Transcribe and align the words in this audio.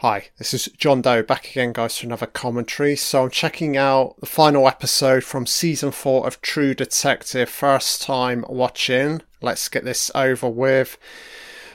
Hi, 0.00 0.26
this 0.36 0.52
is 0.52 0.66
John 0.76 1.00
Doe 1.00 1.22
back 1.22 1.48
again, 1.48 1.72
guys, 1.72 1.96
for 1.96 2.04
another 2.04 2.26
commentary. 2.26 2.96
So, 2.96 3.24
I'm 3.24 3.30
checking 3.30 3.78
out 3.78 4.16
the 4.20 4.26
final 4.26 4.68
episode 4.68 5.24
from 5.24 5.46
season 5.46 5.90
four 5.90 6.26
of 6.26 6.42
True 6.42 6.74
Detective. 6.74 7.48
First 7.48 8.02
time 8.02 8.44
watching. 8.46 9.22
Let's 9.40 9.70
get 9.70 9.84
this 9.86 10.10
over 10.14 10.50
with. 10.50 10.98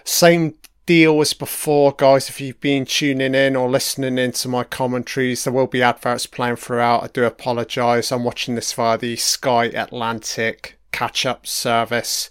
Same 0.03 0.53
deal 0.85 1.19
as 1.19 1.33
before, 1.33 1.93
guys. 1.93 2.29
If 2.29 2.39
you've 2.39 2.61
been 2.61 2.85
tuning 2.85 3.33
in 3.33 3.55
or 3.55 3.67
listening 3.67 4.19
into 4.19 4.47
my 4.47 4.65
commentaries, 4.65 5.43
there 5.43 5.53
will 5.53 5.65
be 5.65 5.81
adverts 5.81 6.27
playing 6.27 6.57
throughout. 6.57 7.03
I 7.03 7.07
do 7.07 7.23
apologise. 7.23 8.11
I'm 8.11 8.23
watching 8.23 8.53
this 8.53 8.71
via 8.71 8.99
the 8.99 9.15
Sky 9.15 9.65
Atlantic 9.65 10.77
catch 10.91 11.25
up 11.25 11.47
service 11.47 12.29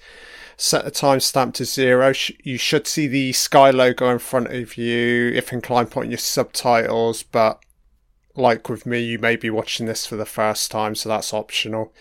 set 0.61 0.85
the 0.85 0.91
timestamp 0.91 1.55
to 1.55 1.65
zero. 1.65 2.13
You 2.45 2.59
should 2.59 2.87
see 2.87 3.07
the 3.07 3.33
Sky 3.33 3.71
logo 3.71 4.11
in 4.11 4.19
front 4.19 4.53
of 4.53 4.77
you. 4.77 5.31
If 5.35 5.55
inclined, 5.55 5.91
put 5.91 6.05
in 6.05 6.11
your 6.11 6.19
subtitles, 6.19 7.23
but 7.23 7.65
like 8.37 8.69
with 8.69 8.85
me, 8.85 9.01
you 9.01 9.19
may 9.19 9.37
be 9.37 9.49
watching 9.49 9.87
this 9.87 10.05
for 10.05 10.17
the 10.17 10.27
first 10.27 10.71
time, 10.71 10.95
so 10.95 11.09
that's 11.09 11.33
optional. 11.33 11.95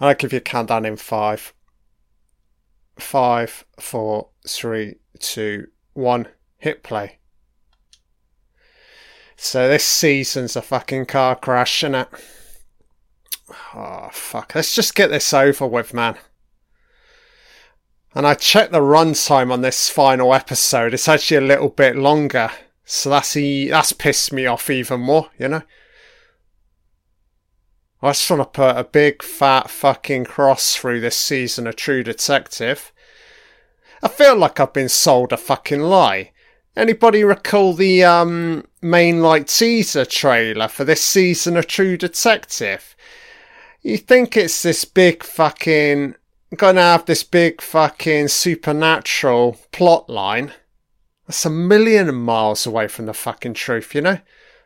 And 0.00 0.08
I'll 0.08 0.14
give 0.14 0.32
you 0.32 0.38
a 0.38 0.40
countdown 0.40 0.86
in 0.86 0.96
five, 0.96 1.52
five, 2.98 3.66
four, 3.78 4.30
three, 4.48 4.96
two, 5.18 5.66
one. 5.92 6.28
Hit 6.56 6.82
play. 6.82 7.18
So 9.36 9.68
this 9.68 9.84
season's 9.84 10.56
a 10.56 10.62
fucking 10.62 11.04
car 11.04 11.36
crash, 11.36 11.84
it? 11.84 12.08
Oh, 13.50 13.54
ah, 13.74 14.08
fuck. 14.10 14.54
Let's 14.54 14.74
just 14.74 14.94
get 14.94 15.10
this 15.10 15.34
over 15.34 15.66
with, 15.66 15.92
man. 15.92 16.16
And 18.14 18.26
I 18.26 18.34
checked 18.34 18.72
the 18.72 18.80
runtime 18.80 19.50
on 19.52 19.62
this 19.62 19.90
final 19.90 20.32
episode. 20.32 20.94
It's 20.94 21.08
actually 21.08 21.38
a 21.38 21.48
little 21.48 21.68
bit 21.68 21.96
longer. 21.96 22.50
So 22.84 23.10
that's 23.10 23.36
e- 23.36 23.70
that's 23.70 23.92
pissed 23.92 24.32
me 24.32 24.46
off 24.46 24.70
even 24.70 25.00
more, 25.00 25.30
you 25.38 25.48
know? 25.48 25.62
I 28.02 28.10
just 28.10 28.30
want 28.30 28.42
to 28.42 28.46
put 28.46 28.76
a 28.76 28.84
big 28.84 29.22
fat 29.22 29.70
fucking 29.70 30.26
cross 30.26 30.76
through 30.76 31.00
this 31.00 31.16
season 31.16 31.66
of 31.66 31.76
True 31.76 32.02
Detective. 32.02 32.92
I 34.02 34.08
feel 34.08 34.36
like 34.36 34.60
I've 34.60 34.74
been 34.74 34.90
sold 34.90 35.32
a 35.32 35.38
fucking 35.38 35.80
lie. 35.80 36.32
Anybody 36.76 37.24
recall 37.24 37.72
the 37.72 38.04
um, 38.04 38.66
main 38.82 39.22
like 39.22 39.46
teaser 39.46 40.04
trailer 40.04 40.68
for 40.68 40.84
this 40.84 41.00
season 41.00 41.56
of 41.56 41.66
True 41.66 41.96
Detective? 41.96 42.94
You 43.80 43.96
think 43.96 44.36
it's 44.36 44.62
this 44.62 44.84
big 44.84 45.22
fucking 45.22 46.16
gonna 46.54 46.80
have 46.80 47.06
this 47.06 47.22
big 47.22 47.60
fucking 47.60 48.28
supernatural 48.28 49.58
plot 49.72 50.08
line. 50.08 50.52
That's 51.26 51.44
a 51.46 51.50
million 51.50 52.14
miles 52.14 52.66
away 52.66 52.88
from 52.88 53.06
the 53.06 53.14
fucking 53.14 53.54
truth, 53.54 53.94
you 53.94 54.02
know? 54.02 54.18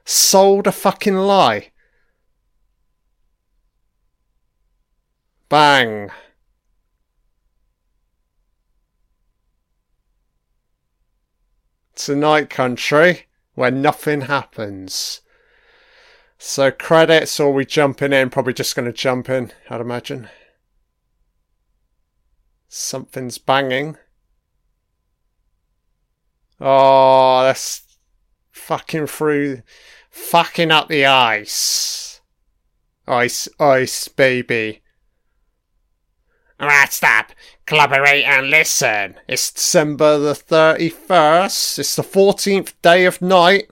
Sold 0.05 0.67
a 0.67 0.73
fucking 0.73 1.17
lie. 1.17 1.71
Bang. 5.49 6.11
Tonight, 11.95 12.51
country, 12.51 13.27
where 13.55 13.71
nothing 13.71 14.23
happens. 14.23 15.21
So 16.39 16.71
credits, 16.71 17.41
or 17.41 17.53
we 17.53 17.65
jumping 17.65 18.13
in? 18.13 18.31
Probably 18.31 18.53
just 18.53 18.77
going 18.77 18.87
to 18.87 18.93
jump 18.93 19.29
in, 19.29 19.53
I'd 19.69 19.81
imagine. 19.81 20.29
Something's 22.69 23.39
banging. 23.39 23.97
Oh, 26.61 27.43
that's 27.43 27.83
fucking 28.51 29.07
through, 29.07 29.63
fucking 30.11 30.71
up 30.71 30.89
the 30.89 31.07
ice. 31.07 32.21
Ice, 33.07 33.49
ice, 33.59 34.09
baby. 34.09 34.83
Alright, 36.61 36.93
stop. 36.93 37.33
Collaborate 37.65 38.25
and 38.25 38.51
listen. 38.51 39.15
It's 39.29 39.53
December 39.53 40.19
the 40.19 40.35
31st. 40.35 41.79
It's 41.79 41.97
the 41.97 42.03
14th 42.03 42.75
day 42.83 43.05
of 43.05 43.23
night. 43.23 43.71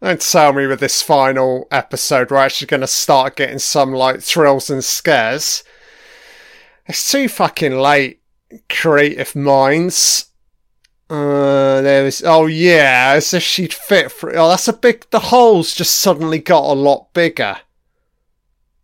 Don't 0.00 0.20
tell 0.20 0.52
me 0.52 0.66
with 0.66 0.78
this 0.78 1.02
final 1.02 1.66
episode 1.72 2.30
we're 2.30 2.36
actually 2.36 2.68
going 2.68 2.82
to 2.82 2.86
start 2.86 3.34
getting 3.34 3.58
some 3.58 3.92
like 3.92 4.20
thrills 4.20 4.70
and 4.70 4.84
scares. 4.84 5.64
It's 6.86 7.10
too 7.10 7.28
fucking 7.28 7.76
late, 7.76 8.22
creative 8.68 9.34
minds. 9.34 10.26
Uh, 11.10 11.80
there 11.80 12.06
is. 12.06 12.22
Oh 12.24 12.46
yeah, 12.46 13.14
as 13.16 13.34
if 13.34 13.42
she'd 13.42 13.74
fit 13.74 14.12
for. 14.12 14.36
Oh, 14.36 14.48
that's 14.50 14.68
a 14.68 14.72
big. 14.72 15.04
The 15.10 15.18
holes 15.18 15.74
just 15.74 15.96
suddenly 15.96 16.38
got 16.38 16.70
a 16.70 16.74
lot 16.74 17.12
bigger. 17.12 17.56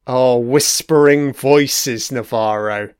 Oh, 0.06 0.38
whispering 0.38 1.32
voices, 1.32 2.10
Navarro. 2.10 2.90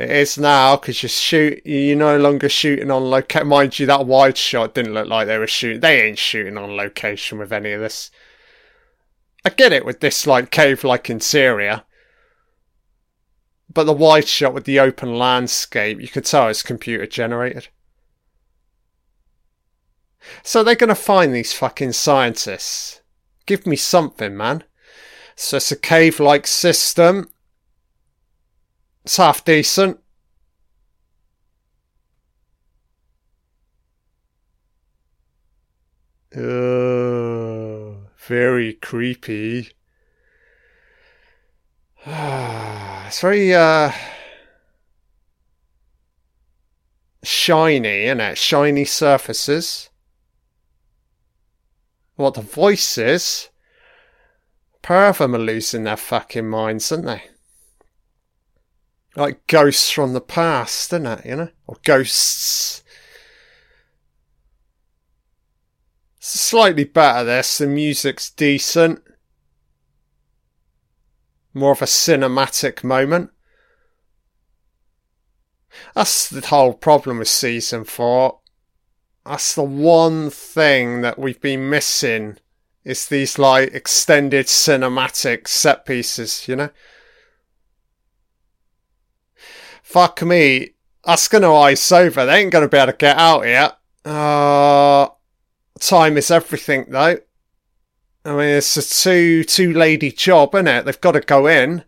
It 0.00 0.10
is 0.10 0.38
now 0.38 0.76
because 0.76 1.02
you 1.02 1.10
shoot. 1.10 1.60
You're 1.66 1.94
no 1.94 2.16
longer 2.16 2.48
shooting 2.48 2.90
on 2.90 3.10
location. 3.10 3.48
Mind 3.48 3.78
you, 3.78 3.84
that 3.84 4.06
wide 4.06 4.38
shot 4.38 4.74
didn't 4.74 4.94
look 4.94 5.06
like 5.06 5.26
they 5.26 5.36
were 5.36 5.46
shooting. 5.46 5.80
They 5.80 6.00
ain't 6.00 6.18
shooting 6.18 6.56
on 6.56 6.74
location 6.74 7.36
with 7.36 7.52
any 7.52 7.72
of 7.72 7.82
this. 7.82 8.10
I 9.44 9.50
get 9.50 9.74
it 9.74 9.84
with 9.84 10.00
this 10.00 10.26
like 10.26 10.50
cave-like 10.50 11.10
interior, 11.10 11.82
but 13.70 13.84
the 13.84 13.92
wide 13.92 14.26
shot 14.26 14.54
with 14.54 14.64
the 14.64 14.80
open 14.80 15.18
landscape, 15.18 16.00
you 16.00 16.08
could 16.08 16.24
tell 16.24 16.48
it's 16.48 16.62
computer 16.62 17.06
generated. 17.06 17.68
So 20.42 20.64
they're 20.64 20.76
gonna 20.76 20.94
find 20.94 21.34
these 21.34 21.52
fucking 21.52 21.92
scientists. 21.92 23.02
Give 23.44 23.66
me 23.66 23.76
something, 23.76 24.34
man. 24.34 24.64
So 25.36 25.58
it's 25.58 25.70
a 25.70 25.76
cave-like 25.76 26.46
system 26.46 27.28
it's 29.04 29.16
half 29.16 29.44
decent. 29.44 29.98
Uh, 36.34 38.06
very 38.26 38.74
creepy. 38.74 39.72
it's 42.06 43.20
very 43.20 43.52
uh 43.54 43.92
shiny, 47.22 48.04
isn't 48.04 48.20
it? 48.20 48.38
Shiny 48.38 48.84
surfaces. 48.84 49.90
What 52.16 52.34
the 52.34 52.42
voices? 52.42 53.48
Pair 54.82 55.08
of 55.08 55.18
them 55.18 55.34
are 55.34 55.38
losing 55.38 55.84
their 55.84 55.96
fucking 55.96 56.48
minds, 56.48 56.90
aren't 56.92 57.06
they? 57.06 57.29
Like 59.16 59.46
ghosts 59.46 59.90
from 59.90 60.12
the 60.12 60.20
past, 60.20 60.92
isn't 60.92 61.06
it? 61.06 61.26
You 61.26 61.36
know, 61.36 61.48
or 61.66 61.76
ghosts. 61.84 62.82
It's 66.18 66.40
slightly 66.40 66.84
better. 66.84 67.24
This 67.24 67.58
the 67.58 67.66
music's 67.66 68.30
decent, 68.30 69.02
more 71.54 71.72
of 71.72 71.82
a 71.82 71.86
cinematic 71.86 72.84
moment. 72.84 73.30
That's 75.94 76.28
the 76.28 76.46
whole 76.46 76.74
problem 76.74 77.18
with 77.18 77.28
season 77.28 77.84
four. 77.84 78.40
That's 79.24 79.54
the 79.54 79.62
one 79.62 80.30
thing 80.30 81.02
that 81.02 81.18
we've 81.18 81.40
been 81.40 81.70
missing. 81.70 82.38
Is 82.82 83.06
these 83.06 83.38
like 83.38 83.74
extended 83.74 84.46
cinematic 84.46 85.46
set 85.46 85.84
pieces, 85.84 86.48
you 86.48 86.56
know? 86.56 86.70
Fuck 89.90 90.22
me. 90.22 90.74
That's 91.04 91.26
to 91.26 91.48
ice 91.48 91.90
over. 91.90 92.24
They 92.24 92.40
ain't 92.40 92.52
going 92.52 92.62
to 92.62 92.68
be 92.68 92.76
able 92.76 92.92
to 92.92 92.96
get 92.96 93.16
out 93.16 93.44
yet. 93.44 93.76
Uh, 94.04 95.08
time 95.80 96.16
is 96.16 96.30
everything, 96.30 96.86
though. 96.90 97.18
I 98.24 98.30
mean, 98.30 98.40
it's 98.50 98.76
a 98.76 98.82
two 98.82 99.42
two 99.42 99.72
lady 99.72 100.12
job, 100.12 100.54
isn't 100.54 100.68
it? 100.68 100.84
They've 100.84 101.00
got 101.00 101.12
to 101.12 101.20
go 101.20 101.48
in. 101.48 101.82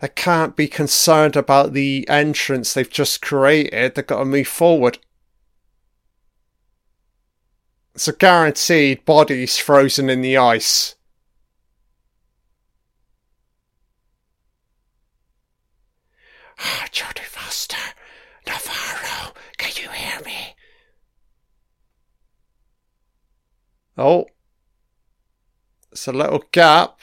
They 0.00 0.08
can't 0.08 0.54
be 0.54 0.68
concerned 0.68 1.34
about 1.34 1.72
the 1.72 2.06
entrance 2.10 2.74
they've 2.74 2.90
just 2.90 3.22
created. 3.22 3.94
They've 3.94 4.06
got 4.06 4.18
to 4.18 4.26
move 4.26 4.48
forward. 4.48 4.98
It's 7.94 8.06
a 8.06 8.12
guaranteed 8.12 9.06
bodies 9.06 9.56
frozen 9.56 10.10
in 10.10 10.20
the 10.20 10.36
ice. 10.36 10.96
Oh. 24.00 24.26
It's 25.92 26.08
a 26.08 26.12
little 26.12 26.42
gap. 26.52 27.00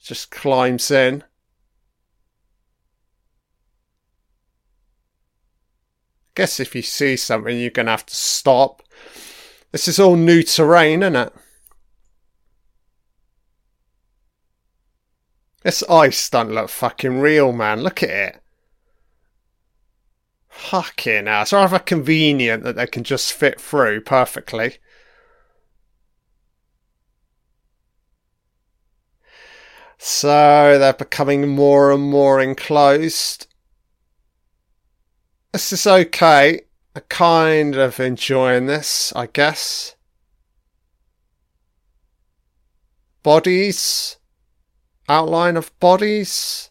Just 0.00 0.30
climbs 0.30 0.90
in. 0.90 1.24
guess 6.34 6.58
if 6.58 6.74
you 6.74 6.82
see 6.82 7.16
something, 7.16 7.58
you're 7.58 7.70
going 7.70 7.86
to 7.86 7.92
have 7.92 8.06
to 8.06 8.14
stop. 8.14 8.82
This 9.72 9.88
is 9.88 9.98
all 10.00 10.16
new 10.16 10.42
terrain, 10.42 11.02
isn't 11.02 11.16
it? 11.16 11.32
This 15.62 15.82
ice 15.88 16.28
do 16.28 16.38
not 16.38 16.48
look 16.48 16.68
fucking 16.68 17.20
real, 17.20 17.52
man. 17.52 17.82
Look 17.82 18.02
at 18.02 18.10
it. 18.10 18.43
Fucking. 20.54 21.26
It's 21.26 21.52
rather 21.52 21.78
convenient 21.78 22.62
that 22.62 22.76
they 22.76 22.86
can 22.86 23.04
just 23.04 23.32
fit 23.32 23.60
through 23.60 24.00
perfectly. 24.02 24.78
So 29.98 30.78
they're 30.78 30.92
becoming 30.92 31.48
more 31.48 31.90
and 31.90 32.02
more 32.02 32.40
enclosed. 32.40 33.46
This 35.52 35.72
is 35.72 35.86
okay. 35.86 36.62
I'm 36.94 37.02
kind 37.08 37.74
of 37.74 37.98
enjoying 37.98 38.66
this, 38.66 39.12
I 39.14 39.26
guess. 39.26 39.96
Bodies. 43.22 44.18
Outline 45.08 45.56
of 45.56 45.78
bodies. 45.80 46.70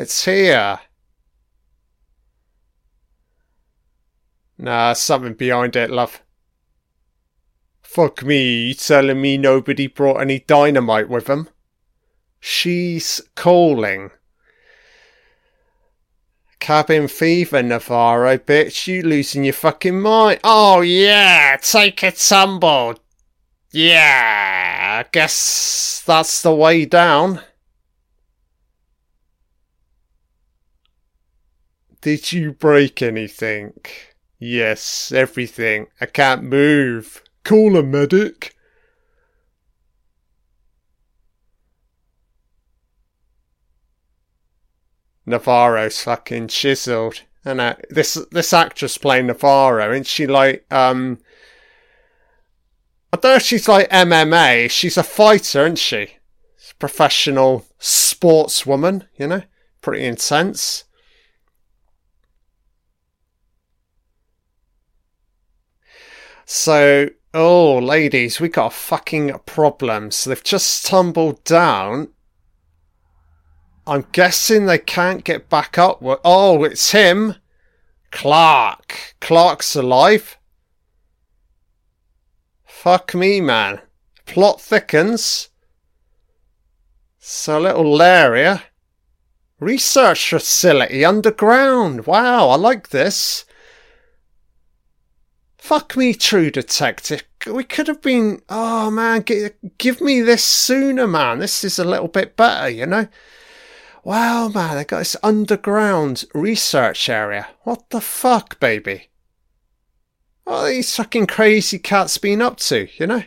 It's 0.00 0.24
here. 0.24 0.80
Nah, 4.56 4.94
something 4.94 5.34
behind 5.34 5.76
it, 5.76 5.90
love. 5.90 6.22
Fuck 7.82 8.24
me, 8.24 8.68
you 8.68 8.74
telling 8.74 9.20
me 9.20 9.36
nobody 9.36 9.88
brought 9.88 10.22
any 10.22 10.38
dynamite 10.38 11.10
with 11.10 11.26
them? 11.26 11.50
She's 12.40 13.20
calling. 13.34 14.10
Cabin 16.60 17.06
fever, 17.06 17.62
Navarro, 17.62 18.38
bitch. 18.38 18.86
You 18.86 19.02
losing 19.02 19.44
your 19.44 19.52
fucking 19.52 20.00
mind. 20.00 20.40
Oh, 20.42 20.80
yeah. 20.80 21.58
Take 21.60 22.02
a 22.04 22.12
tumble. 22.12 22.94
Yeah. 23.70 25.02
I 25.04 25.08
guess 25.12 26.02
that's 26.06 26.40
the 26.40 26.54
way 26.54 26.86
down. 26.86 27.42
Did 32.00 32.32
you 32.32 32.52
break 32.52 33.02
anything? 33.02 33.74
Yes, 34.38 35.12
everything. 35.12 35.88
I 36.00 36.06
can't 36.06 36.42
move. 36.42 37.22
Call 37.44 37.76
a 37.76 37.82
medic. 37.82 38.54
Navarro's 45.26 46.02
fucking 46.02 46.48
chiseled. 46.48 47.22
And 47.44 47.76
this 47.88 48.14
this 48.30 48.52
actress 48.52 48.98
playing 48.98 49.26
Navarro, 49.26 49.92
and 49.92 50.06
she 50.06 50.26
like 50.26 50.66
um 50.70 51.18
I 53.12 53.16
don't 53.16 53.32
know 53.32 53.36
if 53.36 53.42
she's 53.42 53.68
like 53.68 53.90
MMA. 53.90 54.70
She's 54.70 54.96
a 54.96 55.02
fighter, 55.02 55.64
isn't 55.64 55.78
she? 55.78 56.16
Professional 56.78 57.66
sportswoman, 57.78 59.06
you 59.16 59.26
know? 59.26 59.42
Pretty 59.82 60.04
intense. 60.04 60.84
So, 66.52 67.10
oh, 67.32 67.78
ladies, 67.78 68.40
we 68.40 68.48
got 68.48 68.72
a 68.72 68.76
fucking 68.76 69.38
problem. 69.46 70.10
So 70.10 70.30
they've 70.30 70.42
just 70.42 70.84
tumbled 70.84 71.44
down 71.44 72.08
I'm 73.86 74.06
guessing 74.12 74.66
they 74.66 74.78
can't 74.78 75.24
get 75.24 75.48
back 75.48 75.78
up. 75.78 75.98
Oh, 76.02 76.64
it's 76.64 76.90
him. 76.90 77.36
Clark. 78.10 79.16
Clark's 79.20 79.74
alive. 79.74 80.38
Fuck 82.64 83.14
me, 83.14 83.40
man. 83.40 83.80
Plot 84.26 84.60
thickens. 84.60 85.48
So 87.18 87.60
little 87.60 87.96
Laria. 87.96 88.62
Research 89.58 90.30
facility 90.30 91.04
underground. 91.04 92.06
Wow, 92.06 92.48
I 92.48 92.56
like 92.56 92.90
this. 92.90 93.44
Fuck 95.60 95.94
me, 95.94 96.14
true 96.14 96.50
detective. 96.50 97.22
We 97.46 97.64
could 97.64 97.86
have 97.86 98.00
been. 98.00 98.40
Oh 98.48 98.90
man, 98.90 99.24
give 99.78 100.00
me 100.00 100.20
this 100.22 100.42
sooner, 100.42 101.06
man. 101.06 101.38
This 101.38 101.62
is 101.62 101.78
a 101.78 101.84
little 101.84 102.08
bit 102.08 102.34
better, 102.34 102.68
you 102.68 102.86
know? 102.86 103.06
Wow, 104.02 104.48
man, 104.48 104.76
they 104.76 104.84
got 104.84 104.98
this 104.98 105.16
underground 105.22 106.24
research 106.34 107.08
area. 107.08 107.46
What 107.62 107.90
the 107.90 108.00
fuck, 108.00 108.58
baby? 108.58 109.10
What 110.44 110.54
are 110.54 110.68
these 110.68 110.96
fucking 110.96 111.26
crazy 111.26 111.78
cats 111.78 112.16
been 112.16 112.40
up 112.40 112.56
to, 112.56 112.88
you 112.96 113.06
know? 113.06 113.22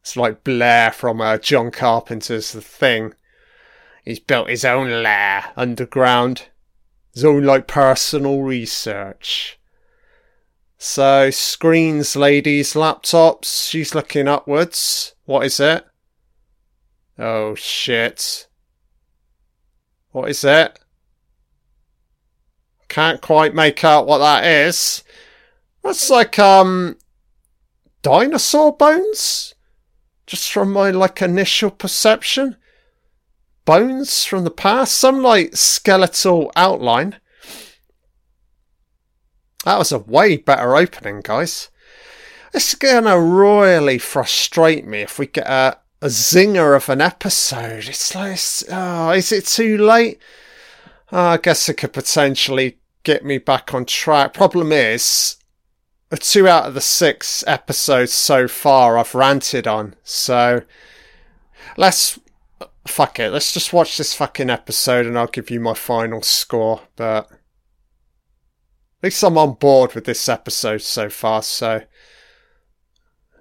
It's 0.00 0.16
like 0.16 0.44
Blair 0.44 0.90
from 0.90 1.20
uh, 1.20 1.38
John 1.38 1.70
Carpenter's 1.70 2.52
The 2.52 2.60
Thing. 2.60 3.14
He's 4.04 4.20
built 4.20 4.50
his 4.50 4.64
own 4.64 5.02
lair 5.02 5.46
underground. 5.56 6.48
His 7.16 7.24
own, 7.24 7.44
like, 7.44 7.66
personal 7.66 8.42
research. 8.42 9.58
So, 10.76 11.30
screens, 11.30 12.14
ladies, 12.14 12.74
laptops, 12.74 13.70
she's 13.70 13.94
looking 13.94 14.28
upwards. 14.28 15.14
What 15.24 15.46
is 15.46 15.58
it? 15.58 15.86
Oh 17.18 17.54
shit. 17.54 18.48
What 20.12 20.28
is 20.28 20.44
it? 20.44 20.78
Can't 22.90 23.22
quite 23.22 23.54
make 23.54 23.82
out 23.82 24.06
what 24.06 24.18
that 24.18 24.44
is. 24.44 25.02
That's 25.82 26.10
like, 26.10 26.38
um, 26.38 26.98
dinosaur 28.02 28.76
bones? 28.76 29.54
Just 30.26 30.52
from 30.52 30.70
my, 30.70 30.90
like, 30.90 31.22
initial 31.22 31.70
perception? 31.70 32.56
Bones 33.66 34.24
from 34.24 34.44
the 34.44 34.50
past? 34.50 34.94
Some, 34.96 35.22
like, 35.22 35.54
skeletal 35.54 36.50
outline. 36.56 37.16
That 39.66 39.78
was 39.78 39.92
a 39.92 39.98
way 39.98 40.38
better 40.38 40.76
opening, 40.76 41.20
guys. 41.20 41.68
It's 42.54 42.74
gonna 42.74 43.20
royally 43.20 43.98
frustrate 43.98 44.86
me 44.86 45.02
if 45.02 45.18
we 45.18 45.26
get 45.26 45.46
a, 45.46 45.76
a 46.00 46.06
zinger 46.06 46.74
of 46.74 46.88
an 46.88 47.02
episode. 47.02 47.88
It's 47.88 48.14
like, 48.14 48.38
oh, 48.70 49.10
is 49.10 49.32
it 49.32 49.44
too 49.44 49.76
late? 49.76 50.20
Oh, 51.12 51.18
I 51.18 51.36
guess 51.36 51.68
it 51.68 51.74
could 51.74 51.92
potentially 51.92 52.78
get 53.02 53.24
me 53.24 53.38
back 53.38 53.74
on 53.74 53.84
track. 53.84 54.32
Problem 54.32 54.72
is, 54.72 55.36
two 56.20 56.48
out 56.48 56.66
of 56.66 56.74
the 56.74 56.80
six 56.80 57.42
episodes 57.46 58.12
so 58.12 58.48
far 58.48 58.96
I've 58.96 59.14
ranted 59.14 59.66
on. 59.66 59.96
So 60.04 60.62
let's 61.76 62.18
fuck 62.88 63.18
it. 63.18 63.30
Let's 63.30 63.52
just 63.52 63.72
watch 63.72 63.96
this 63.96 64.14
fucking 64.14 64.50
episode 64.50 65.06
and 65.06 65.18
I'll 65.18 65.26
give 65.26 65.50
you 65.50 65.60
my 65.60 65.74
final 65.74 66.22
score. 66.22 66.82
But 66.96 67.30
at 67.30 67.38
least 69.02 69.22
I'm 69.22 69.38
on 69.38 69.54
board 69.54 69.94
with 69.94 70.04
this 70.04 70.28
episode 70.28 70.82
so 70.82 71.08
far. 71.08 71.42
So 71.42 71.82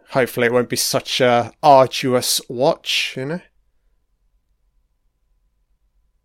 hopefully 0.10 0.48
it 0.48 0.54
won't 0.54 0.70
be 0.70 0.76
such 0.76 1.22
a 1.22 1.52
arduous 1.64 2.42
watch, 2.50 3.16
you 3.18 3.26
know. 3.26 3.42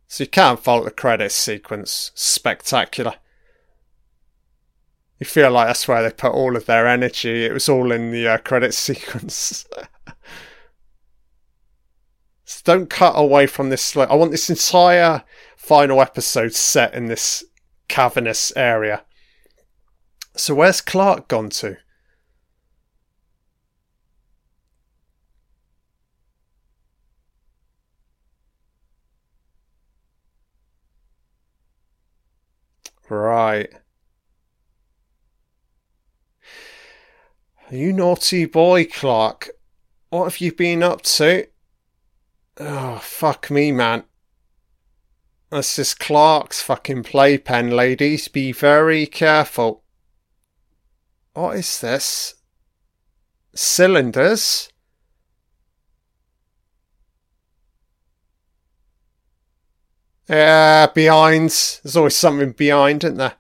So 0.06 0.24
you 0.24 0.28
can't 0.30 0.58
fault 0.58 0.84
the 0.84 0.90
credits 0.90 1.36
sequence. 1.36 2.10
Spectacular. 2.14 3.14
You 5.20 5.26
feel 5.26 5.50
like 5.50 5.68
that's 5.68 5.86
where 5.86 6.02
they 6.02 6.10
put 6.10 6.32
all 6.32 6.56
of 6.56 6.66
their 6.66 6.86
energy. 6.86 7.44
It 7.44 7.52
was 7.52 7.68
all 7.68 7.92
in 7.92 8.10
the 8.10 8.26
uh, 8.26 8.38
credit 8.38 8.74
sequence. 8.74 9.66
Don't 12.64 12.90
cut 12.90 13.12
away 13.16 13.46
from 13.46 13.70
this. 13.70 13.96
I 13.96 14.14
want 14.14 14.30
this 14.30 14.50
entire 14.50 15.22
final 15.56 16.00
episode 16.00 16.54
set 16.54 16.94
in 16.94 17.06
this 17.06 17.44
cavernous 17.88 18.52
area. 18.56 19.04
So 20.36 20.54
where's 20.54 20.80
Clark 20.80 21.28
gone 21.28 21.50
to? 21.50 21.76
Right. 33.08 33.68
You 37.70 37.92
naughty 37.92 38.44
boy, 38.46 38.84
Clark. 38.86 39.50
What 40.10 40.24
have 40.24 40.40
you 40.40 40.52
been 40.52 40.82
up 40.82 41.02
to? 41.02 41.46
Oh, 42.62 42.98
fuck 42.98 43.50
me, 43.50 43.72
man. 43.72 44.04
This 45.50 45.78
is 45.78 45.94
Clark's 45.94 46.60
fucking 46.60 47.04
playpen, 47.04 47.70
ladies. 47.70 48.28
Be 48.28 48.52
very 48.52 49.06
careful. 49.06 49.82
What 51.32 51.56
is 51.56 51.80
this? 51.80 52.34
Cylinders? 53.54 54.68
Yeah, 60.28 60.88
behind. 60.94 61.48
There's 61.48 61.96
always 61.96 62.14
something 62.14 62.52
behind, 62.52 63.04
isn't 63.04 63.16
there? 63.16 63.36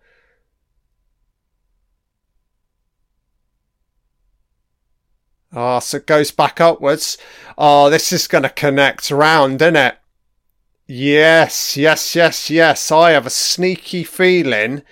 Oh, 5.52 5.80
so 5.80 5.96
it 5.96 6.06
goes 6.06 6.30
back 6.30 6.60
upwards. 6.60 7.18
Oh, 7.58 7.90
this 7.90 8.12
is 8.12 8.28
going 8.28 8.44
to 8.44 8.50
connect 8.50 9.10
round, 9.10 9.60
isn't 9.60 9.76
it? 9.76 9.96
Yes, 10.86 11.76
yes, 11.76 12.14
yes, 12.14 12.50
yes. 12.50 12.90
I 12.90 13.12
have 13.12 13.26
a 13.26 13.30
sneaky 13.30 14.04
feeling. 14.04 14.82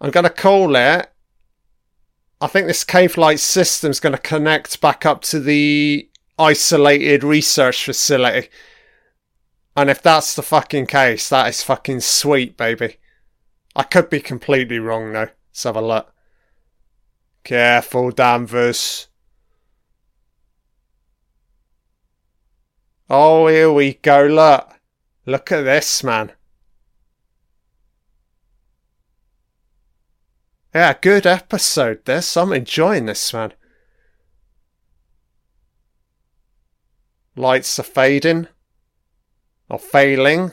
I'm 0.00 0.10
going 0.10 0.24
to 0.24 0.30
call 0.30 0.76
it. 0.76 1.10
I 2.40 2.46
think 2.46 2.66
this 2.66 2.84
cave 2.84 3.18
light 3.18 3.40
system 3.40 3.90
is 3.90 4.00
going 4.00 4.14
to 4.14 4.18
connect 4.18 4.80
back 4.80 5.04
up 5.04 5.22
to 5.22 5.40
the 5.40 6.08
isolated 6.38 7.22
research 7.22 7.84
facility. 7.84 8.48
And 9.76 9.90
if 9.90 10.00
that's 10.02 10.34
the 10.34 10.42
fucking 10.42 10.86
case, 10.86 11.28
that 11.28 11.48
is 11.48 11.62
fucking 11.62 12.00
sweet, 12.00 12.56
baby. 12.56 12.96
I 13.76 13.82
could 13.82 14.10
be 14.10 14.20
completely 14.20 14.78
wrong 14.78 15.12
though. 15.12 15.28
Let's 15.50 15.62
have 15.64 15.76
a 15.76 15.82
look. 15.82 16.12
Careful, 17.44 18.10
Danvers. 18.10 19.08
Oh, 23.12 23.48
here 23.48 23.72
we 23.72 23.94
go. 23.94 24.24
Look. 24.24 24.68
Look 25.26 25.50
at 25.50 25.62
this, 25.62 26.04
man. 26.04 26.30
Yeah, 30.72 30.94
good 31.00 31.26
episode 31.26 32.04
this. 32.04 32.36
I'm 32.36 32.52
enjoying 32.52 33.06
this, 33.06 33.32
man. 33.34 33.52
Lights 37.34 37.80
are 37.80 37.82
fading. 37.82 38.46
Or 39.68 39.80
failing. 39.80 40.52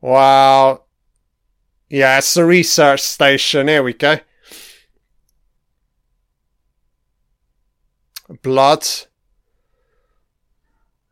Wow. 0.00 0.82
Yeah, 1.88 2.18
it's 2.18 2.34
the 2.34 2.44
research 2.44 3.00
station. 3.00 3.68
Here 3.68 3.84
we 3.84 3.92
go. 3.92 4.18
Blood. 8.42 8.86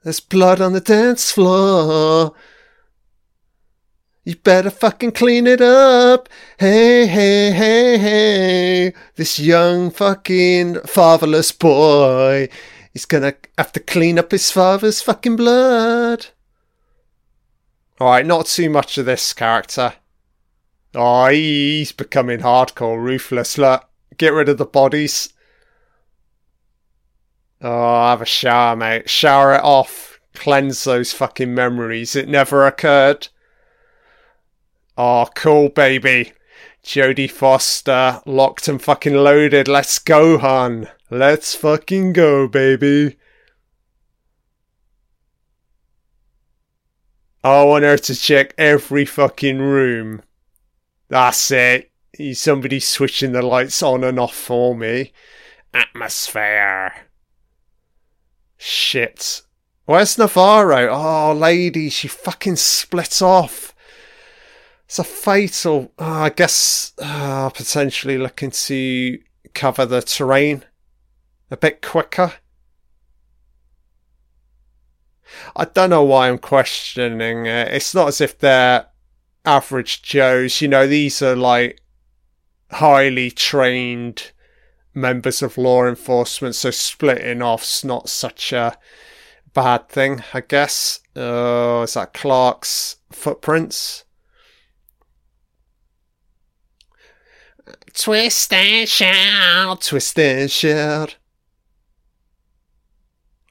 There's 0.02 0.20
blood 0.20 0.60
on 0.60 0.72
the 0.72 0.80
dance 0.80 1.30
floor. 1.30 2.34
You 4.24 4.36
better 4.36 4.70
fucking 4.70 5.12
clean 5.12 5.46
it 5.46 5.60
up. 5.60 6.28
Hey, 6.58 7.06
hey, 7.06 7.50
hey, 7.50 7.98
hey. 7.98 8.94
This 9.16 9.38
young 9.38 9.90
fucking 9.90 10.80
fatherless 10.86 11.52
boy 11.52 12.48
He's 12.92 13.06
gonna 13.06 13.34
have 13.56 13.72
to 13.72 13.80
clean 13.80 14.18
up 14.18 14.30
his 14.30 14.50
father's 14.50 15.00
fucking 15.00 15.36
blood. 15.36 16.26
Alright, 18.00 18.26
not 18.26 18.46
too 18.46 18.68
much 18.68 18.98
of 18.98 19.06
this 19.06 19.32
character. 19.32 19.94
Oh, 20.94 21.28
he's 21.28 21.92
becoming 21.92 22.40
hardcore 22.40 23.02
ruthless. 23.02 23.56
Look, 23.56 23.88
get 24.18 24.34
rid 24.34 24.50
of 24.50 24.58
the 24.58 24.66
bodies. 24.66 25.32
Oh, 27.62 28.08
have 28.08 28.20
a 28.20 28.26
shower, 28.26 28.74
mate. 28.74 29.08
Shower 29.08 29.54
it 29.54 29.62
off. 29.62 30.20
Cleanse 30.34 30.82
those 30.82 31.12
fucking 31.12 31.54
memories. 31.54 32.16
It 32.16 32.28
never 32.28 32.66
occurred. 32.66 33.28
Oh, 34.98 35.28
cool, 35.34 35.68
baby. 35.68 36.32
Jodie 36.82 37.30
Foster, 37.30 38.20
locked 38.26 38.66
and 38.66 38.82
fucking 38.82 39.14
loaded. 39.14 39.68
Let's 39.68 40.00
go, 40.00 40.38
hun. 40.38 40.88
Let's 41.10 41.54
fucking 41.54 42.14
go, 42.14 42.48
baby. 42.48 43.16
I 47.44 47.62
want 47.64 47.84
her 47.84 47.98
to 47.98 48.14
check 48.14 48.54
every 48.58 49.04
fucking 49.04 49.60
room. 49.60 50.22
That's 51.08 51.50
it. 51.50 51.90
Somebody 52.34 52.80
switching 52.80 53.32
the 53.32 53.42
lights 53.42 53.82
on 53.82 54.02
and 54.02 54.18
off 54.18 54.34
for 54.34 54.74
me. 54.74 55.12
Atmosphere. 55.72 56.92
Shit. 58.64 59.42
Where's 59.86 60.16
Navarro? 60.16 60.88
Oh, 60.88 61.32
lady, 61.32 61.90
she 61.90 62.06
fucking 62.06 62.54
split 62.54 63.20
off. 63.20 63.74
It's 64.84 65.00
a 65.00 65.04
fatal. 65.04 65.92
Oh, 65.98 66.04
I 66.04 66.28
guess 66.28 66.92
uh, 67.02 67.50
potentially 67.50 68.18
looking 68.18 68.52
to 68.52 69.18
cover 69.52 69.84
the 69.84 70.00
terrain 70.00 70.62
a 71.50 71.56
bit 71.56 71.82
quicker. 71.82 72.34
I 75.56 75.64
don't 75.64 75.90
know 75.90 76.04
why 76.04 76.28
I'm 76.28 76.38
questioning 76.38 77.46
it. 77.46 77.66
It's 77.72 77.96
not 77.96 78.06
as 78.06 78.20
if 78.20 78.38
they're 78.38 78.86
average 79.44 80.02
Joes. 80.02 80.60
You 80.60 80.68
know, 80.68 80.86
these 80.86 81.20
are 81.20 81.34
like 81.34 81.80
highly 82.70 83.32
trained 83.32 84.30
members 84.94 85.42
of 85.42 85.58
law 85.58 85.86
enforcement, 85.86 86.54
so 86.54 86.70
splitting 86.70 87.42
off's 87.42 87.84
not 87.84 88.08
such 88.08 88.52
a 88.52 88.76
bad 89.54 89.88
thing, 89.88 90.22
I 90.34 90.40
guess. 90.40 91.00
Oh, 91.16 91.82
is 91.82 91.94
that 91.94 92.14
Clark's 92.14 92.96
footprints? 93.10 94.04
Twist 97.94 98.52
and 98.52 98.88
shout, 98.88 99.82
twist 99.82 100.18
and 100.18 100.50
shout 100.50 101.16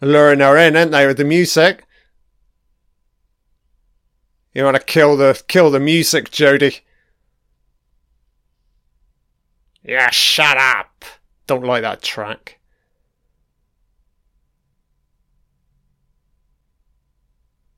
luring 0.01 0.39
her 0.39 0.57
in, 0.57 0.75
aren't 0.75 0.91
they, 0.91 1.07
with 1.07 1.17
the 1.17 1.23
music? 1.23 1.85
You 4.53 4.65
want 4.65 4.75
to 4.75 4.83
kill 4.83 5.15
the 5.15 5.41
kill 5.47 5.71
the 5.71 5.79
music, 5.79 6.29
Jodie? 6.29 6.81
Yeah, 9.83 10.09
shut 10.09 10.57
up. 10.57 11.05
Don't 11.51 11.65
like 11.65 11.81
that 11.81 12.01
track. 12.01 12.61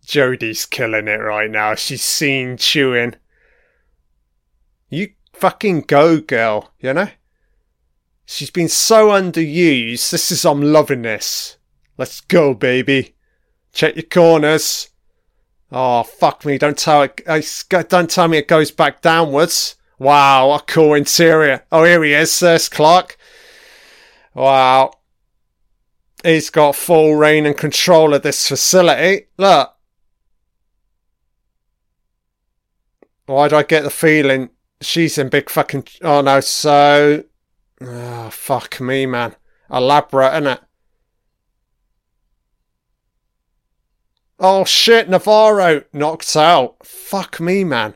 Jodie's 0.05 0.67
killing 0.67 1.07
it 1.07 1.17
right 1.17 1.49
now. 1.49 1.73
She's 1.73 2.03
seen 2.03 2.57
chewing. 2.57 3.15
You 4.89 5.13
fucking 5.33 5.85
go, 5.87 6.19
girl, 6.19 6.71
you 6.81 6.93
know? 6.93 7.07
She's 8.25 8.51
been 8.51 8.69
so 8.69 9.07
underused. 9.07 10.11
This 10.11 10.31
is, 10.31 10.45
I'm 10.45 10.61
loving 10.61 11.01
this. 11.01 11.57
Let's 11.97 12.21
go, 12.21 12.53
baby. 12.53 13.15
Check 13.71 13.95
your 13.95 14.03
corners. 14.03 14.91
Oh, 15.71 16.03
fuck 16.03 16.45
me. 16.45 16.59
Don't 16.59 16.77
tell 16.77 17.01
it. 17.01 17.21
Uh, 17.25 17.41
don't 17.89 18.11
tell 18.11 18.27
me 18.27 18.37
it 18.37 18.47
goes 18.47 18.69
back 18.69 19.01
downwards. 19.01 19.77
Wow, 19.97 20.51
a 20.51 20.59
cool 20.59 20.93
interior. 20.93 21.65
Oh, 21.71 21.85
here 21.85 22.03
he 22.03 22.13
is. 22.13 22.39
There's 22.39 22.69
Clark. 22.69 23.17
Wow. 24.33 24.91
He's 26.23 26.49
got 26.49 26.75
full 26.75 27.15
rein 27.15 27.45
and 27.45 27.57
control 27.57 28.13
of 28.13 28.21
this 28.21 28.47
facility. 28.47 29.27
Look. 29.37 29.73
Why 33.25 33.47
do 33.47 33.55
I 33.55 33.63
get 33.63 33.83
the 33.83 33.89
feeling 33.89 34.49
she's 34.81 35.17
in 35.17 35.29
big 35.29 35.49
fucking. 35.49 35.87
Oh, 36.01 36.21
no. 36.21 36.39
So. 36.39 37.23
Oh, 37.81 38.29
fuck 38.29 38.79
me, 38.79 39.05
man. 39.05 39.35
Elaborate, 39.69 40.33
isn't 40.33 40.47
it? 40.47 40.61
Oh 44.45 44.65
shit, 44.65 45.09
Navarro 45.09 45.83
knocked 45.93 46.35
out. 46.35 46.85
Fuck 46.85 47.39
me, 47.39 47.63
man. 47.63 47.95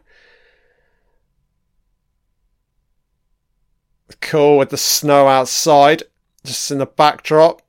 Cool 4.21 4.57
with 4.57 4.69
the 4.69 4.77
snow 4.77 5.27
outside, 5.27 6.03
just 6.47 6.71
in 6.71 6.79
the 6.79 6.85
backdrop. 6.85 7.61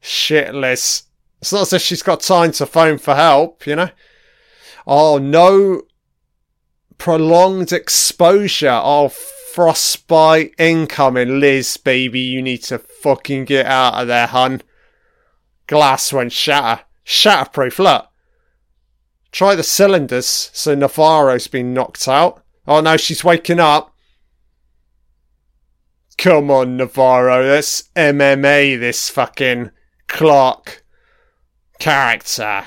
Shit, 0.00 0.54
Liz. 0.54 1.04
It's 1.40 1.52
not 1.52 1.62
as 1.62 1.72
if 1.72 1.82
she's 1.82 2.02
got 2.02 2.20
time 2.20 2.52
to 2.52 2.66
phone 2.66 2.98
for 2.98 3.14
help, 3.14 3.66
you 3.66 3.76
know? 3.76 3.90
Oh, 4.86 5.18
no 5.18 5.82
prolonged 6.98 7.72
exposure. 7.72 8.80
Oh, 8.82 9.08
frostbite 9.08 10.54
incoming. 10.58 11.40
Liz, 11.40 11.76
baby, 11.76 12.20
you 12.20 12.42
need 12.42 12.62
to 12.64 12.78
fucking 12.78 13.44
get 13.44 13.66
out 13.66 13.94
of 14.00 14.08
there, 14.08 14.26
hun. 14.26 14.62
Glass 15.66 16.12
went 16.12 16.32
shatter. 16.32 16.82
Shatterproof, 17.04 17.78
look. 17.78 18.08
Try 19.32 19.54
the 19.54 19.62
cylinders. 19.62 20.50
So 20.52 20.74
Navarro's 20.74 21.48
been 21.48 21.74
knocked 21.74 22.06
out. 22.06 22.44
Oh 22.66 22.80
no, 22.80 22.96
she's 22.96 23.24
waking 23.24 23.58
up. 23.58 23.91
Come 26.18 26.50
on, 26.50 26.76
Navarro. 26.76 27.42
Let's 27.42 27.90
MMA 27.96 28.78
this 28.78 29.08
fucking 29.08 29.70
Clark 30.06 30.84
character. 31.78 32.64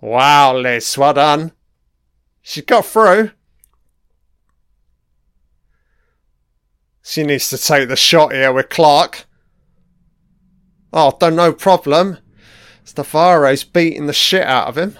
Wow, 0.00 0.56
Liz, 0.56 0.98
well 0.98 1.14
done. 1.14 1.52
She 2.42 2.60
got 2.60 2.84
through. 2.84 3.30
She 7.02 7.22
needs 7.22 7.48
to 7.50 7.58
take 7.58 7.88
the 7.88 7.96
shot 7.96 8.32
here 8.32 8.52
with 8.52 8.68
Clark. 8.68 9.26
Oh, 10.92 11.16
done 11.18 11.36
no 11.36 11.52
problem. 11.52 12.18
Navarro's 12.96 13.64
beating 13.64 14.06
the 14.06 14.12
shit 14.12 14.44
out 14.44 14.68
of 14.68 14.76
him. 14.76 14.98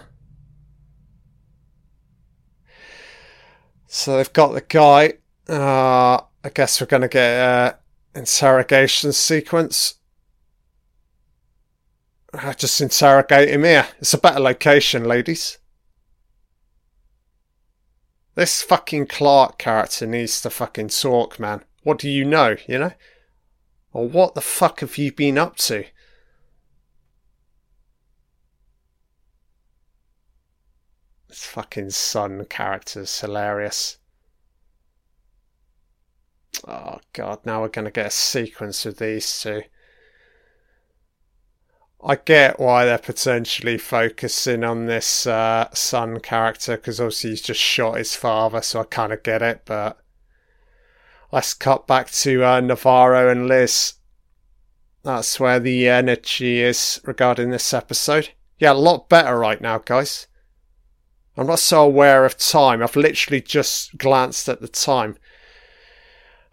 So 3.87 4.17
they've 4.17 4.33
got 4.33 4.53
the 4.53 4.63
guy. 4.63 5.15
Uh, 5.49 6.21
I 6.45 6.49
guess 6.55 6.81
we're 6.81 6.87
going 6.87 7.03
to 7.03 7.09
get 7.09 7.39
an 7.41 7.75
interrogation 8.15 9.13
sequence. 9.13 9.95
I 12.33 12.53
just 12.55 12.81
interrogate 12.81 13.51
him 13.51 13.65
here. 13.65 13.87
It's 13.99 14.15
a 14.15 14.19
better 14.19 14.41
location, 14.41 15.05
ladies. 15.05 15.59
This 18.35 18.63
fucking 18.63 19.07
Clark 19.07 19.59
character 19.59 20.07
needs 20.07 20.41
to 20.43 20.51
fucking 20.51 20.89
talk, 20.89 21.39
man. 21.39 21.65
What 21.83 21.99
do 21.99 22.09
you 22.09 22.25
know, 22.25 22.57
you 22.67 22.79
know? 22.79 22.93
Or 23.93 24.09
what 24.09 24.35
the 24.35 24.41
fuck 24.41 24.81
have 24.81 24.97
you 24.97 25.13
been 25.13 25.37
up 25.37 25.57
to? 25.57 25.85
This 31.29 31.45
fucking 31.45 31.91
son 31.91 32.47
character's 32.47 33.21
hilarious. 33.21 33.99
Oh 36.67 37.01
god, 37.13 37.41
now 37.45 37.63
we're 37.63 37.69
gonna 37.69 37.91
get 37.91 38.07
a 38.07 38.11
sequence 38.11 38.85
with 38.85 38.99
these 38.99 39.41
two. 39.41 39.63
I 42.05 42.17
get 42.17 42.59
why 42.59 42.85
they're 42.85 42.99
potentially 42.99 43.79
focusing 43.79 44.65
on 44.65 44.87
this 44.87 45.25
uh, 45.27 45.69
son 45.73 46.19
character 46.19 46.77
because 46.77 47.01
obviously 47.01 47.31
he's 47.31 47.43
just 47.43 47.61
shot 47.61 47.97
his 47.97 48.17
father, 48.17 48.61
so 48.61 48.81
I 48.81 48.85
kind 48.85 49.13
of 49.13 49.23
get 49.23 49.41
it. 49.41 49.63
But 49.65 49.99
let's 51.31 51.55
cut 51.55 51.87
back 51.87 52.11
to 52.11 52.45
uh, 52.45 52.61
Navarro 52.61 53.31
and 53.31 53.47
Liz. 53.47 53.95
That's 55.05 55.39
where 55.39 55.61
the 55.61 55.89
energy 55.89 56.61
is 56.61 57.01
regarding 57.05 57.51
this 57.51 57.73
episode. 57.73 58.31
Yeah, 58.59 58.73
a 58.73 58.75
lot 58.75 59.09
better 59.09 59.39
right 59.39 59.61
now, 59.61 59.79
guys. 59.79 60.27
I'm 61.37 61.47
not 61.47 61.61
so 61.61 61.83
aware 61.83 62.25
of 62.25 62.37
time. 62.37 62.83
I've 62.83 62.97
literally 62.97 63.41
just 63.41 63.97
glanced 63.97 64.49
at 64.49 64.61
the 64.61 64.69
time. 64.69 65.17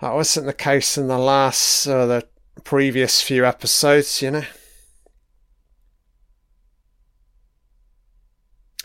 That 0.01 0.13
wasn't 0.13 0.45
the 0.45 0.53
case 0.53 0.97
in 0.97 1.07
the 1.07 1.17
last, 1.17 1.85
uh, 1.85 2.05
the 2.05 2.27
previous 2.63 3.21
few 3.21 3.45
episodes, 3.45 4.21
you 4.21 4.31
know. 4.31 4.43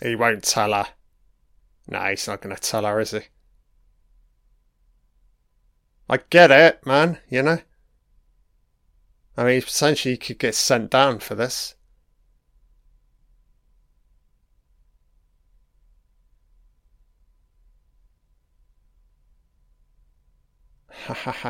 He 0.01 0.15
won't 0.15 0.43
tell 0.43 0.73
her. 0.73 0.87
No, 1.87 1.99
he's 2.01 2.27
not 2.27 2.41
going 2.41 2.53
to 2.55 2.61
tell 2.61 2.83
her, 2.83 2.99
is 2.99 3.11
he? 3.11 3.21
I 6.09 6.19
get 6.29 6.51
it, 6.51 6.85
man, 6.85 7.19
you 7.29 7.43
know? 7.43 7.59
I 9.37 9.43
mean, 9.43 9.61
potentially 9.61 10.15
he 10.15 10.17
could 10.17 10.39
get 10.39 10.55
sent 10.55 10.91
down 10.91 11.19
for 11.19 11.35
this. 11.35 11.74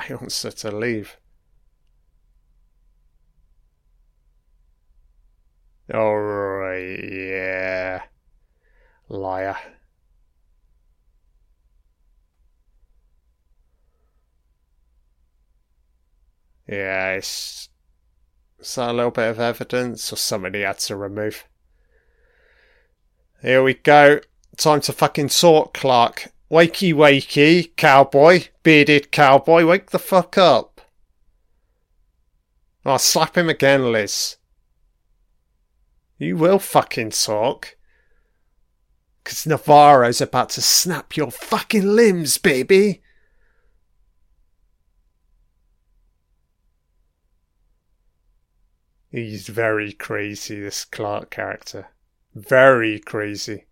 He 0.07 0.13
wants 0.13 0.43
her 0.43 0.51
to 0.51 0.71
leave. 0.71 1.17
Alright, 5.93 7.03
yeah. 7.11 8.03
Liar. 9.07 9.57
Yeah, 16.67 17.11
it's, 17.11 17.69
is 18.59 18.75
that 18.75 18.89
a 18.89 18.93
little 18.93 19.11
bit 19.11 19.29
of 19.29 19.39
evidence 19.39 20.11
or 20.11 20.15
somebody 20.15 20.61
had 20.61 20.79
to 20.79 20.95
remove? 20.95 21.45
Here 23.41 23.61
we 23.61 23.75
go. 23.75 24.21
Time 24.57 24.81
to 24.81 24.93
fucking 24.93 25.29
sort, 25.29 25.75
Clark. 25.75 26.31
Wakey 26.49 26.93
wakey, 26.93 27.75
cowboy, 27.75 28.45
bearded 28.61 29.11
cowboy, 29.11 29.65
wake 29.65 29.89
the 29.89 29.99
fuck 29.99 30.37
up. 30.37 30.81
I'll 32.85 32.99
slap 32.99 33.35
him 33.35 33.49
again, 33.49 33.91
Liz. 33.91 34.37
You 36.19 36.37
will 36.37 36.59
fucking 36.59 37.09
talk. 37.11 37.75
Because 39.23 39.47
Navarro's 39.47 40.21
about 40.21 40.49
to 40.49 40.61
snap 40.61 41.17
your 41.17 41.31
fucking 41.31 41.95
limbs, 41.95 42.37
baby. 42.37 43.01
He's 49.09 49.47
very 49.47 49.93
crazy, 49.93 50.59
this 50.59 50.85
Clark 50.85 51.31
character. 51.31 51.87
Very 52.35 52.99
crazy. 52.99 53.65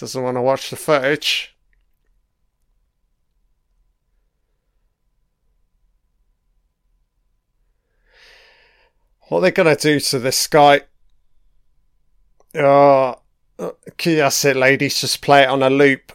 Doesn't 0.00 0.22
want 0.22 0.38
to 0.38 0.40
watch 0.40 0.70
the 0.70 0.76
footage. 0.76 1.54
What 9.28 9.38
are 9.38 9.40
they 9.42 9.50
going 9.50 9.76
to 9.76 9.80
do 9.80 10.00
to 10.00 10.18
this 10.18 10.46
guy? 10.46 10.80
Oh, 12.54 13.20
that's 13.58 14.44
it, 14.46 14.56
ladies. 14.56 15.02
Just 15.02 15.20
play 15.20 15.42
it 15.42 15.50
on 15.50 15.62
a 15.62 15.68
loop. 15.68 16.14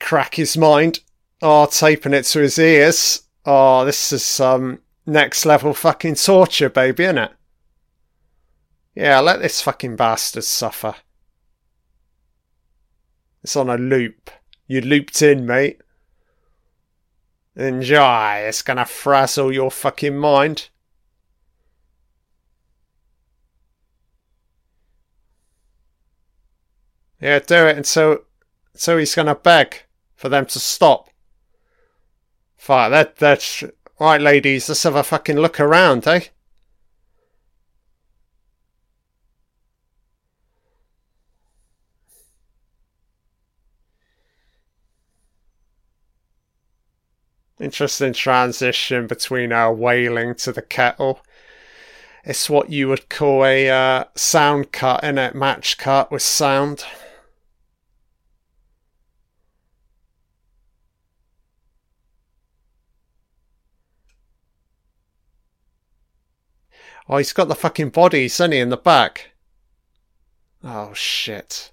Crack 0.00 0.36
his 0.36 0.56
mind. 0.56 1.00
Oh, 1.42 1.66
taping 1.66 2.14
it 2.14 2.22
to 2.22 2.40
his 2.40 2.58
ears. 2.58 3.24
Oh, 3.44 3.84
this 3.84 4.12
is 4.12 4.24
some 4.24 4.62
um, 4.62 4.78
next 5.04 5.44
level 5.44 5.74
fucking 5.74 6.14
torture, 6.14 6.70
baby, 6.70 7.04
isn't 7.04 7.18
it? 7.18 7.32
Yeah, 8.94 9.20
let 9.20 9.42
this 9.42 9.60
fucking 9.60 9.96
bastard 9.96 10.44
suffer. 10.44 10.94
It's 13.42 13.56
on 13.56 13.68
a 13.68 13.76
loop. 13.76 14.30
You 14.66 14.80
looped 14.80 15.20
in, 15.22 15.46
mate. 15.46 15.80
Enjoy. 17.56 18.36
It's 18.36 18.62
gonna 18.62 18.86
frazzle 18.86 19.52
your 19.52 19.70
fucking 19.70 20.16
mind. 20.16 20.68
Yeah, 27.20 27.38
do 27.38 27.66
it 27.66 27.76
and 27.76 27.86
so, 27.86 28.24
so 28.74 28.98
he's 28.98 29.14
gonna 29.14 29.36
beg 29.36 29.84
for 30.16 30.28
them 30.28 30.46
to 30.46 30.58
stop. 30.58 31.08
Fine, 32.56 32.90
that 32.92 33.16
that's 33.16 33.64
right, 34.00 34.20
ladies. 34.20 34.68
Let's 34.68 34.82
have 34.84 34.96
a 34.96 35.02
fucking 35.02 35.36
look 35.36 35.60
around, 35.60 36.06
eh? 36.06 36.28
Interesting 47.62 48.12
transition 48.12 49.06
between 49.06 49.52
our 49.52 49.72
wailing 49.72 50.34
to 50.34 50.50
the 50.50 50.62
kettle. 50.62 51.20
It's 52.24 52.50
what 52.50 52.70
you 52.70 52.88
would 52.88 53.08
call 53.08 53.44
a 53.44 53.70
uh, 53.70 54.04
sound 54.16 54.72
cut, 54.72 55.04
in 55.04 55.16
it? 55.16 55.36
Match 55.36 55.78
cut 55.78 56.10
with 56.10 56.22
sound. 56.22 56.84
Oh, 67.08 67.18
he's 67.18 67.32
got 67.32 67.46
the 67.46 67.54
fucking 67.54 67.90
body, 67.90 68.26
Sunny, 68.26 68.58
in 68.58 68.70
the 68.70 68.76
back. 68.76 69.30
Oh, 70.64 70.92
shit. 70.94 71.70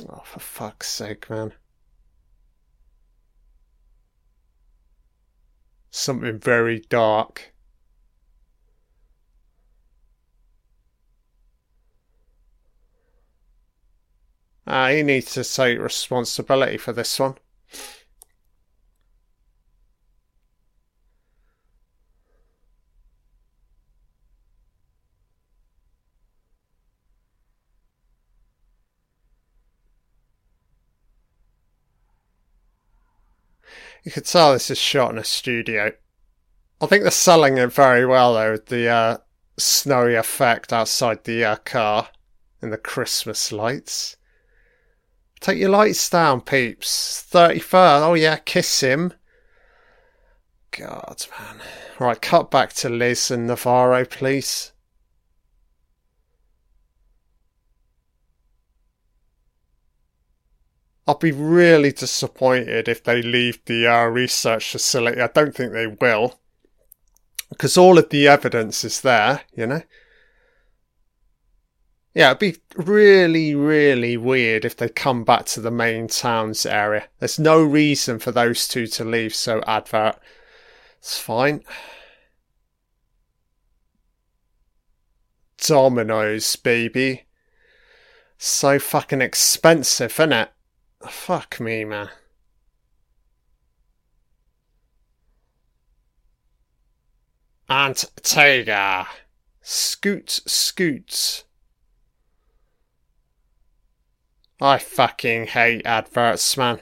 Oh, 0.00 0.22
for 0.24 0.40
fuck's 0.40 0.88
sake, 0.88 1.30
man. 1.30 1.52
Something 5.90 6.38
very 6.38 6.80
dark. 6.80 7.54
Ah, 14.66 14.88
he 14.90 15.02
needs 15.02 15.32
to 15.32 15.44
take 15.44 15.78
responsibility 15.78 16.76
for 16.76 16.92
this 16.92 17.18
one. 17.18 17.36
You 34.04 34.12
could 34.12 34.24
tell 34.24 34.52
this 34.52 34.70
is 34.70 34.78
shot 34.78 35.10
in 35.10 35.18
a 35.18 35.24
studio. 35.24 35.92
I 36.80 36.86
think 36.86 37.02
they're 37.02 37.10
selling 37.10 37.58
it 37.58 37.72
very 37.72 38.06
well 38.06 38.34
though, 38.34 38.56
the 38.56 38.88
uh, 38.88 39.16
snowy 39.58 40.14
effect 40.14 40.72
outside 40.72 41.24
the 41.24 41.44
uh, 41.44 41.56
car 41.56 42.08
and 42.60 42.72
the 42.72 42.78
Christmas 42.78 43.52
lights. 43.52 44.16
Take 45.40 45.58
your 45.58 45.70
lights 45.70 46.08
down, 46.08 46.40
peeps. 46.40 47.26
31st. 47.30 48.06
Oh, 48.06 48.14
yeah, 48.14 48.36
kiss 48.36 48.80
him. 48.80 49.12
God, 50.70 51.26
man. 51.38 51.60
Right, 51.98 52.20
cut 52.20 52.50
back 52.50 52.72
to 52.74 52.88
Liz 52.88 53.30
and 53.30 53.46
Navarro, 53.46 54.04
please. 54.04 54.72
I'll 61.06 61.18
be 61.18 61.32
really 61.32 61.92
disappointed 61.92 62.88
if 62.88 63.04
they 63.04 63.22
leave 63.22 63.64
the 63.66 63.86
uh, 63.86 64.04
research 64.06 64.72
facility. 64.72 65.20
I 65.20 65.28
don't 65.28 65.54
think 65.54 65.72
they 65.72 65.86
will. 65.86 66.40
Because 67.48 67.76
all 67.76 67.96
of 67.96 68.08
the 68.08 68.26
evidence 68.26 68.84
is 68.84 69.02
there, 69.02 69.42
you 69.54 69.66
know? 69.66 69.82
Yeah, 72.12 72.30
it'd 72.30 72.38
be 72.38 72.56
really, 72.76 73.54
really 73.54 74.16
weird 74.16 74.64
if 74.64 74.76
they 74.76 74.88
come 74.88 75.22
back 75.22 75.44
to 75.46 75.60
the 75.60 75.70
main 75.70 76.08
towns 76.08 76.66
area. 76.66 77.08
There's 77.20 77.38
no 77.38 77.62
reason 77.62 78.18
for 78.18 78.32
those 78.32 78.66
two 78.66 78.86
to 78.88 79.04
leave, 79.04 79.34
so 79.34 79.62
advert. 79.66 80.18
It's 80.98 81.18
fine. 81.18 81.62
Dominoes, 85.58 86.56
baby. 86.56 87.26
So 88.38 88.78
fucking 88.78 89.20
expensive, 89.20 90.12
isn't 90.12 90.32
it? 90.32 90.50
Fuck 91.04 91.60
me, 91.60 91.84
man. 91.84 92.08
Aunt 97.68 98.04
Tega. 98.22 99.06
Scoot, 99.60 100.30
scoots. 100.46 101.44
I 104.60 104.78
fucking 104.78 105.48
hate 105.48 105.84
adverts, 105.84 106.56
man. 106.56 106.80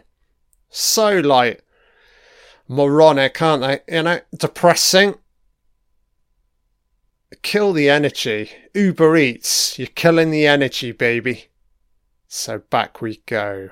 So, 0.68 1.18
like, 1.18 1.64
moronic, 2.68 3.40
aren't 3.40 3.62
they? 3.62 3.96
You 3.96 4.02
know, 4.02 4.20
depressing. 4.36 5.14
Kill 7.42 7.72
the 7.72 7.90
energy. 7.90 8.50
Uber 8.74 9.16
Eats, 9.16 9.78
you're 9.78 9.88
killing 9.88 10.30
the 10.30 10.46
energy, 10.46 10.92
baby. 10.92 11.46
So 12.28 12.58
back 12.58 13.00
we 13.00 13.22
go. 13.26 13.70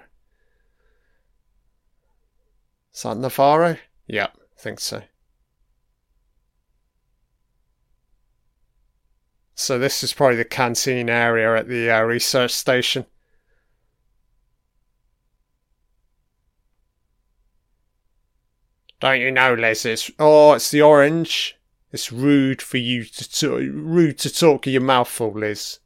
Is 2.94 3.02
that 3.02 3.16
Navarro? 3.16 3.78
Yep, 4.06 4.36
I 4.36 4.60
think 4.60 4.80
so. 4.80 5.02
So 9.54 9.78
this 9.78 10.02
is 10.02 10.12
probably 10.12 10.36
the 10.36 10.44
canteen 10.44 11.08
area 11.08 11.56
at 11.56 11.68
the 11.68 11.90
uh, 11.90 12.02
research 12.02 12.50
station. 12.50 13.06
Don't 19.00 19.20
you 19.20 19.30
know, 19.30 19.54
Les? 19.54 19.84
It's 19.84 20.10
oh, 20.18 20.52
it's 20.52 20.70
the 20.70 20.82
orange. 20.82 21.56
It's 21.90 22.12
rude 22.12 22.62
for 22.62 22.78
you 22.78 23.04
to 23.04 23.28
t- 23.28 23.46
rude 23.46 24.18
to 24.18 24.32
talk 24.32 24.66
your 24.66 24.80
mouth 24.80 25.08
full, 25.08 25.32
Liz. 25.32 25.80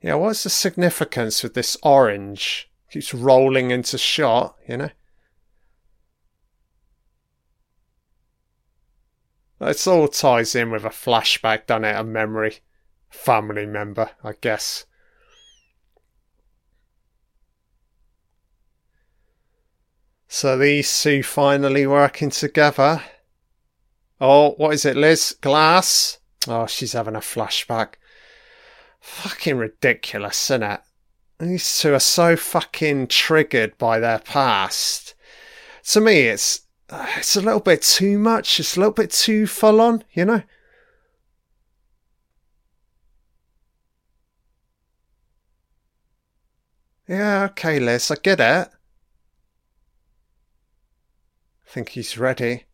Yeah, 0.00 0.14
what's 0.14 0.44
the 0.44 0.50
significance 0.50 1.42
with 1.42 1.54
this 1.54 1.76
orange? 1.82 2.70
Keeps 2.90 3.14
rolling 3.14 3.70
into 3.70 3.96
shot, 3.98 4.56
you 4.68 4.76
know. 4.76 4.90
It 9.62 9.86
all 9.86 10.08
ties 10.08 10.56
in 10.56 10.72
with 10.72 10.84
a 10.84 10.88
flashback, 10.88 11.66
done 11.66 11.84
it? 11.84 11.94
A 11.94 12.02
memory, 12.02 12.58
family 13.08 13.64
member, 13.64 14.10
I 14.24 14.32
guess. 14.40 14.86
So 20.26 20.58
these 20.58 21.02
two 21.02 21.22
finally 21.22 21.86
working 21.86 22.30
together. 22.30 23.02
Oh, 24.20 24.52
what 24.52 24.74
is 24.74 24.84
it, 24.84 24.96
Liz? 24.96 25.36
Glass? 25.40 26.18
Oh, 26.48 26.66
she's 26.66 26.94
having 26.94 27.14
a 27.14 27.20
flashback. 27.20 27.94
Fucking 29.00 29.58
ridiculous, 29.58 30.50
isn't 30.50 30.62
it? 30.64 30.80
These 31.38 31.80
two 31.80 31.94
are 31.94 32.00
so 32.00 32.34
fucking 32.36 33.08
triggered 33.08 33.78
by 33.78 34.00
their 34.00 34.18
past. 34.18 35.14
To 35.84 36.00
me, 36.00 36.22
it's 36.22 36.62
Uh, 36.92 37.06
it's 37.16 37.36
a 37.36 37.40
little 37.40 37.58
bit 37.58 37.80
too 37.80 38.18
much. 38.18 38.60
It's 38.60 38.76
a 38.76 38.80
little 38.80 38.92
bit 38.92 39.10
too 39.10 39.46
full 39.46 39.80
on, 39.80 40.04
you 40.12 40.26
know. 40.26 40.42
Yeah, 47.08 47.44
okay, 47.44 47.80
Liz, 47.80 48.10
I 48.10 48.16
get 48.22 48.40
it. 48.40 48.68
I 48.68 48.68
think 51.66 51.88
he's 51.90 52.18
ready. 52.18 52.64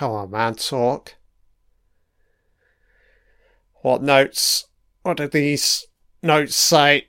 Come 0.00 0.12
on, 0.12 0.30
man, 0.30 0.54
talk. 0.54 1.16
What 3.82 4.02
notes? 4.02 4.66
What 5.02 5.18
do 5.18 5.28
these 5.28 5.88
notes 6.22 6.56
say? 6.56 7.08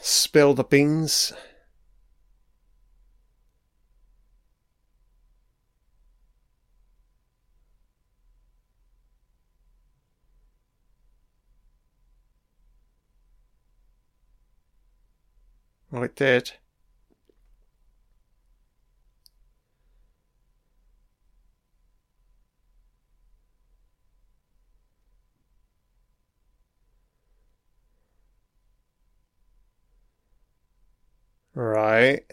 spill 0.00 0.54
the 0.54 0.64
beans. 0.64 1.34
Well, 15.90 16.04
it 16.04 16.16
did. 16.16 16.52
Right. 31.54 32.24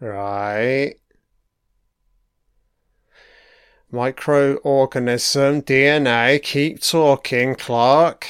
Right. 0.00 0.98
Microorganism, 3.92 5.64
DNA, 5.64 6.40
keep 6.40 6.80
talking, 6.80 7.54
Clark. 7.54 8.26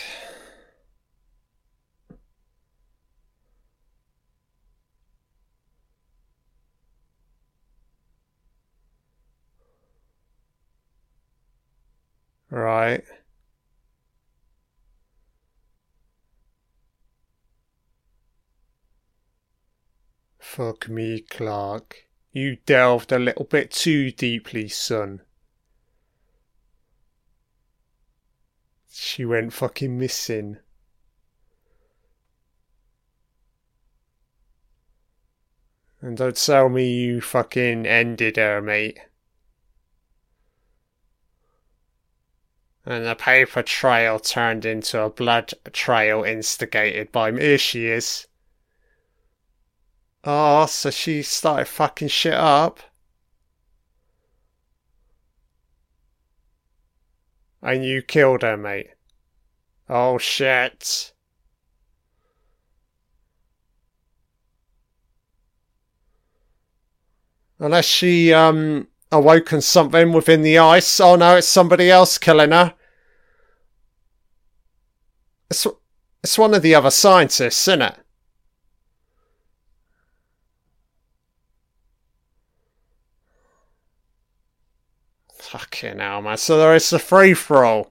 Right. 12.50 13.04
Fuck 20.50 20.88
me, 20.88 21.20
Clark. 21.20 22.08
You 22.32 22.56
delved 22.66 23.12
a 23.12 23.20
little 23.20 23.44
bit 23.44 23.70
too 23.70 24.10
deeply, 24.10 24.68
son. 24.68 25.20
She 28.90 29.24
went 29.24 29.52
fucking 29.52 29.96
missing. 29.96 30.58
And 36.00 36.16
don't 36.16 36.34
tell 36.34 36.68
me 36.68 36.94
you 36.94 37.20
fucking 37.20 37.86
ended 37.86 38.36
her, 38.36 38.60
mate. 38.60 38.98
And 42.84 43.06
the 43.06 43.14
paper 43.14 43.62
trail 43.62 44.18
turned 44.18 44.64
into 44.64 45.00
a 45.00 45.10
blood 45.10 45.52
trail 45.72 46.24
instigated 46.24 47.12
by 47.12 47.30
me. 47.30 47.40
Here 47.40 47.58
she 47.58 47.86
is. 47.86 48.26
Oh, 50.24 50.66
so 50.66 50.90
she 50.90 51.22
started 51.22 51.66
fucking 51.66 52.08
shit 52.08 52.34
up. 52.34 52.80
And 57.62 57.84
you 57.84 58.02
killed 58.02 58.42
her, 58.42 58.56
mate. 58.56 58.90
Oh 59.88 60.18
shit. 60.18 61.12
Unless 67.58 67.84
she 67.84 68.32
um 68.32 68.88
awoken 69.12 69.60
something 69.60 70.12
within 70.12 70.42
the 70.42 70.58
ice. 70.58 71.00
Oh 71.00 71.16
no, 71.16 71.36
it's 71.36 71.48
somebody 71.48 71.90
else 71.90 72.18
killing 72.18 72.52
her. 72.52 72.74
It's, 75.50 75.66
it's 76.22 76.38
one 76.38 76.54
of 76.54 76.62
the 76.62 76.74
other 76.74 76.90
scientists, 76.90 77.66
isn't 77.66 77.82
it? 77.82 77.99
Fucking 85.50 85.98
hell, 85.98 86.22
man. 86.22 86.36
So 86.36 86.58
there 86.58 86.76
is 86.76 86.92
a 86.92 86.98
free 87.00 87.34
throw. 87.34 87.90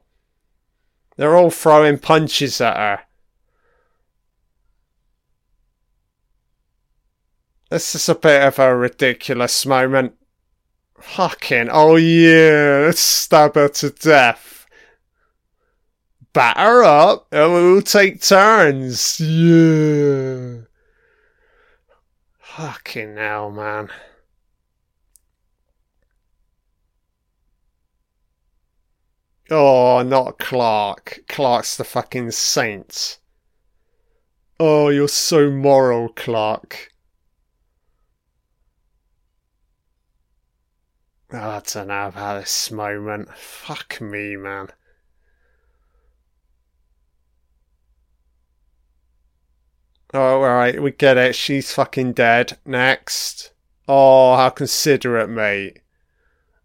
They're 1.18 1.36
all 1.36 1.52
throwing 1.52 1.98
punches 1.98 2.62
at 2.62 2.78
her. 2.78 3.02
This 7.70 7.96
is 7.96 8.08
a 8.08 8.16
bit 8.16 8.44
of 8.44 8.60
a 8.60 8.74
ridiculous 8.74 9.66
moment. 9.66 10.14
Fucking, 11.02 11.68
oh 11.70 11.98
yeah, 11.98 12.92
stab 12.92 13.56
her 13.56 13.68
to 13.68 13.90
death. 13.90 14.66
Batter 16.32 16.86
up 16.86 17.28
and 17.34 17.52
we'll 17.52 17.82
take 17.82 18.22
turns. 18.22 19.20
Yeah. 19.20 20.60
Fucking 22.40 23.18
hell, 23.18 23.52
man. 23.52 23.90
Oh, 29.52 30.04
not 30.04 30.38
Clark. 30.38 31.22
Clark's 31.28 31.76
the 31.76 31.84
fucking 31.84 32.32
saint. 32.32 33.18
Oh, 34.60 34.90
you're 34.90 35.08
so 35.08 35.50
moral, 35.50 36.10
Clark. 36.10 36.92
I 41.32 41.62
don't 41.66 41.88
know 41.88 42.08
about 42.08 42.42
this 42.42 42.72
moment. 42.72 43.30
Fuck 43.36 44.02
me, 44.02 44.36
man. 44.36 44.70
Oh, 50.14 50.42
alright, 50.42 50.82
we 50.82 50.92
get 50.92 51.18
it. 51.18 51.36
She's 51.36 51.72
fucking 51.72 52.14
dead. 52.14 52.58
Next. 52.66 53.54
Oh, 53.88 54.36
how 54.36 54.50
considerate, 54.50 55.30
mate. 55.30 55.82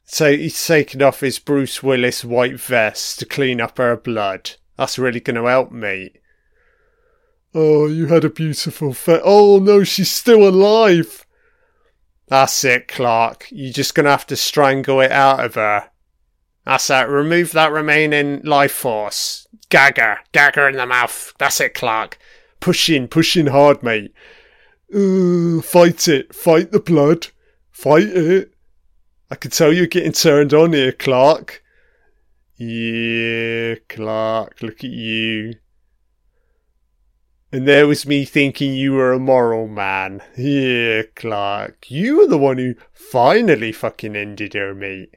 So 0.05 0.37
he's 0.37 0.67
taken 0.67 1.03
off 1.03 1.21
his 1.21 1.39
Bruce 1.39 1.83
Willis 1.83 2.25
white 2.25 2.61
vest 2.61 3.19
to 3.19 3.27
clean 3.27 3.61
up 3.61 3.79
her 3.79 3.97
blood. 3.97 4.53
That's 4.77 4.99
really 4.99 5.21
going 5.21 5.37
to 5.37 5.49
help, 5.49 5.73
mate. 5.73 6.21
Oh, 7.55 7.87
you 7.87 8.07
had 8.07 8.25
a 8.25 8.31
beautiful 8.31 8.93
face. 8.93 9.23
Oh 9.25 9.59
no, 9.61 9.85
she's 9.85 10.11
still 10.11 10.47
alive. 10.47 11.25
That's 12.27 12.65
it, 12.65 12.89
Clark. 12.89 13.47
You're 13.51 13.73
just 13.73 13.95
going 13.95 14.05
to 14.05 14.11
have 14.11 14.27
to 14.27 14.37
strangle 14.37 15.01
it 15.01 15.13
out 15.13 15.45
of 15.45 15.55
her. 15.55 15.91
That's 16.65 16.91
it. 16.91 17.09
Remove 17.09 17.53
that 17.53 17.71
remaining 17.71 18.41
life 18.43 18.73
force. 18.73 19.47
Gag 19.69 19.99
her. 19.99 20.19
Gag 20.33 20.57
her 20.57 20.69
in 20.69 20.77
the 20.77 20.87
mouth. 20.87 21.33
That's 21.39 21.61
it, 21.61 21.75
Clark. 21.75 22.19
Push 22.61 22.91
in. 22.91 23.07
Push 23.09 23.37
in 23.37 23.49
hard, 23.49 23.83
mate. 23.83 24.13
Uh, 24.93 25.61
fight 25.61 26.09
it. 26.09 26.35
Fight 26.35 26.73
the 26.73 26.81
blood. 26.81 27.29
Fight 27.71 28.09
it. 28.09 28.54
I 29.31 29.37
can 29.37 29.51
tell 29.51 29.73
you're 29.73 29.87
getting 29.87 30.13
turned 30.13 30.53
on 30.53 30.73
here, 30.73 30.93
Clark. 30.93 31.63
Yeah, 32.57 33.77
Clark, 33.89 34.63
look 34.63 34.85
at 34.85 34.91
you. 34.91 35.55
And 37.51 37.69
there 37.69 37.87
was 37.87 38.07
me 38.07 38.25
thinking 38.25 38.75
you 38.75 38.93
were 38.93 39.13
a 39.13 39.19
moral 39.19 39.69
man. 39.69 40.23
Yeah, 40.37 41.03
Clark, 41.15 41.91
you 41.91 42.19
were 42.19 42.27
the 42.27 42.39
one 42.39 42.59
who 42.59 42.75
finally 42.93 43.73
fucking 43.73 44.17
ended 44.17 44.55
her, 44.55 44.75
mate. 44.75 45.17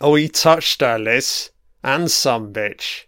Oh, 0.00 0.14
he 0.14 0.28
touched 0.28 0.82
Liz. 0.82 1.50
And 1.82 2.10
some 2.10 2.52
bitch. 2.52 3.04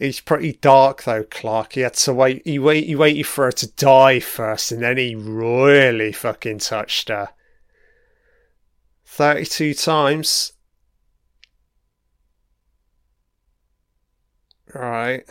He's 0.00 0.18
pretty 0.18 0.54
dark 0.54 1.02
though, 1.02 1.24
Clark. 1.24 1.74
He 1.74 1.82
had 1.82 1.92
to 1.92 2.14
wait. 2.14 2.40
He 2.46 2.58
wait. 2.58 2.86
He 2.86 2.96
waited 2.96 3.26
for 3.26 3.44
her 3.44 3.52
to 3.52 3.70
die 3.74 4.18
first, 4.18 4.72
and 4.72 4.82
then 4.82 4.96
he 4.96 5.14
really 5.14 6.10
fucking 6.10 6.60
touched 6.60 7.10
her. 7.10 7.28
Thirty-two 9.04 9.74
times. 9.74 10.54
Right. 14.74 15.24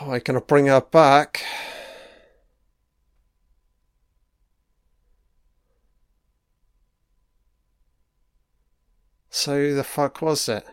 Am 0.00 0.10
I 0.10 0.18
gonna 0.18 0.40
bring 0.40 0.66
her 0.66 0.80
back? 0.80 1.44
So 9.36 9.56
who 9.56 9.74
the 9.74 9.82
fuck 9.82 10.22
was 10.22 10.48
it? 10.48 10.64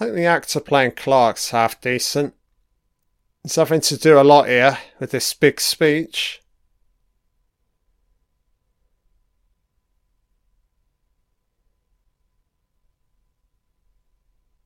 I 0.00 0.04
think 0.04 0.16
the 0.16 0.24
actor 0.24 0.60
playing 0.60 0.92
Clark's 0.92 1.50
half 1.50 1.78
decent. 1.82 2.32
It's 3.44 3.56
having 3.56 3.82
to 3.82 3.98
do 3.98 4.18
a 4.18 4.24
lot 4.24 4.48
here 4.48 4.78
with 4.98 5.10
this 5.10 5.34
big 5.34 5.60
speech. 5.60 6.40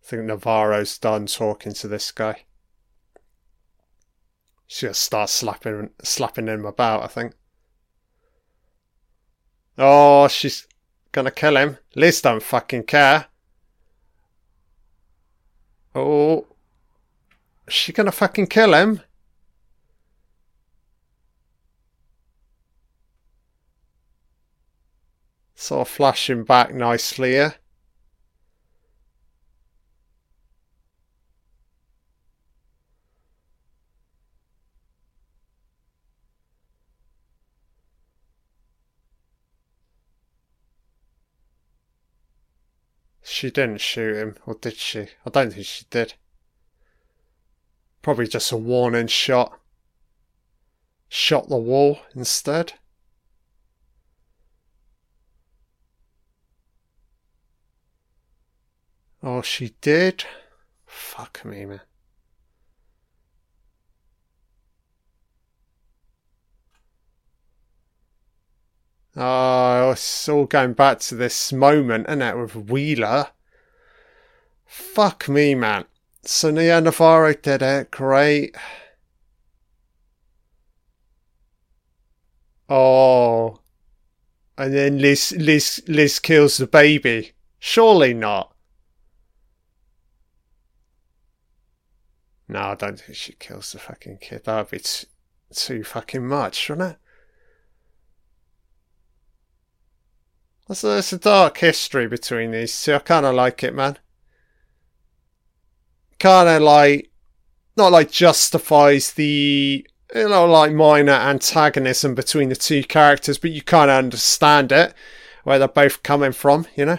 I 0.04 0.06
think 0.06 0.22
Navarro's 0.22 0.96
done 0.98 1.26
talking 1.26 1.74
to 1.74 1.88
this 1.88 2.12
guy. 2.12 2.44
She'll 4.70 4.92
start 4.92 5.30
slapping 5.30 5.90
slapping 6.02 6.46
him 6.46 6.66
about, 6.66 7.02
I 7.02 7.06
think. 7.06 7.32
Oh, 9.78 10.28
she's 10.28 10.66
gonna 11.10 11.30
kill 11.30 11.56
him. 11.56 11.78
Liz 11.96 12.20
don't 12.20 12.42
fucking 12.42 12.82
care. 12.84 13.26
Oh. 15.94 16.46
She 17.68 17.92
gonna 17.94 18.12
fucking 18.12 18.48
kill 18.48 18.74
him? 18.74 19.00
Sort 25.54 25.88
of 25.88 25.88
flashing 25.88 26.44
back 26.44 26.74
nicely 26.74 27.30
here. 27.30 27.54
She 43.38 43.52
didn't 43.52 43.78
shoot 43.78 44.16
him, 44.16 44.36
or 44.46 44.54
did 44.54 44.74
she? 44.74 45.10
I 45.24 45.30
don't 45.30 45.52
think 45.52 45.64
she 45.64 45.84
did. 45.90 46.14
Probably 48.02 48.26
just 48.26 48.50
a 48.50 48.56
warning 48.56 49.06
shot. 49.06 49.60
Shot 51.08 51.48
the 51.48 51.56
wall 51.56 52.00
instead. 52.16 52.72
Oh, 59.22 59.42
she 59.42 59.76
did? 59.82 60.24
Fuck 60.84 61.44
me, 61.44 61.64
man. 61.64 61.82
Oh, 69.20 69.90
it's 69.90 70.28
all 70.28 70.44
going 70.44 70.74
back 70.74 71.00
to 71.00 71.16
this 71.16 71.52
moment, 71.52 72.06
isn't 72.08 72.22
it, 72.22 72.36
with 72.38 72.54
Wheeler? 72.54 73.30
Fuck 74.64 75.28
me, 75.28 75.56
man. 75.56 75.86
So 76.22 76.52
Nia 76.52 76.80
Navarro 76.80 77.34
did 77.34 77.60
it. 77.60 77.90
Great. 77.90 78.54
Oh. 82.68 83.58
And 84.56 84.72
then 84.72 84.98
Liz, 85.00 85.34
Liz, 85.36 85.82
Liz 85.88 86.20
kills 86.20 86.58
the 86.58 86.68
baby. 86.68 87.32
Surely 87.58 88.14
not. 88.14 88.54
No, 92.46 92.60
I 92.60 92.74
don't 92.76 93.00
think 93.00 93.18
she 93.18 93.32
kills 93.32 93.72
the 93.72 93.80
fucking 93.80 94.18
kid. 94.18 94.44
That 94.44 94.58
would 94.58 94.70
be 94.70 94.78
t- 94.78 95.08
too 95.52 95.82
fucking 95.82 96.24
much, 96.24 96.68
wouldn't 96.68 96.92
it? 96.92 96.98
There's 100.68 100.84
a, 100.84 100.98
it's 100.98 101.12
a 101.14 101.18
dark 101.18 101.58
history 101.58 102.06
between 102.06 102.50
these 102.50 102.82
two. 102.84 102.94
I 102.94 102.98
kind 102.98 103.24
of 103.24 103.34
like 103.34 103.64
it, 103.64 103.74
man. 103.74 103.98
kind 106.18 106.48
of 106.48 106.62
like 106.62 107.10
not 107.76 107.92
like 107.92 108.10
justifies 108.10 109.12
the 109.12 109.86
you 110.14 110.28
know 110.28 110.44
like 110.44 110.72
minor 110.72 111.12
antagonism 111.12 112.14
between 112.14 112.50
the 112.50 112.56
two 112.56 112.84
characters, 112.84 113.38
but 113.38 113.50
you 113.50 113.62
kind 113.62 113.90
of 113.90 113.96
understand 113.96 114.70
it 114.70 114.92
where 115.44 115.58
they're 115.58 115.68
both 115.68 116.02
coming 116.02 116.32
from, 116.32 116.66
you 116.76 116.84
know. 116.84 116.98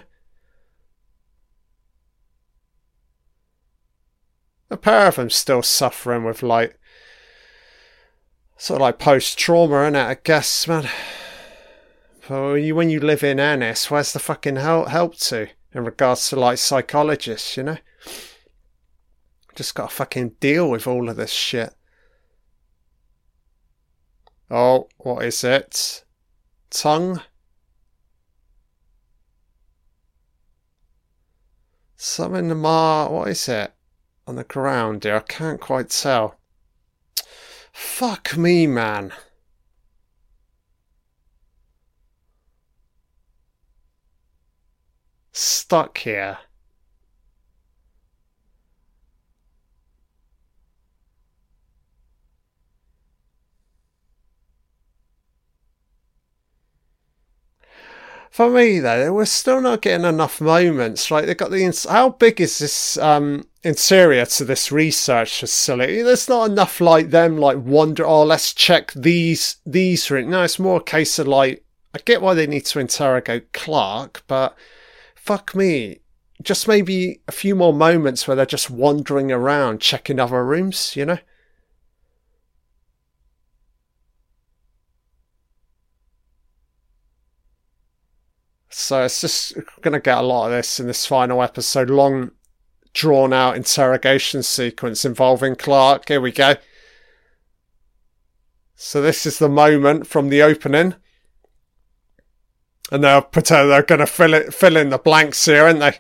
A 4.72 4.78
pair 4.78 5.08
of 5.08 5.16
them 5.16 5.30
still 5.30 5.62
suffering 5.62 6.24
with 6.24 6.42
like 6.42 6.80
sort 8.58 8.78
of 8.78 8.82
like 8.82 8.98
post 8.98 9.38
trauma, 9.38 9.84
it? 9.84 9.96
I 9.96 10.16
guess, 10.16 10.68
man. 10.68 10.90
You, 12.30 12.76
when 12.76 12.92
you 12.92 13.00
live 13.00 13.24
in 13.24 13.40
Ennis, 13.40 13.90
where's 13.90 14.14
the 14.14 14.20
fucking 14.20 14.58
help 14.58 14.90
help 14.90 15.16
to 15.18 15.50
in 15.74 15.84
regards 15.84 16.30
to 16.30 16.36
like 16.36 16.60
psychologists, 16.60 17.58
you 17.58 17.64
know? 17.64 17.78
Just 19.56 19.74
gotta 19.74 19.94
fucking 19.94 20.36
deal 20.40 20.70
with 20.70 20.86
all 20.86 21.10
of 21.10 21.16
this 21.16 21.32
shit. 21.32 21.74
Oh, 24.52 24.90
what 24.98 25.26
is 25.26 25.44
it? 25.44 26.04
Tongue? 26.70 27.22
Something 31.96 32.40
in 32.40 32.48
the 32.50 32.56
mar. 32.56 33.12
What 33.12 33.28
is 33.28 33.50
it? 33.50 33.74
On 34.28 34.36
the 34.36 34.44
ground 34.44 35.04
here. 35.04 35.18
I 35.18 35.20
can't 35.20 35.60
quite 35.60 35.90
tell. 35.90 36.40
Fuck 37.72 38.38
me, 38.38 38.68
man. 38.68 39.14
Stuck 45.42 46.00
here. 46.00 46.40
for 58.30 58.50
me 58.50 58.80
though, 58.80 59.14
we're 59.14 59.26
still 59.26 59.62
not 59.62 59.82
getting 59.82 60.06
enough 60.06 60.42
moments. 60.42 61.10
Like 61.10 61.26
they 61.26 61.36
got 61.36 61.52
the 61.52 61.64
ins- 61.64 61.86
how 61.86 62.10
big 62.10 62.42
is 62.42 62.60
this 62.60 62.98
um, 62.98 63.46
interior 63.64 64.26
to 64.26 64.46
this 64.46 64.74
research 64.74 65.40
facility? 65.40 66.02
There's 66.02 66.28
not 66.28 66.50
enough 66.50 66.82
like 66.82 67.12
them 67.12 67.38
like 67.38 67.58
wonder. 67.58 68.06
Oh, 68.06 68.24
let's 68.24 68.54
check 68.54 68.92
these 68.94 69.58
these. 69.66 70.12
No, 70.12 70.44
it's 70.44 70.60
more 70.60 70.82
a 70.82 70.84
case 70.84 71.18
of 71.18 71.28
like 71.28 71.64
I 71.94 72.00
get 72.00 72.22
why 72.22 72.34
they 72.34 72.46
need 72.46 72.66
to 72.66 72.80
interrogate 72.80 73.54
Clark, 73.54 74.24
but 74.28 74.56
fuck 75.30 75.54
me, 75.54 76.00
just 76.42 76.68
maybe 76.68 77.22
a 77.28 77.32
few 77.32 77.54
more 77.54 77.72
moments 77.72 78.28
where 78.28 78.36
they're 78.36 78.48
just 78.48 78.72
wandering 78.72 79.32
around 79.32 79.80
checking 79.80 80.20
other 80.20 80.44
rooms. 80.44 80.96
You 80.96 81.06
know. 81.06 81.20
So 88.70 89.04
it's 89.04 89.22
just 89.22 89.54
going 89.82 89.94
to 89.94 90.00
get 90.00 90.18
a 90.18 90.22
lot 90.22 90.48
of 90.48 90.52
this 90.52 90.80
in 90.80 90.88
this 90.88 91.06
final 91.06 91.44
episode. 91.44 91.92
Long, 91.92 92.32
drawn 92.96 93.32
out 93.32 93.56
interrogation 93.56 94.42
sequence 94.42 95.06
involving 95.06 95.56
Clark. 95.56 96.08
Here 96.08 96.20
we 96.20 96.32
go. 96.32 96.56
So 98.74 99.00
this 99.00 99.28
is 99.28 99.38
the 99.38 99.48
moment 99.48 100.08
from 100.08 100.30
the 100.30 100.42
opening. 100.42 100.96
And 102.92 103.04
they'll 103.04 103.22
pretend 103.22 103.70
they're 103.70 103.84
going 103.84 104.00
to 104.00 104.08
fill 104.08 104.34
it, 104.34 104.54
fill 104.54 104.78
in 104.78 104.90
the 104.90 104.98
blanks 104.98 105.46
here, 105.46 105.66
aren't 105.66 105.80
they? 105.80 106.00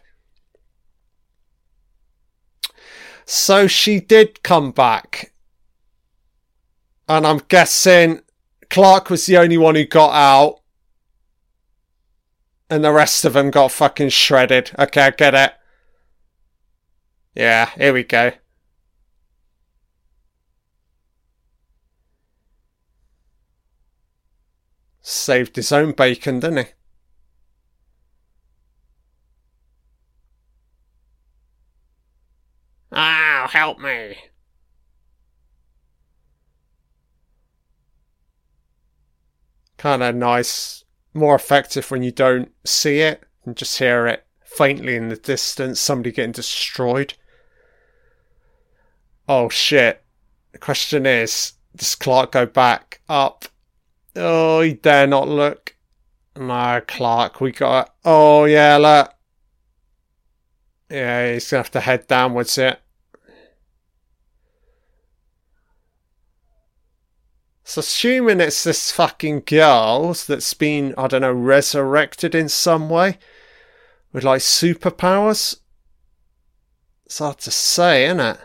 So 3.26 3.68
she 3.68 4.00
did 4.00 4.42
come 4.42 4.72
back. 4.72 5.34
And 7.08 7.28
I'm 7.28 7.42
guessing 7.48 8.22
Clark 8.70 9.10
was 9.10 9.26
the 9.26 9.38
only 9.38 9.58
one 9.58 9.76
who 9.76 9.86
got 9.86 10.14
out 10.14 10.62
and 12.70 12.84
the 12.84 12.92
rest 12.92 13.26
of 13.26 13.34
them 13.34 13.50
got 13.50 13.72
fucking 13.72 14.10
shredded. 14.10 14.72
Okay, 14.78 15.02
I 15.02 15.10
get 15.12 15.34
it. 15.34 15.54
Yeah, 17.36 17.70
here 17.76 17.94
we 17.94 18.04
go. 18.04 18.32
Saved 25.02 25.56
his 25.56 25.72
own 25.72 25.94
bacon, 25.94 26.40
didn't 26.40 26.58
he? 26.58 26.72
Oh, 32.92 33.39
help 33.50 33.80
me. 33.80 34.18
Kind 39.78 40.04
of 40.04 40.16
nice 40.16 40.84
more 41.14 41.36
effective 41.36 41.90
when 41.90 42.04
you 42.04 42.12
don't 42.12 42.52
see 42.66 43.00
it 43.00 43.24
and 43.46 43.56
just 43.56 43.80
hear 43.80 44.08
it 44.08 44.26
faintly 44.44 44.96
in 44.96 45.10
the 45.10 45.16
distance, 45.16 45.80
somebody 45.80 46.12
getting 46.12 46.32
destroyed. 46.32 47.14
Oh 49.28 49.50
shit. 49.50 50.04
The 50.52 50.58
question 50.58 51.06
is, 51.06 51.54
does 51.76 51.96
Clark 51.96 52.32
go 52.32 52.46
back 52.46 53.02
up? 53.08 53.46
Oh, 54.16 54.62
he 54.62 54.74
dare 54.74 55.08
not 55.08 55.28
look. 55.28 55.76
No, 56.36 56.82
Clark, 56.88 57.40
we 57.42 57.52
got. 57.52 57.94
Oh, 58.04 58.46
yeah, 58.46 58.78
look. 58.78 59.14
Yeah, 60.90 61.34
he's 61.34 61.50
gonna 61.50 61.60
have 61.60 61.72
to 61.72 61.80
head 61.82 62.08
downwards 62.08 62.58
it. 62.58 62.80
So 67.70 67.82
assuming 67.82 68.42
it's 68.42 68.64
this 68.64 68.90
fucking 68.90 69.42
girl 69.42 70.14
that's 70.14 70.56
been, 70.56 70.96
I 70.98 71.06
don't 71.06 71.22
know, 71.22 71.32
resurrected 71.32 72.34
in 72.34 72.50
some 72.50 72.90
way 72.90 73.20
with 74.12 74.24
like 74.24 74.42
superpowers. 74.42 75.60
It's 77.06 77.20
hard 77.20 77.38
to 77.38 77.52
say, 77.52 78.06
isn't 78.06 78.22
it? 78.22 78.40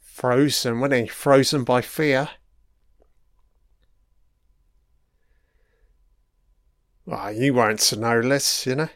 Frozen, 0.00 0.80
wasn't 0.80 1.02
he? 1.02 1.08
Frozen 1.08 1.64
by 1.64 1.82
fear. 1.82 2.30
Well, 7.06 7.32
you 7.32 7.54
to 7.78 7.96
know 7.96 8.20
less, 8.20 8.66
you 8.66 8.74
know. 8.74 8.88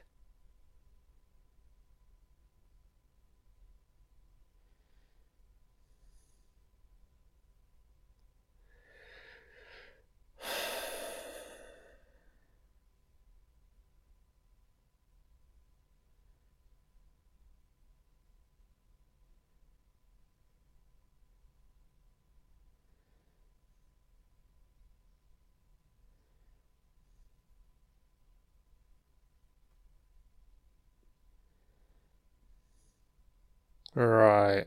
Right. 33.95 34.67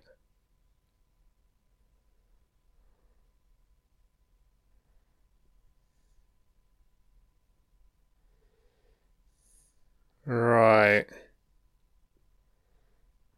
Right. 10.26 11.06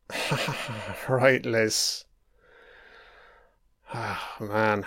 right, 1.09 1.45
Liz. 1.45 2.05
Oh, 3.93 4.19
man. 4.39 4.86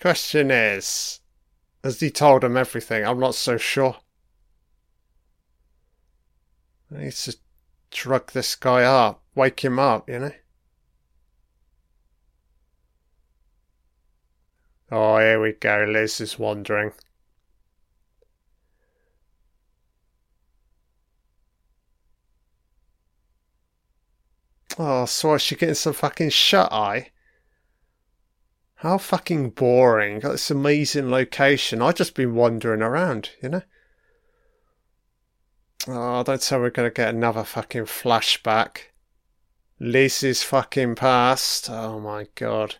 Question 0.00 0.50
is, 0.52 1.20
has 1.84 2.00
he 2.00 2.10
told 2.10 2.44
him 2.44 2.56
everything? 2.56 3.04
I'm 3.06 3.20
not 3.20 3.34
so 3.34 3.56
sure. 3.58 4.03
I 6.92 7.04
need 7.04 7.12
to 7.12 7.36
drug 7.90 8.32
this 8.32 8.54
guy 8.56 8.82
up, 8.82 9.22
wake 9.34 9.64
him 9.64 9.78
up, 9.78 10.08
you 10.08 10.18
know? 10.18 10.32
Oh, 14.90 15.18
here 15.18 15.40
we 15.40 15.52
go. 15.52 15.84
Liz 15.88 16.20
is 16.20 16.38
wandering. 16.38 16.92
Oh, 24.78 25.04
so 25.04 25.34
is 25.34 25.42
she 25.42 25.54
getting 25.56 25.74
some 25.74 25.92
fucking 25.92 26.30
shut 26.30 26.72
eye? 26.72 27.10
How 28.76 28.98
fucking 28.98 29.50
boring. 29.50 30.20
Got 30.20 30.32
this 30.32 30.50
amazing 30.50 31.10
location. 31.10 31.80
I've 31.80 31.94
just 31.94 32.14
been 32.14 32.34
wandering 32.34 32.82
around, 32.82 33.30
you 33.42 33.48
know? 33.48 33.62
Oh, 35.86 36.22
don't 36.22 36.40
me 36.40 36.62
we're 36.62 36.70
to 36.90 36.94
get 36.94 37.14
another 37.14 37.44
fucking 37.44 37.84
flashback. 37.84 38.90
Liz 39.78 40.22
is 40.22 40.42
fucking 40.42 40.94
past. 40.94 41.68
Oh 41.68 42.00
my 42.00 42.26
god. 42.34 42.76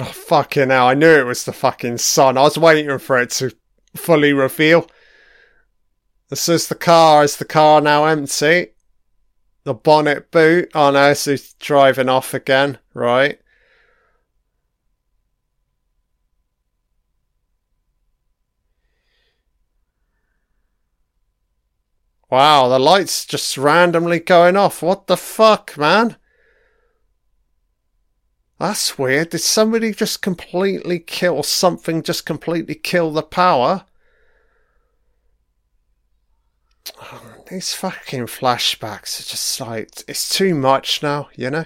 Oh, 0.00 0.04
fucking 0.04 0.70
hell. 0.70 0.86
I 0.88 0.94
knew 0.94 1.08
it 1.08 1.26
was 1.26 1.44
the 1.44 1.52
fucking 1.52 1.98
sun. 1.98 2.38
I 2.38 2.42
was 2.42 2.56
waiting 2.58 2.98
for 2.98 3.18
it 3.18 3.30
to 3.30 3.56
fully 3.96 4.32
reveal. 4.32 4.88
This 6.28 6.48
is 6.48 6.68
the 6.68 6.74
car. 6.74 7.24
Is 7.24 7.36
the 7.36 7.44
car 7.44 7.80
now 7.80 8.04
empty? 8.04 8.68
The 9.64 9.74
bonnet 9.74 10.30
boot. 10.30 10.70
Oh 10.74 10.90
no, 10.90 11.14
so 11.14 11.32
he's 11.32 11.54
driving 11.54 12.08
off 12.08 12.34
again. 12.34 12.78
Right. 12.94 13.40
Wow, 22.30 22.68
the 22.68 22.78
light's 22.78 23.24
just 23.24 23.56
randomly 23.56 24.20
going 24.20 24.54
off. 24.56 24.82
What 24.82 25.06
the 25.06 25.16
fuck, 25.16 25.78
man? 25.78 26.16
That's 28.58 28.98
weird. 28.98 29.30
Did 29.30 29.40
somebody 29.40 29.94
just 29.94 30.20
completely 30.20 30.98
kill 30.98 31.42
something? 31.42 32.02
Just 32.02 32.26
completely 32.26 32.74
kill 32.74 33.12
the 33.12 33.22
power? 33.22 33.86
These 37.50 37.74
fucking 37.74 38.26
flashbacks 38.26 39.20
are 39.20 39.28
just 39.28 39.60
like 39.60 40.04
it's 40.06 40.28
too 40.28 40.54
much 40.54 41.02
now, 41.02 41.28
you 41.34 41.50
know. 41.50 41.64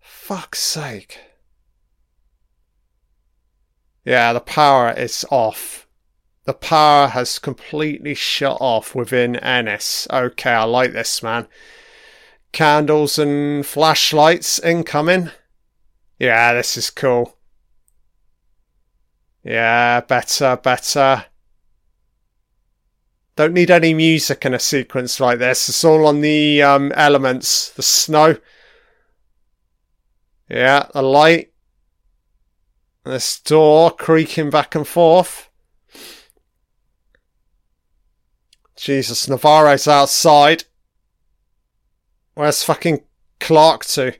Fuck's 0.00 0.60
sake. 0.60 1.18
Yeah, 4.04 4.32
the 4.32 4.40
power 4.40 4.92
is 4.92 5.24
off. 5.30 5.86
The 6.44 6.54
power 6.54 7.08
has 7.08 7.38
completely 7.38 8.14
shut 8.14 8.58
off 8.60 8.94
within 8.94 9.36
Ennis. 9.36 10.08
Okay, 10.10 10.50
I 10.50 10.64
like 10.64 10.92
this, 10.92 11.22
man. 11.22 11.46
Candles 12.50 13.18
and 13.18 13.64
flashlights 13.64 14.58
incoming. 14.58 15.30
Yeah, 16.18 16.52
this 16.52 16.76
is 16.76 16.90
cool. 16.90 17.36
Yeah, 19.44 20.00
better, 20.00 20.56
better. 20.56 21.26
Don't 23.34 23.54
need 23.54 23.70
any 23.70 23.94
music 23.94 24.44
in 24.44 24.52
a 24.52 24.58
sequence 24.58 25.18
like 25.18 25.38
this. 25.38 25.68
It's 25.68 25.84
all 25.84 26.06
on 26.06 26.20
the 26.20 26.62
um, 26.62 26.92
elements, 26.94 27.70
the 27.70 27.82
snow. 27.82 28.36
Yeah, 30.48 30.86
the 30.92 31.02
light. 31.02 31.52
This 33.04 33.40
door 33.40 33.90
creaking 33.90 34.50
back 34.50 34.74
and 34.74 34.86
forth. 34.86 35.48
Jesus, 38.76 39.28
Navarro's 39.28 39.88
outside. 39.88 40.64
Where's 42.34 42.64
fucking 42.64 43.02
Clark 43.40 43.84
to? 43.86 44.14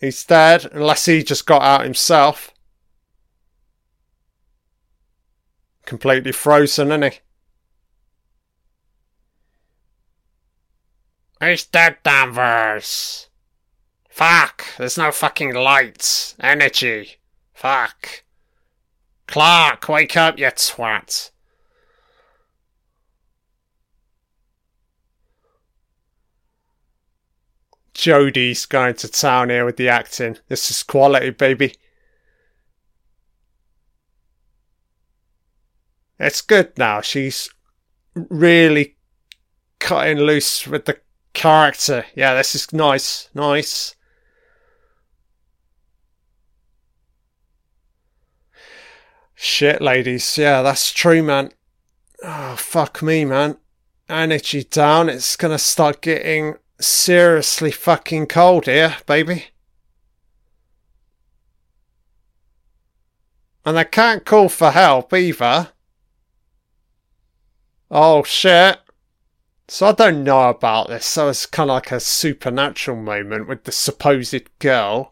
He's 0.00 0.24
dead, 0.24 0.68
unless 0.72 1.06
he 1.06 1.22
just 1.22 1.46
got 1.46 1.62
out 1.62 1.84
himself. 1.84 2.52
Completely 5.88 6.32
frozen, 6.32 6.88
isn't 6.88 7.14
he? 7.14 7.18
He's 11.40 11.64
dead, 11.64 11.96
Danvers. 12.04 13.30
Fuck, 14.10 14.66
there's 14.76 14.98
no 14.98 15.10
fucking 15.10 15.54
lights, 15.54 16.34
energy. 16.40 17.16
Fuck. 17.54 18.24
Clark, 19.26 19.88
wake 19.88 20.14
up, 20.14 20.38
you 20.38 20.44
twat. 20.48 21.30
Jodie's 27.94 28.66
going 28.66 28.96
to 28.96 29.08
town 29.08 29.48
here 29.48 29.64
with 29.64 29.78
the 29.78 29.88
acting. 29.88 30.36
This 30.48 30.70
is 30.70 30.82
quality, 30.82 31.30
baby. 31.30 31.76
It's 36.18 36.40
good 36.40 36.76
now. 36.76 37.00
She's 37.00 37.48
really 38.14 38.96
cutting 39.78 40.18
loose 40.18 40.66
with 40.66 40.84
the 40.86 40.98
character. 41.32 42.04
Yeah, 42.14 42.34
this 42.34 42.54
is 42.54 42.72
nice. 42.72 43.28
Nice. 43.34 43.94
Shit, 49.34 49.80
ladies. 49.80 50.36
Yeah, 50.36 50.62
that's 50.62 50.92
true, 50.92 51.22
man. 51.22 51.52
Oh, 52.24 52.56
fuck 52.56 53.02
me, 53.02 53.24
man. 53.24 53.56
Energy 54.08 54.64
down. 54.64 55.08
It's 55.08 55.36
gonna 55.36 55.58
start 55.58 56.00
getting 56.00 56.56
seriously 56.80 57.70
fucking 57.70 58.26
cold 58.26 58.66
here, 58.66 58.96
baby. 59.06 59.46
And 63.64 63.78
I 63.78 63.84
can't 63.84 64.24
call 64.24 64.48
for 64.48 64.72
help 64.72 65.12
either. 65.12 65.68
Oh 67.90 68.22
shit. 68.22 68.80
So 69.68 69.86
I 69.86 69.92
don't 69.92 70.24
know 70.24 70.48
about 70.48 70.88
this. 70.88 71.06
So 71.06 71.28
it's 71.28 71.46
kind 71.46 71.70
of 71.70 71.74
like 71.74 71.92
a 71.92 72.00
supernatural 72.00 72.96
moment 72.96 73.48
with 73.48 73.64
the 73.64 73.72
supposed 73.72 74.58
girl. 74.58 75.10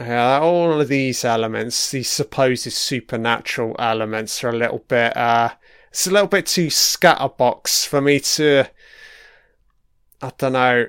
Yeah, 0.00 0.40
all 0.40 0.80
of 0.80 0.88
these 0.88 1.24
elements, 1.24 1.90
these 1.90 2.08
supposed 2.08 2.72
supernatural 2.72 3.76
elements, 3.78 4.42
are 4.42 4.48
a 4.48 4.56
little 4.56 4.80
bit. 4.88 5.16
Uh, 5.16 5.50
it's 5.90 6.06
a 6.06 6.10
little 6.10 6.26
bit 6.26 6.46
too 6.46 6.68
scatterbox 6.68 7.86
for 7.86 8.00
me 8.00 8.18
to. 8.20 8.64
I 10.20 10.32
don't 10.38 10.54
know. 10.54 10.86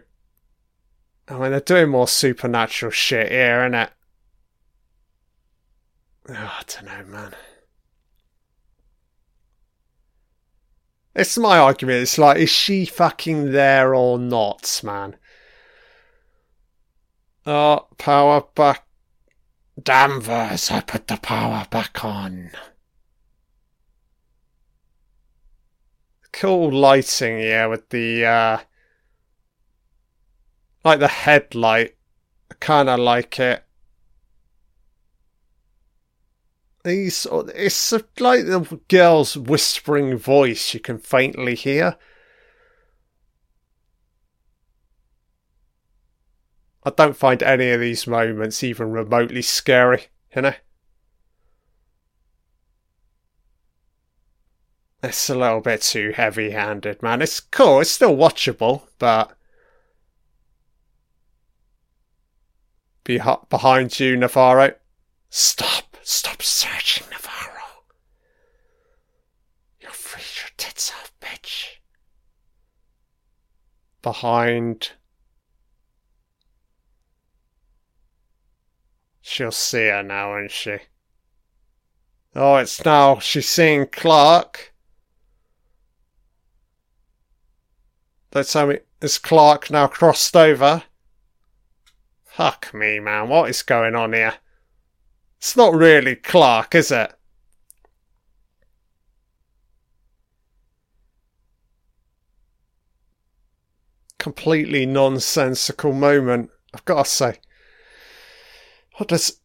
I 1.28 1.38
mean, 1.38 1.51
they're 1.51 1.60
doing 1.60 1.89
more 1.89 2.08
supernatural 2.08 2.91
shit 2.91 3.32
here, 3.32 3.62
isn't 3.62 3.76
it? 3.76 3.89
Oh, 6.30 6.34
I 6.34 6.64
don't 6.68 6.86
know, 6.86 7.12
man. 7.12 7.36
It's 11.16 11.38
my 11.38 11.59
argument. 11.59 12.01
It's 12.01 12.18
like, 12.18 12.38
is 12.38 12.49
she 12.49 12.86
fucking 12.86 13.51
there 13.51 13.93
or 13.93 14.18
not, 14.18 14.82
man? 14.84 15.16
Oh, 17.45 17.88
power 17.97 18.45
back. 18.55 18.86
Danvers, 19.82 20.72
I 20.72 20.82
put 20.82 21.07
the 21.07 21.18
power 21.18 21.66
back 21.70 22.03
on. 22.03 22.51
Cool 26.32 26.72
lighting 26.72 27.39
here 27.39 27.70
with 27.70 27.89
the, 27.89 28.26
uh, 28.26 28.57
like 30.84 30.99
the 30.99 31.07
headlight. 31.07 31.95
I 32.51 32.55
kind 32.59 32.89
of 32.89 32.99
like 32.99 33.39
it. 33.39 33.64
It's 36.86 37.92
like 38.20 38.46
the 38.46 38.80
girl's 38.90 39.38
whispering 39.38 40.18
voice 40.18 40.74
you 40.74 40.80
can 40.80 40.98
faintly 40.98 41.56
hear. 41.56 41.96
I 46.86 46.90
don't 46.90 47.16
find 47.16 47.42
any 47.42 47.70
of 47.70 47.80
these 47.80 48.06
moments 48.08 48.64
even 48.64 48.92
remotely 48.92 49.42
scary 49.42 50.08
you 50.36 50.42
know? 50.42 50.54
It's 55.02 55.30
a 55.30 55.36
little 55.36 55.60
bit 55.62 55.82
too 55.82 56.14
heavy 56.16 56.52
handed 56.52 57.04
man. 57.04 57.22
It's 57.22 57.40
cool 57.40 57.82
it's 57.82 57.92
still 57.92 58.16
watchable 58.16 58.84
but 59.00 59.36
Be 63.04 63.20
behind 63.50 64.00
you 64.00 64.16
navarro. 64.16 64.76
Stop 65.30 65.93
Stop 66.04 66.41
searching, 66.41 67.08
Navarro. 67.10 67.64
You'll 69.80 69.91
freeze 69.91 70.41
your 70.41 70.49
tits 70.58 70.91
off, 70.91 71.14
bitch. 71.22 71.78
Behind. 74.01 74.91
She'll 79.22 79.51
see 79.51 79.88
her 79.88 80.04
now, 80.04 80.32
won't 80.32 80.51
she? 80.51 80.78
Oh, 82.36 82.58
it's 82.58 82.84
now 82.84 83.20
she's 83.20 83.47
seeing 83.47 83.88
Clark. 83.88 84.74
Don't 88.32 88.47
tell 88.47 88.68
me 88.68 88.80
is 88.99 89.18
Clark 89.18 89.70
now 89.70 89.88
crossed 89.88 90.36
over? 90.36 90.84
Fuck 92.26 92.74
me, 92.74 92.99
man. 92.99 93.30
What 93.30 93.49
is 93.49 93.62
going 93.62 93.95
on 93.95 94.14
here? 94.14 94.34
It's 95.44 95.58
not 95.58 95.76
really 95.76 96.16
Clark, 96.16 96.74
is 96.74 96.89
it? 96.89 97.14
Completely 104.18 104.86
nonsensical 104.86 105.91
moment, 105.91 106.50
I've 106.74 106.86
got 106.86 107.04
to 107.04 107.12
say. 107.12 107.39
What 108.96 109.10
does. 109.10 109.41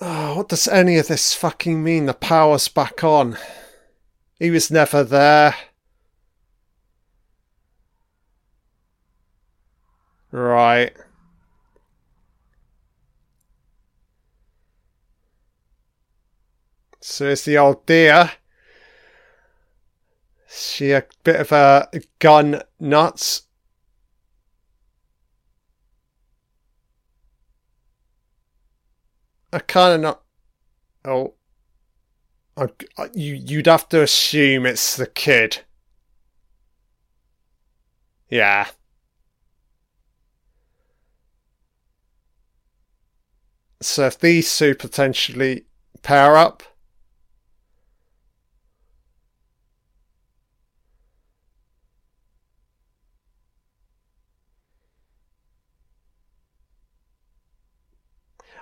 Oh, 0.00 0.36
what 0.36 0.48
does 0.48 0.68
any 0.68 0.96
of 0.96 1.08
this 1.08 1.34
fucking 1.34 1.82
mean? 1.82 2.06
The 2.06 2.14
power's 2.14 2.68
back 2.68 3.02
on. 3.02 3.36
He 4.38 4.52
was 4.52 4.70
never 4.70 5.02
there. 5.02 5.56
Right. 10.30 10.92
So 17.08 17.28
it's 17.28 17.44
the 17.44 17.56
old 17.56 17.86
dear. 17.86 18.32
She 20.48 20.90
a 20.90 21.04
bit 21.22 21.36
of 21.36 21.52
a 21.52 21.88
gun 22.18 22.62
nuts. 22.80 23.42
I 29.52 29.60
kind 29.60 29.94
of 29.94 30.00
not. 30.00 30.22
Oh, 31.04 31.34
I, 32.56 32.66
I, 32.98 33.08
you 33.14 33.34
you'd 33.34 33.68
have 33.68 33.88
to 33.90 34.02
assume 34.02 34.66
it's 34.66 34.96
the 34.96 35.06
kid. 35.06 35.60
Yeah. 38.28 38.66
So 43.80 44.06
if 44.06 44.18
these 44.18 44.58
two 44.58 44.74
potentially 44.74 45.66
pair 46.02 46.36
up. 46.36 46.64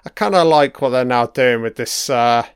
I 0.07 0.11
kind 0.11 0.35
of 0.35 0.47
like 0.47 0.81
what 0.81 0.91
they're 0.91 1.05
now 1.05 1.27
doing 1.27 1.63
with 1.63 1.77
this 1.77 2.11
uh, 2.11 2.47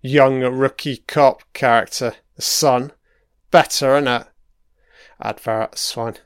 young 0.00 0.40
rookie 0.40 0.98
cop 1.06 1.42
character, 1.52 2.14
the 2.36 2.42
son. 2.42 2.92
Better, 3.50 3.96
isn't 3.96 4.08
it? 4.08 4.26
Advert, 5.20 5.76
swine. 5.76 6.16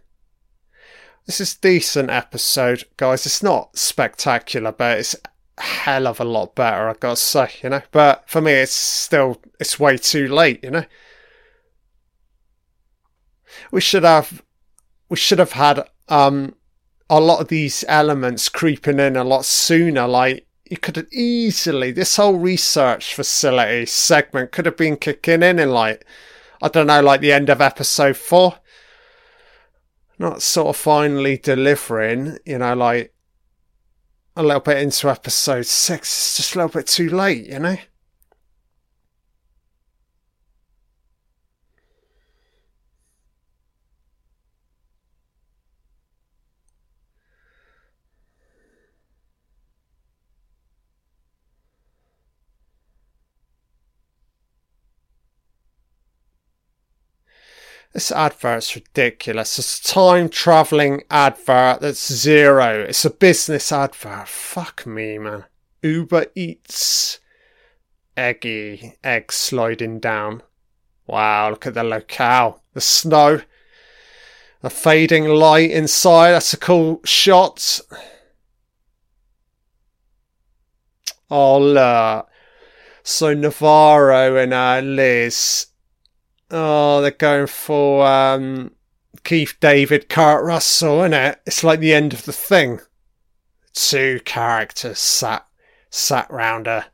This 1.27 1.41
is 1.41 1.57
decent 1.57 2.11
episode, 2.11 2.85
guys. 2.97 3.27
It's 3.27 3.43
not 3.43 3.77
spectacular, 3.77 4.73
but 4.73 4.99
it's 4.99 5.17
hell 5.59 6.07
of 6.07 6.21
a 6.21 6.25
lot 6.25 6.55
better, 6.55 6.89
I 6.89 6.95
gotta 6.95 7.17
say, 7.17 7.51
you 7.63 7.71
know. 7.71 7.83
But 7.91 8.29
for 8.29 8.41
me, 8.41 8.53
it's 8.53 8.73
still 8.73 9.41
it's 9.59 9.81
way 9.81 9.97
too 9.97 10.29
late, 10.29 10.63
you 10.63 10.71
know. 10.71 10.85
We 13.71 13.81
should 13.81 14.05
have 14.05 14.43
we 15.09 15.17
should 15.17 15.39
have 15.39 15.53
had 15.53 15.89
um 16.09 16.55
a 17.11 17.21
lot 17.21 17.41
of 17.41 17.49
these 17.49 17.85
elements 17.89 18.49
creeping 18.49 18.99
in 18.99 19.17
a 19.17 19.25
lot 19.25 19.45
sooner. 19.45 20.07
Like 20.07 20.47
you 20.65 20.77
could 20.77 20.97
have 20.97 21.13
easily 21.13 21.93
this 21.93 22.17
whole 22.17 22.37
research 22.39 23.15
facility 23.15 23.87
segment 23.87 24.53
could 24.53 24.67
have 24.67 24.77
been 24.77 24.97
kicking 24.97 25.43
in 25.43 25.59
in 25.59 25.71
like 25.71 26.05
I 26.63 26.69
don't 26.69 26.87
know, 26.87 27.03
like 27.03 27.21
the 27.21 27.33
end 27.33 27.51
of 27.51 27.61
episode 27.61 28.17
four. 28.17 28.57
Not 30.19 30.43
sort 30.43 30.69
of 30.69 30.77
finally 30.77 31.37
delivering, 31.37 32.39
you 32.47 32.59
know, 32.59 32.75
like 32.75 33.13
a 34.37 34.43
little 34.43 34.61
bit 34.61 34.79
into 34.79 35.11
episode 35.11 35.67
six. 35.67 36.09
It's 36.09 36.37
just 36.37 36.55
a 36.55 36.59
little 36.59 36.81
bit 36.81 36.87
too 36.87 37.11
late, 37.11 37.47
you 37.47 37.59
know? 37.59 37.77
This 57.95 58.11
advert's 58.11 58.75
ridiculous. 58.75 59.57
It's 59.57 59.79
a 59.79 59.85
time 59.85 60.29
traveling 60.29 61.05
advert 61.13 61.81
that's 61.81 62.13
zero. 62.13 62.81
It's 62.81 63.05
a 63.05 63.11
business 63.11 63.71
advert. 63.71 64.27
Fuck 64.27 64.85
me, 64.85 65.17
man. 65.17 65.45
Uber 65.81 66.27
Eats. 66.35 67.21
Eggy. 68.17 68.97
Egg 69.05 69.31
sliding 69.31 70.01
down. 70.01 70.43
Wow, 71.07 71.51
look 71.51 71.69
at 71.69 71.75
the 71.75 71.85
locale. 71.85 72.65
The 72.73 72.81
snow. 72.81 73.43
The 74.61 74.71
fading 74.71 75.27
light 75.27 75.71
inside. 75.71 76.33
That's 76.33 76.53
a 76.53 76.57
cool 76.57 77.01
shot. 77.05 77.81
Oh, 81.31 81.59
look. 81.61 82.29
So 83.05 83.35
Navarro 83.35 84.35
and 84.35 84.53
uh, 84.53 84.81
Liz 84.83 85.67
Oh, 86.51 87.01
they're 87.01 87.11
going 87.11 87.47
for 87.47 88.07
um, 88.07 88.73
Keith 89.25 89.57
David, 89.61 90.09
Kurt 90.09 90.45
Russell, 90.45 91.01
isn't 91.01 91.15
it? 91.15 91.41
It's 91.47 91.65
like 91.65 91.81
the 91.81 91.95
end 91.95 92.13
of 92.13 92.25
the 92.25 92.33
thing. 92.33 92.81
Two 93.73 94.21
characters 94.25 94.99
sat 94.99 95.47
sat 95.91 96.31
round 96.31 96.67
a 96.67 96.87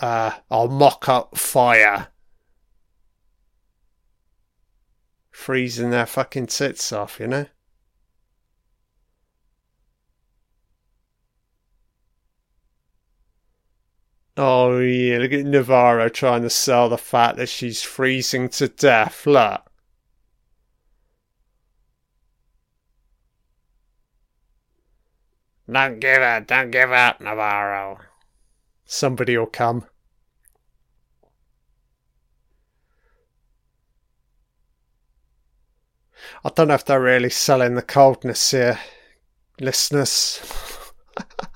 uh, 0.00 0.32
a 0.50 0.66
mock 0.66 1.08
up 1.08 1.36
fire, 1.36 2.08
freezing 5.30 5.90
their 5.90 6.06
fucking 6.06 6.46
tits 6.46 6.92
off, 6.92 7.20
you 7.20 7.26
know. 7.26 7.46
Oh 14.36 14.78
yeah, 14.78 15.18
look 15.18 15.32
at 15.32 15.44
Navarro 15.44 16.08
trying 16.08 16.42
to 16.42 16.50
sell 16.50 16.88
the 16.88 16.96
fact 16.96 17.36
that 17.36 17.48
she's 17.48 17.82
freezing 17.82 18.48
to 18.50 18.68
death. 18.68 19.26
Look. 19.26 19.62
Don't 25.70 26.00
give 26.00 26.20
up, 26.22 26.46
don't 26.46 26.70
give 26.70 26.92
up, 26.92 27.20
Navarro. 27.20 27.98
Somebody 28.84 29.36
will 29.36 29.46
come. 29.46 29.86
I 36.44 36.50
don't 36.50 36.68
know 36.68 36.74
if 36.74 36.84
they're 36.84 37.00
really 37.00 37.30
selling 37.30 37.74
the 37.74 37.82
coldness 37.82 38.50
here, 38.50 38.78
listeners. 39.60 40.40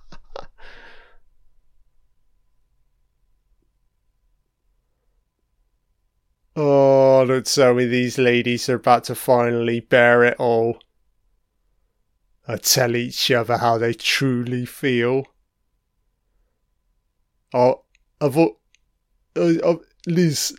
Oh, 6.58 7.26
don't 7.26 7.44
tell 7.44 7.74
me 7.74 7.84
these 7.84 8.16
ladies 8.16 8.70
are 8.70 8.76
about 8.76 9.04
to 9.04 9.14
finally 9.14 9.80
bear 9.80 10.24
it 10.24 10.36
all. 10.38 10.78
And 12.46 12.62
tell 12.62 12.96
each 12.96 13.30
other 13.30 13.58
how 13.58 13.76
they 13.76 13.92
truly 13.92 14.64
feel. 14.64 15.26
Oh, 17.52 17.82
I've, 18.22 18.38
uh, 18.38 18.48
uh, 19.36 19.76
Liz. 20.06 20.56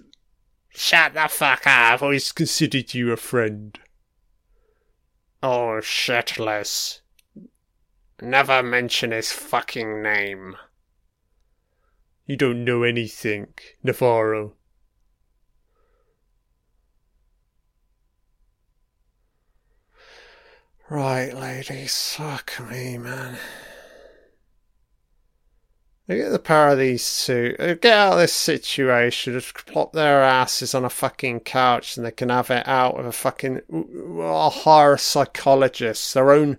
Shut 0.70 1.16
the 1.16 1.28
fuck 1.30 1.66
up. 1.66 1.94
I've 1.94 2.04
always 2.04 2.32
considered 2.32 2.94
you 2.94 3.12
a 3.12 3.18
friend. 3.18 3.80
Oh, 5.42 5.80
shitless. 5.82 7.00
Never 8.22 8.62
mention 8.62 9.12
his 9.12 9.32
fucking 9.32 10.04
name. 10.04 10.58
You 12.28 12.36
don't 12.36 12.64
know 12.64 12.84
anything, 12.84 13.54
Navarro. 13.82 14.57
Right, 20.90 21.34
ladies, 21.34 22.16
fuck 22.16 22.54
me, 22.72 22.98
man. 22.98 23.38
Look 26.08 26.20
at 26.20 26.32
the 26.32 26.40
power 26.40 26.70
of 26.70 26.78
these 26.78 27.26
two. 27.26 27.56
Get 27.58 27.84
out 27.86 28.14
of 28.14 28.20
this 28.20 28.34
situation. 28.34 29.34
Just 29.34 29.66
plop 29.66 29.92
their 29.92 30.24
asses 30.24 30.74
on 30.74 30.86
a 30.86 30.90
fucking 30.90 31.42
couch 31.42 31.98
and 31.98 32.06
they 32.06 32.12
can 32.12 32.30
have 32.30 32.50
it 32.50 32.66
out 32.66 32.96
with 32.96 33.06
a 33.06 33.12
fucking. 33.12 33.64
I'll 34.22 34.50
hire 34.50 34.94
a 34.94 34.98
psychologist, 34.98 36.14
their 36.14 36.32
own 36.32 36.58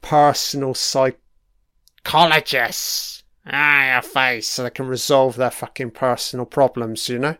personal 0.00 0.72
psychologist. 0.72 3.24
Ah, 3.46 3.92
your 3.92 4.02
face. 4.02 4.48
so 4.48 4.62
they 4.62 4.70
can 4.70 4.86
resolve 4.86 5.36
their 5.36 5.50
fucking 5.50 5.90
personal 5.90 6.46
problems, 6.46 7.10
you 7.10 7.18
know? 7.18 7.36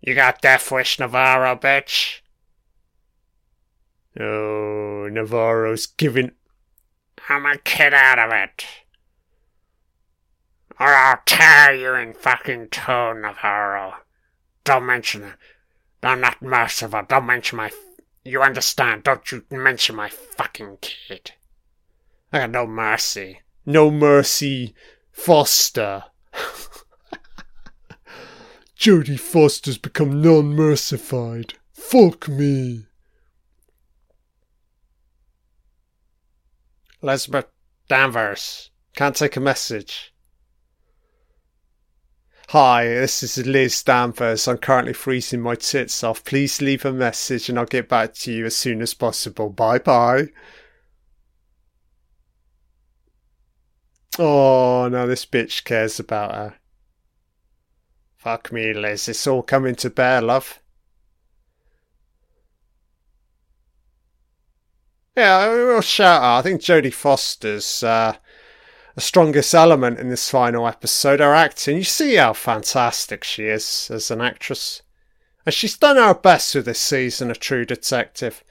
You 0.00 0.14
got 0.14 0.40
Death 0.40 0.70
Wish 0.70 1.00
Navarro, 1.00 1.56
bitch. 1.56 2.20
Oh, 4.18 5.08
Navarro's 5.10 5.86
giving. 5.86 6.32
I'm 7.28 7.46
a 7.46 7.58
kid 7.58 7.94
out 7.94 8.18
of 8.18 8.32
it. 8.32 8.64
Or 10.80 10.88
I'll 10.88 11.20
tear 11.26 11.74
you 11.74 11.94
in 11.94 12.14
fucking 12.14 12.68
two, 12.70 13.14
Navarro. 13.14 13.94
Don't 14.64 14.86
mention 14.86 15.24
it. 15.24 15.34
I'm 16.02 16.20
not 16.20 16.42
merciful. 16.42 17.02
Don't 17.08 17.26
mention 17.26 17.56
my. 17.56 17.70
You 18.24 18.42
understand? 18.42 19.04
Don't 19.04 19.30
you 19.30 19.44
mention 19.50 19.96
my 19.96 20.08
fucking 20.08 20.78
kid. 20.80 21.32
I 22.32 22.40
got 22.40 22.50
no 22.50 22.66
mercy. 22.66 23.40
No 23.64 23.90
mercy, 23.90 24.74
Foster. 25.10 26.04
Jodie 28.78 29.18
Foster's 29.18 29.78
become 29.78 30.22
non 30.22 30.54
mercified. 30.54 31.54
Fuck 31.72 32.28
me. 32.28 32.87
Elizabeth 37.02 37.46
Danvers. 37.88 38.70
Can't 38.96 39.14
take 39.14 39.36
a 39.36 39.40
message. 39.40 40.12
Hi, 42.48 42.86
this 42.86 43.22
is 43.22 43.46
Liz 43.46 43.82
Danvers. 43.82 44.48
I'm 44.48 44.58
currently 44.58 44.94
freezing 44.94 45.40
my 45.40 45.54
tits 45.54 46.02
off. 46.02 46.24
Please 46.24 46.62
leave 46.62 46.84
a 46.84 46.92
message 46.92 47.48
and 47.48 47.58
I'll 47.58 47.66
get 47.66 47.88
back 47.88 48.14
to 48.14 48.32
you 48.32 48.46
as 48.46 48.56
soon 48.56 48.80
as 48.80 48.94
possible. 48.94 49.50
Bye 49.50 49.78
bye. 49.78 50.28
Oh, 54.18 54.88
no, 54.90 55.06
this 55.06 55.26
bitch 55.26 55.62
cares 55.62 56.00
about 56.00 56.34
her. 56.34 56.54
Fuck 58.16 58.50
me, 58.50 58.72
Liz. 58.72 59.08
It's 59.08 59.26
all 59.26 59.42
coming 59.42 59.76
to 59.76 59.90
bear, 59.90 60.20
love. 60.20 60.58
Yeah, 65.18 65.48
we'll 65.48 65.80
shout 65.80 66.22
out. 66.22 66.38
I 66.38 66.42
think 66.42 66.60
Jodie 66.60 66.94
Foster's 66.94 67.82
uh, 67.82 68.14
the 68.94 69.00
strongest 69.00 69.52
element 69.52 69.98
in 69.98 70.10
this 70.10 70.30
final 70.30 70.64
episode. 70.64 71.18
Her 71.18 71.34
acting, 71.34 71.78
you 71.78 71.82
see 71.82 72.14
how 72.14 72.34
fantastic 72.34 73.24
she 73.24 73.46
is 73.46 73.90
as 73.92 74.12
an 74.12 74.20
actress. 74.20 74.82
And 75.44 75.52
she's 75.52 75.76
done 75.76 75.96
her 75.96 76.14
best 76.14 76.54
with 76.54 76.66
this 76.66 76.78
season 76.78 77.32
of 77.32 77.40
True 77.40 77.64
Detective. 77.64 78.44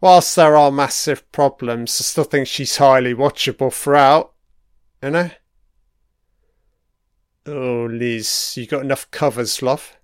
Whilst 0.00 0.34
there 0.34 0.56
are 0.56 0.72
massive 0.72 1.30
problems, 1.30 2.00
I 2.00 2.02
still 2.02 2.24
think 2.24 2.48
she's 2.48 2.78
highly 2.78 3.14
watchable 3.14 3.72
throughout. 3.72 4.32
You 5.04 5.10
know? 5.10 5.30
Oh, 7.46 7.86
Liz, 7.88 8.54
you 8.56 8.66
got 8.66 8.82
enough 8.82 9.08
covers, 9.12 9.62
love? 9.62 9.96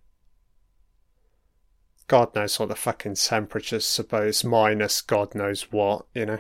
God 2.09 2.35
knows 2.35 2.59
what 2.59 2.71
the 2.71 2.75
fucking 2.75 3.15
temperature's 3.15 3.87
suppose, 3.87 4.43
minus 4.43 5.01
God 5.03 5.35
knows 5.35 5.71
what, 5.71 6.07
you 6.15 6.27
know? 6.27 6.39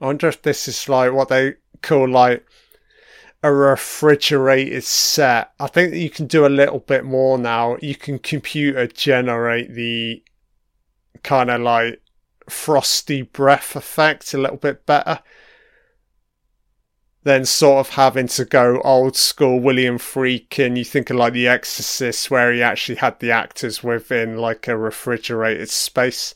I 0.00 0.06
wonder 0.06 0.28
if 0.28 0.42
this 0.42 0.66
is 0.66 0.88
like 0.88 1.12
what 1.12 1.28
they 1.28 1.54
call 1.82 2.08
like 2.08 2.46
a 3.42 3.52
refrigerated 3.52 4.82
set. 4.82 5.52
I 5.60 5.66
think 5.66 5.92
that 5.92 5.98
you 5.98 6.10
can 6.10 6.26
do 6.26 6.46
a 6.46 6.48
little 6.48 6.78
bit 6.78 7.04
more 7.04 7.38
now. 7.38 7.76
You 7.82 7.94
can 7.94 8.18
computer 8.18 8.86
generate 8.86 9.74
the 9.74 10.24
kind 11.22 11.50
of 11.50 11.60
like 11.60 12.00
frosty 12.48 13.22
breath 13.22 13.76
effect 13.76 14.32
a 14.34 14.38
little 14.38 14.56
bit 14.56 14.86
better 14.86 15.20
than 17.24 17.44
sort 17.46 17.86
of 17.86 17.94
having 17.94 18.28
to 18.28 18.44
go 18.44 18.80
old 18.82 19.16
school 19.16 19.58
William 19.58 19.98
Friedkin. 19.98 20.76
You 20.76 20.84
think 20.84 21.10
of 21.10 21.16
like 21.16 21.32
The 21.32 21.48
Exorcist, 21.48 22.30
where 22.30 22.52
he 22.52 22.62
actually 22.62 22.96
had 22.96 23.18
the 23.18 23.30
actors 23.30 23.82
within 23.82 24.36
like 24.36 24.68
a 24.68 24.76
refrigerated 24.76 25.70
space. 25.70 26.34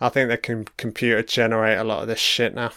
I 0.00 0.08
think 0.08 0.30
they 0.30 0.38
can 0.38 0.64
computer 0.78 1.22
generate 1.22 1.78
a 1.78 1.84
lot 1.84 2.00
of 2.00 2.08
this 2.08 2.18
shit 2.18 2.54
now. 2.54 2.72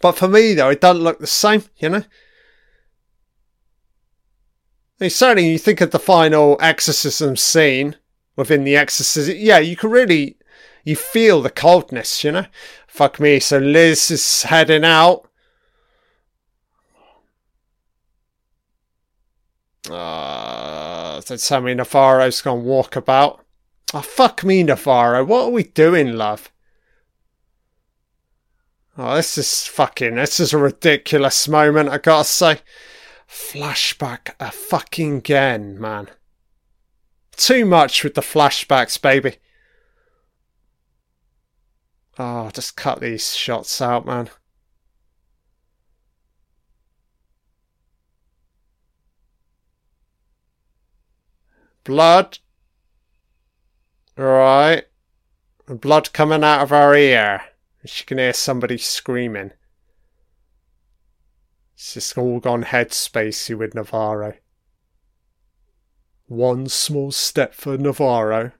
But 0.00 0.12
for 0.12 0.28
me, 0.28 0.54
though, 0.54 0.70
it 0.70 0.80
doesn't 0.80 1.02
look 1.04 1.18
the 1.18 1.26
same, 1.26 1.64
you 1.76 1.90
know? 1.90 2.04
I 4.98 5.04
mean, 5.04 5.10
certainly, 5.10 5.50
you 5.50 5.58
think 5.58 5.82
of 5.82 5.90
the 5.90 5.98
final 5.98 6.56
exorcism 6.60 7.36
scene 7.36 7.96
within 8.34 8.64
the 8.64 8.76
Exorcist. 8.76 9.36
Yeah, 9.36 9.58
you 9.58 9.76
can 9.76 9.90
really, 9.90 10.38
you 10.84 10.96
feel 10.96 11.42
the 11.42 11.50
coldness, 11.50 12.24
you 12.24 12.32
know? 12.32 12.46
Fuck 12.92 13.18
me. 13.18 13.40
So 13.40 13.56
Liz 13.56 14.10
is 14.10 14.42
heading 14.42 14.84
out. 14.84 15.26
Uh, 19.90 21.18
so 21.22 21.36
Sammy 21.36 21.72
Navarro's 21.72 22.42
gone 22.42 22.64
walk 22.64 22.94
about. 22.94 23.42
Oh, 23.94 24.02
fuck 24.02 24.44
me, 24.44 24.62
Navarro. 24.62 25.24
What 25.24 25.44
are 25.44 25.50
we 25.50 25.62
doing, 25.62 26.18
love? 26.18 26.52
Oh, 28.98 29.16
this 29.16 29.38
is 29.38 29.66
fucking, 29.66 30.16
this 30.16 30.38
is 30.38 30.52
a 30.52 30.58
ridiculous 30.58 31.48
moment, 31.48 31.88
I 31.88 31.96
gotta 31.96 32.28
say. 32.28 32.58
Flashback 33.26 34.34
a 34.38 34.50
fucking 34.50 35.16
again, 35.16 35.80
man. 35.80 36.10
Too 37.36 37.64
much 37.64 38.04
with 38.04 38.12
the 38.12 38.20
flashbacks, 38.20 39.00
baby. 39.00 39.38
Oh, 42.18 42.50
just 42.50 42.76
cut 42.76 43.00
these 43.00 43.34
shots 43.34 43.80
out, 43.80 44.06
man. 44.06 44.30
Blood 51.84 52.38
Right. 54.16 54.84
Blood 55.66 56.12
coming 56.12 56.44
out 56.44 56.62
of 56.62 56.70
her 56.70 56.94
ear. 56.94 57.42
She 57.84 58.04
can 58.04 58.18
hear 58.18 58.32
somebody 58.32 58.78
screaming. 58.78 59.52
It's 61.74 61.94
just 61.94 62.18
all 62.18 62.38
gone 62.38 62.64
headspacey 62.64 63.56
with 63.56 63.74
Navarro. 63.74 64.34
One 66.26 66.68
small 66.68 67.10
step 67.10 67.54
for 67.54 67.76
Navarro. 67.76 68.52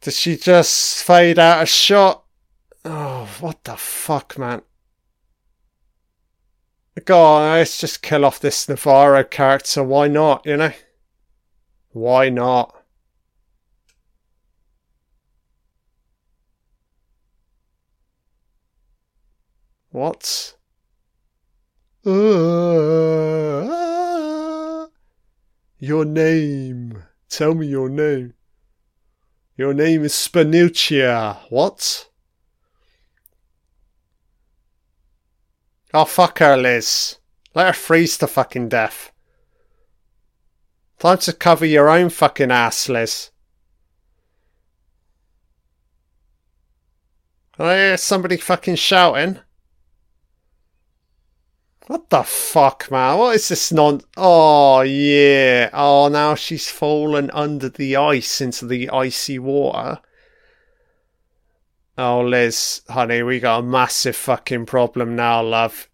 Does 0.00 0.16
she 0.18 0.36
just 0.36 1.02
fade 1.02 1.38
out 1.38 1.62
a 1.62 1.66
shot? 1.66 2.24
Oh, 2.84 3.28
what 3.40 3.64
the 3.64 3.76
fuck, 3.76 4.38
man. 4.38 4.62
Go 7.04 7.20
on, 7.20 7.52
let's 7.52 7.78
just 7.78 8.02
kill 8.02 8.24
off 8.24 8.40
this 8.40 8.68
Navarro 8.68 9.22
character. 9.24 9.84
Why 9.84 10.08
not, 10.08 10.44
you 10.46 10.56
know? 10.56 10.72
Why 11.90 12.28
not? 12.28 12.74
What? 19.90 20.56
Uh, 22.04 22.10
your 25.78 26.04
name. 26.04 27.02
Tell 27.28 27.54
me 27.54 27.66
your 27.66 27.88
name. 27.88 28.34
Your 29.58 29.74
name 29.74 30.04
is 30.04 30.12
Spanuccia. 30.12 31.38
What? 31.50 32.08
Oh, 35.92 36.04
fuck 36.04 36.38
her, 36.38 36.56
Liz. 36.56 37.16
Let 37.56 37.66
her 37.66 37.72
freeze 37.72 38.16
to 38.18 38.28
fucking 38.28 38.68
death. 38.68 39.10
Time 41.00 41.18
to 41.18 41.32
cover 41.32 41.66
your 41.66 41.90
own 41.90 42.08
fucking 42.08 42.52
ass, 42.52 42.88
Liz. 42.88 43.30
Oh, 47.58 47.66
I 47.66 47.74
hear 47.74 47.96
somebody 47.96 48.36
fucking 48.36 48.76
shouting. 48.76 49.40
What 51.88 52.10
the 52.10 52.22
fuck, 52.22 52.90
man? 52.90 53.16
What 53.16 53.36
is 53.36 53.48
this 53.48 53.72
non? 53.72 54.02
Oh 54.14 54.82
yeah. 54.82 55.70
Oh, 55.72 56.08
now 56.08 56.34
she's 56.34 56.68
fallen 56.68 57.30
under 57.30 57.70
the 57.70 57.96
ice 57.96 58.42
into 58.42 58.66
the 58.66 58.90
icy 58.90 59.38
water. 59.38 60.00
Oh, 61.96 62.20
Liz, 62.20 62.82
honey, 62.90 63.22
we 63.22 63.40
got 63.40 63.60
a 63.60 63.62
massive 63.62 64.16
fucking 64.16 64.66
problem 64.66 65.16
now, 65.16 65.42
love. 65.42 65.88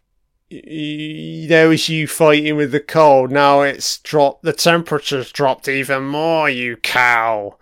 There 0.51 1.69
was 1.69 1.89
you 1.89 2.09
fighting 2.09 2.57
with 2.57 2.73
the 2.73 2.81
cold. 2.81 3.31
Now 3.31 3.63
it's 3.63 3.99
dropped. 3.99 4.43
The 4.43 4.53
temperature's 4.53 5.31
dropped 5.31 5.69
even 5.69 6.07
more. 6.07 6.51
You 6.51 6.77
cow. 6.77 7.57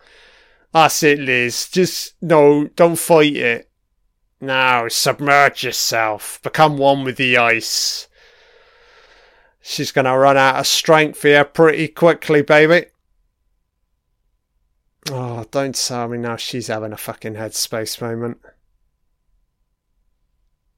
That's 0.73 1.03
it, 1.03 1.19
Liz. 1.19 1.69
Just 1.69 2.15
no, 2.23 2.69
don't 2.77 2.99
fight 2.99 3.37
it. 3.37 3.71
Now 4.41 4.89
submerge 4.89 5.65
yourself. 5.65 6.41
Become 6.43 6.79
one 6.79 7.05
with 7.05 7.19
the 7.19 7.37
ice. 7.37 8.09
She's 9.63 9.93
going 9.93 10.07
to 10.07 10.19
run 10.19 10.37
out 10.37 10.57
of 10.57 10.67
strength 10.67 11.23
here 11.23 11.45
pretty 11.45 11.87
quickly, 11.87 12.43
baby. 12.43 12.87
Oh, 15.11 15.47
don't 15.51 15.75
tell 15.75 16.09
me 16.09 16.19
now 16.19 16.37
she's 16.37 16.67
having 16.67 16.93
a 16.93 16.97
fucking 16.97 17.35
headspace 17.35 18.01
moment. 18.01 18.39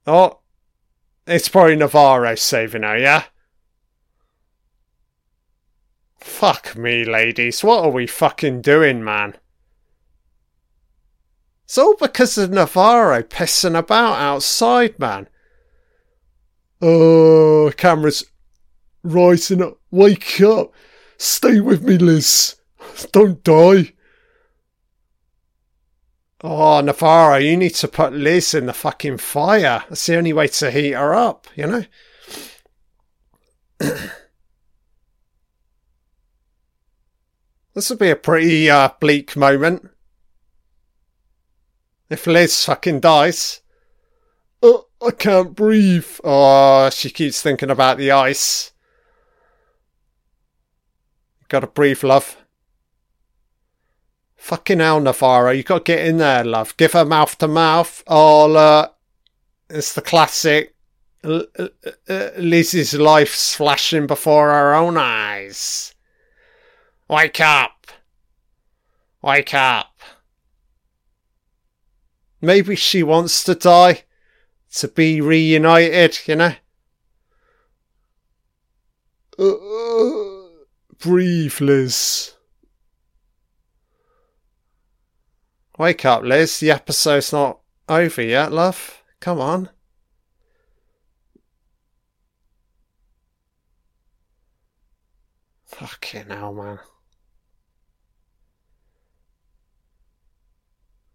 Oh, 0.06 0.40
it's 1.26 1.48
probably 1.48 1.76
Navarro 1.76 2.34
saving 2.34 2.82
her, 2.82 2.98
yeah? 2.98 3.24
Fuck 6.18 6.76
me, 6.76 7.04
ladies. 7.04 7.64
What 7.64 7.84
are 7.84 7.90
we 7.90 8.06
fucking 8.06 8.60
doing, 8.60 9.02
man? 9.02 9.36
It's 11.64 11.78
all 11.78 11.96
because 11.96 12.36
of 12.36 12.50
Navarro 12.50 13.22
pissing 13.22 13.78
about 13.78 14.18
outside, 14.18 14.98
man. 14.98 15.28
Oh, 16.82 17.72
camera's 17.78 18.24
rising 19.04 19.62
up. 19.62 19.78
Wake 19.90 20.40
up. 20.40 20.72
Stay 21.16 21.60
with 21.60 21.84
me, 21.84 21.98
Liz. 21.98 22.56
Don't 23.12 23.44
die. 23.44 23.92
Oh, 26.46 26.80
Navarro, 26.82 27.38
you 27.38 27.56
need 27.56 27.74
to 27.76 27.88
put 27.88 28.12
Liz 28.12 28.52
in 28.52 28.66
the 28.66 28.74
fucking 28.74 29.16
fire. 29.16 29.84
That's 29.88 30.04
the 30.04 30.18
only 30.18 30.34
way 30.34 30.48
to 30.48 30.70
heat 30.70 30.92
her 30.92 31.14
up, 31.14 31.46
you 31.54 31.66
know? 31.66 31.84
this 37.74 37.88
would 37.88 37.98
be 37.98 38.10
a 38.10 38.16
pretty 38.16 38.68
uh, 38.68 38.90
bleak 39.00 39.36
moment. 39.36 39.88
If 42.10 42.26
Liz 42.26 42.62
fucking 42.62 43.00
dies. 43.00 43.62
Oh, 44.62 44.88
I 45.00 45.12
can't 45.12 45.54
breathe. 45.54 46.06
Oh, 46.22 46.90
she 46.90 47.08
keeps 47.08 47.40
thinking 47.40 47.70
about 47.70 47.96
the 47.96 48.10
ice. 48.10 48.73
Gotta 51.48 51.66
breathe, 51.66 52.02
love. 52.02 52.36
Fucking 54.36 54.80
hell, 54.80 55.00
Navarro. 55.00 55.52
You 55.52 55.62
gotta 55.62 55.84
get 55.84 56.06
in 56.06 56.18
there, 56.18 56.44
love. 56.44 56.76
Give 56.76 56.92
her 56.92 57.04
mouth 57.04 57.38
to 57.38 57.48
mouth. 57.48 58.02
Oh, 58.06 58.54
uh, 58.54 58.88
it's 59.70 59.94
the 59.94 60.02
classic. 60.02 60.74
Uh, 61.22 61.44
uh, 61.58 61.68
uh, 62.08 62.30
Lizzie's 62.36 62.92
life's 62.94 63.54
flashing 63.54 64.06
before 64.06 64.50
her 64.50 64.74
own 64.74 64.98
eyes. 64.98 65.94
Wake 67.08 67.40
up. 67.40 67.86
Wake 69.22 69.54
up. 69.54 69.98
Maybe 72.42 72.76
she 72.76 73.02
wants 73.02 73.42
to 73.44 73.54
die 73.54 74.04
to 74.74 74.88
be 74.88 75.22
reunited, 75.22 76.18
you 76.26 76.36
know? 76.36 76.54
Liz. 81.06 82.34
Wake 85.78 86.04
up, 86.04 86.22
Liz. 86.22 86.60
The 86.60 86.70
episode's 86.70 87.32
not 87.32 87.60
over 87.88 88.22
yet, 88.22 88.52
love. 88.52 89.02
Come 89.20 89.40
on. 89.40 89.70
Fucking 95.66 96.28
hell, 96.28 96.54
man. 96.54 96.78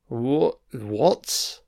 What? 0.08 0.60
What? 0.72 1.62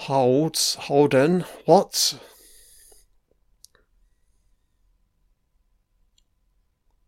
Hold, 0.00 0.56
Holden, 0.78 1.44
what? 1.64 2.18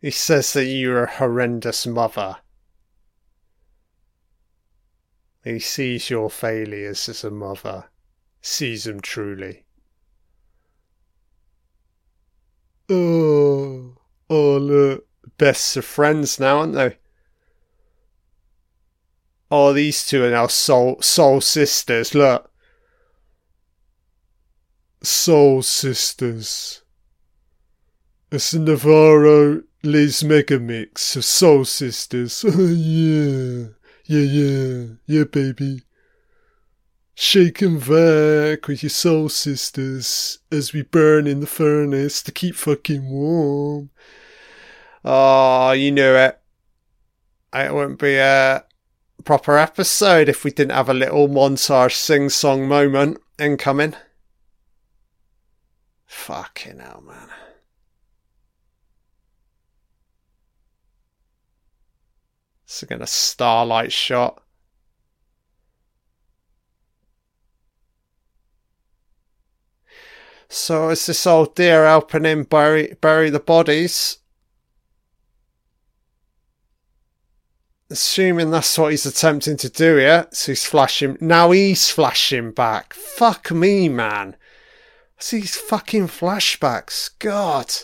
He 0.01 0.11
says 0.11 0.53
that 0.55 0.64
you're 0.64 1.05
a 1.05 1.11
horrendous 1.11 1.86
mother. 1.86 2.39
He 5.45 5.59
sees 5.59 6.11
your 6.11 6.30
failures 6.30 7.09
as 7.09 7.24
a 7.24 7.30
mother, 7.30 7.84
sees 8.41 8.84
them 8.84 9.01
truly. 9.01 9.64
Oh. 12.89 13.97
Oh, 14.30 14.57
look. 14.57 15.07
Best 15.36 15.76
of 15.76 15.84
friends 15.84 16.41
now, 16.41 16.59
aren't 16.61 16.74
they? 16.74 16.97
Oh, 19.51 19.72
these 19.72 20.07
two 20.07 20.24
are 20.24 20.30
now 20.30 20.47
soul, 20.47 21.01
soul 21.01 21.41
sisters. 21.41 22.14
Look. 22.14 22.51
Soul 25.03 25.62
sisters. 25.62 26.82
It's 28.30 28.53
a 28.53 28.59
Navarro 28.59 29.62
Liz 29.82 30.24
mega 30.24 30.59
mix 30.59 31.14
of 31.16 31.24
soul 31.24 31.64
sisters. 31.64 32.44
yeah. 32.44 33.68
Yeah, 34.05 34.20
yeah. 34.20 34.84
Yeah, 35.07 35.24
baby. 35.24 35.82
Shake 37.14 37.62
and 37.62 37.84
with 37.86 38.82
your 38.82 38.90
soul 38.90 39.28
sisters 39.28 40.38
as 40.53 40.72
we 40.72 40.82
burn 40.82 41.26
in 41.26 41.40
the 41.40 41.46
furnace 41.46 42.22
to 42.22 42.32
keep 42.32 42.55
fucking 42.55 43.09
warm. 43.11 43.90
Oh, 45.05 45.72
you 45.72 45.90
knew 45.90 46.14
it. 46.14 46.40
It 47.53 47.74
wouldn't 47.74 47.99
be 47.99 48.16
a 48.16 48.64
proper 49.24 49.59
episode 49.59 50.28
if 50.28 50.44
we 50.44 50.51
didn't 50.51 50.72
have 50.72 50.88
a 50.88 50.94
little 50.94 51.28
montage 51.28 51.94
sing 51.94 52.28
song 52.28 52.68
moment 52.68 53.18
incoming. 53.38 53.94
Fucking 56.09 56.81
hell, 56.81 57.03
man. 57.07 57.29
It's 62.65 62.83
again 62.83 63.03
a 63.03 63.07
starlight 63.07 63.93
shot. 63.93 64.43
So 70.49 70.89
is 70.89 71.05
this 71.07 71.27
old 71.27 71.55
dear 71.55 71.85
helping 71.85 72.25
him 72.25 72.45
bury 72.45 72.97
bury 73.01 73.29
the 73.29 73.39
bodies? 73.39 74.19
Assuming 77.91 78.51
that's 78.51 78.79
what 78.79 78.91
he's 78.93 79.07
attempting 79.07 79.59
to 79.59 79.69
do 79.69 79.97
here. 79.97 80.27
So 80.33 80.53
he's 80.53 80.65
flashing. 80.65 81.19
Now 81.21 81.51
he's 81.51 81.91
flashing 81.91 82.53
back. 82.53 82.95
Fuck 82.95 83.51
me, 83.51 83.91
man. 83.91 84.37
What's 85.19 85.33
these 85.33 85.57
fucking 85.57 86.07
flashbacks? 86.07 87.11
God. 87.19 87.75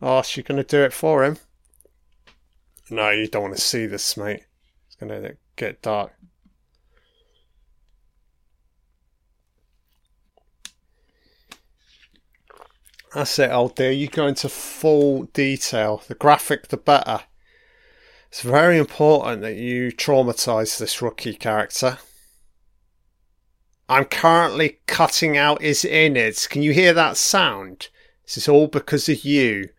Oh, 0.00 0.22
she 0.22 0.44
gonna 0.44 0.62
do 0.62 0.84
it 0.84 0.92
for 0.92 1.24
him? 1.24 1.38
No, 2.90 3.10
you 3.10 3.26
don't 3.26 3.42
want 3.42 3.56
to 3.56 3.60
see 3.60 3.86
this, 3.86 4.16
mate. 4.16 4.44
It's 4.86 4.94
gonna 4.94 5.32
get 5.56 5.82
dark. 5.82 6.12
That's 13.12 13.36
it, 13.40 13.50
old 13.50 13.74
dear. 13.74 13.90
You 13.90 14.06
go 14.06 14.28
into 14.28 14.48
full 14.48 15.24
detail. 15.24 16.04
The 16.06 16.14
graphic, 16.14 16.68
the 16.68 16.76
better. 16.76 17.22
It's 18.28 18.42
very 18.42 18.78
important 18.78 19.40
that 19.42 19.56
you 19.56 19.90
traumatise 19.90 20.78
this 20.78 21.00
rookie 21.00 21.34
character. 21.34 21.98
I'm 23.88 24.04
currently 24.04 24.80
cutting 24.86 25.38
out 25.38 25.62
his 25.62 25.84
innards. 25.84 26.46
Can 26.46 26.62
you 26.62 26.72
hear 26.72 26.92
that 26.92 27.16
sound? 27.16 27.88
This 28.24 28.36
is 28.36 28.48
all 28.48 28.66
because 28.66 29.08
of 29.08 29.24
you. 29.24 29.70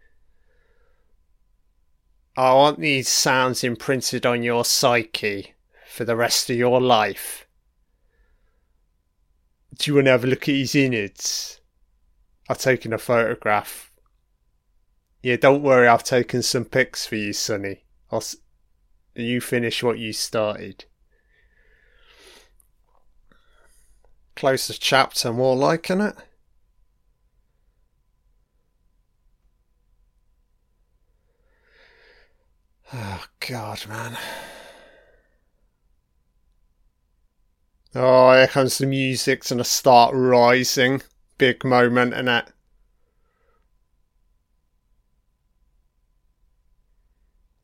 I 2.36 2.54
want 2.54 2.80
these 2.80 3.08
sounds 3.08 3.64
imprinted 3.64 4.26
on 4.26 4.42
your 4.42 4.66
psyche 4.66 5.54
for 5.88 6.06
the 6.06 6.16
rest 6.16 6.50
of 6.50 6.56
your 6.56 6.82
life. 6.82 7.46
Do 9.78 9.92
you 9.92 9.96
want 9.96 10.08
to 10.08 10.12
have 10.12 10.24
a 10.24 10.28
look 10.28 10.50
at 10.50 10.56
his 10.56 10.74
innards? 10.74 11.62
I've 12.50 12.58
taken 12.58 12.94
a 12.94 12.98
photograph. 12.98 13.92
Yeah, 15.22 15.36
don't 15.36 15.62
worry, 15.62 15.88
I've 15.88 16.04
taken 16.04 16.42
some 16.42 16.66
pics 16.66 17.06
for 17.06 17.16
you, 17.16 17.34
Sonny. 17.34 17.84
I'll 18.12 18.24
you 19.16 19.42
finish 19.42 19.84
what 19.84 20.00
you 20.00 20.14
started. 20.14 20.86
Close 24.36 24.68
the 24.68 24.74
chapter, 24.74 25.34
more 25.34 25.56
liking 25.56 26.02
it. 26.02 26.16
Oh, 32.94 33.26
God, 33.48 33.86
man. 33.88 34.18
Oh, 37.94 38.34
here 38.34 38.48
comes 38.48 38.78
the 38.78 38.86
music, 38.86 39.50
and 39.52 39.60
I 39.60 39.64
start 39.64 40.14
rising 40.16 41.02
big 41.38 41.64
moment 41.64 42.14
in 42.14 42.28
it. 42.28 42.52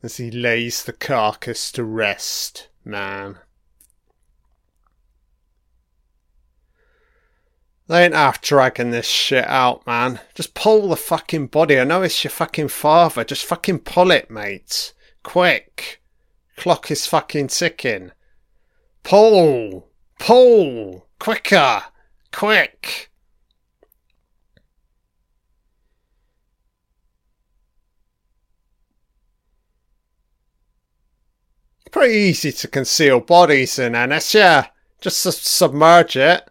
As 0.02 0.18
he 0.18 0.30
lays 0.30 0.84
the 0.84 0.92
carcass 0.92 1.72
to 1.72 1.84
rest, 1.84 2.68
man. 2.84 3.38
They 7.88 8.04
ain't 8.04 8.14
half 8.14 8.42
dragging 8.42 8.90
this 8.90 9.06
shit 9.06 9.46
out, 9.46 9.86
man. 9.86 10.20
Just 10.34 10.54
pull 10.54 10.88
the 10.88 10.96
fucking 10.96 11.48
body. 11.48 11.78
I 11.78 11.84
know 11.84 12.02
it's 12.02 12.24
your 12.24 12.32
fucking 12.32 12.68
father. 12.68 13.24
Just 13.24 13.44
fucking 13.44 13.80
pull 13.80 14.10
it, 14.10 14.30
mate. 14.30 14.92
Quick. 15.22 16.02
Clock 16.56 16.90
is 16.90 17.06
fucking 17.06 17.48
ticking. 17.48 18.10
Pull! 19.04 19.88
Pull! 20.18 21.06
Quicker! 21.20 21.82
Quick! 22.32 23.10
Pretty 31.96 32.14
easy 32.14 32.52
to 32.52 32.68
conceal 32.68 33.20
bodies 33.20 33.78
in 33.78 33.94
yeah. 33.94 34.66
Just 35.00 35.16
su- 35.16 35.30
submerge 35.30 36.14
it 36.14 36.46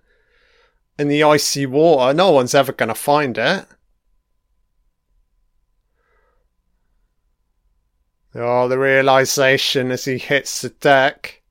in 0.97 1.07
the 1.07 1.21
icy 1.21 1.67
water. 1.67 2.15
No 2.15 2.31
one's 2.31 2.55
ever 2.55 2.71
going 2.71 2.89
to 2.89 2.95
find 2.95 3.37
it. 3.37 3.67
Oh, 8.33 8.67
the 8.67 8.79
realization 8.79 9.91
as 9.91 10.05
he 10.05 10.17
hits 10.17 10.61
the 10.61 10.69
deck. 10.69 11.43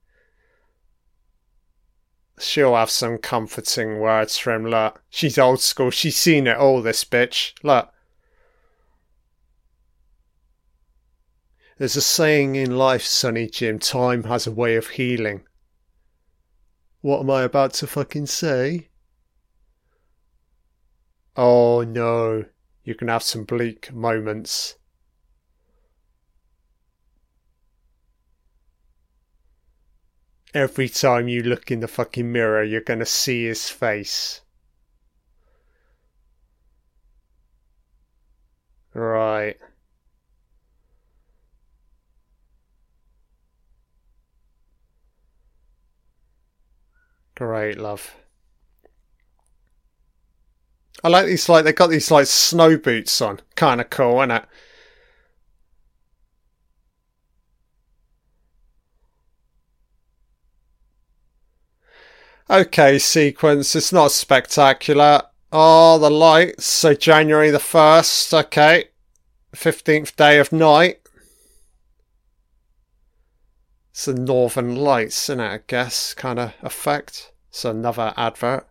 She'll 2.41 2.75
have 2.75 2.91
some 2.91 3.19
comforting 3.19 4.01
words 4.01 4.37
for 4.37 4.55
him. 4.55 4.67
Look, 4.67 5.05
she's 5.09 5.39
old 5.39 5.61
school. 5.61 5.93
She's 5.93 6.17
seen 6.17 6.49
it 6.49 6.57
all, 6.57 6.83
this 6.83 7.05
bitch. 7.05 7.53
Look. 7.63 7.94
There's 11.77 11.97
a 11.97 12.01
saying 12.01 12.55
in 12.55 12.77
life, 12.77 13.03
Sonny 13.03 13.49
Jim, 13.49 13.81
time 13.81 14.25
has 14.25 14.47
a 14.47 14.53
way 14.53 14.77
of 14.77 14.91
healing. 14.91 15.45
What 17.01 17.21
am 17.21 17.31
I 17.31 17.43
about 17.43 17.75
to 17.75 17.87
fucking 17.89 18.27
say? 18.27 18.91
Oh 21.37 21.83
no, 21.83 22.45
you 22.85 22.95
can 22.95 23.09
have 23.09 23.25
some 23.25 23.43
bleak 23.45 23.93
moments. 23.93 24.77
Every 30.55 30.89
time 30.89 31.27
you 31.27 31.43
look 31.43 31.73
in 31.73 31.81
the 31.81 31.89
fucking 31.89 32.31
mirror, 32.31 32.63
you're 32.63 32.81
gonna 32.83 33.05
see 33.05 33.47
his 33.47 33.69
face. 33.69 34.43
Right. 38.95 39.59
Great, 47.37 47.79
love. 47.79 48.15
I 51.03 51.09
like 51.09 51.27
these, 51.27 51.49
like, 51.49 51.65
they 51.65 51.73
got 51.73 51.91
these, 51.91 52.11
like, 52.11 52.27
snow 52.27 52.77
boots 52.77 53.21
on. 53.21 53.41
Kind 53.57 53.81
of 53.81 53.91
cool, 53.91 54.21
isn't 54.21 54.31
it? 54.31 54.45
Okay, 62.49 62.99
sequence. 62.99 63.75
It's 63.75 63.93
not 63.93 64.13
spectacular. 64.13 65.23
Oh, 65.51 65.99
the 65.99 66.11
lights. 66.11 66.67
So 66.67 66.95
January 66.95 67.51
the 67.51 67.59
1st. 67.59 68.35
Okay. 68.35 68.89
15th 69.55 70.15
day 70.17 70.39
of 70.39 70.53
night. 70.53 71.01
It's 73.95 74.07
the 74.07 74.15
northern 74.15 74.75
lights, 74.75 75.29
isn't 75.29 75.39
it? 75.39 75.49
I 75.49 75.61
guess, 75.69 76.15
kind 76.15 76.41
of 76.41 76.53
effect. 76.63 77.31
It's 77.51 77.65
another 77.65 78.13
advert. 78.17 78.67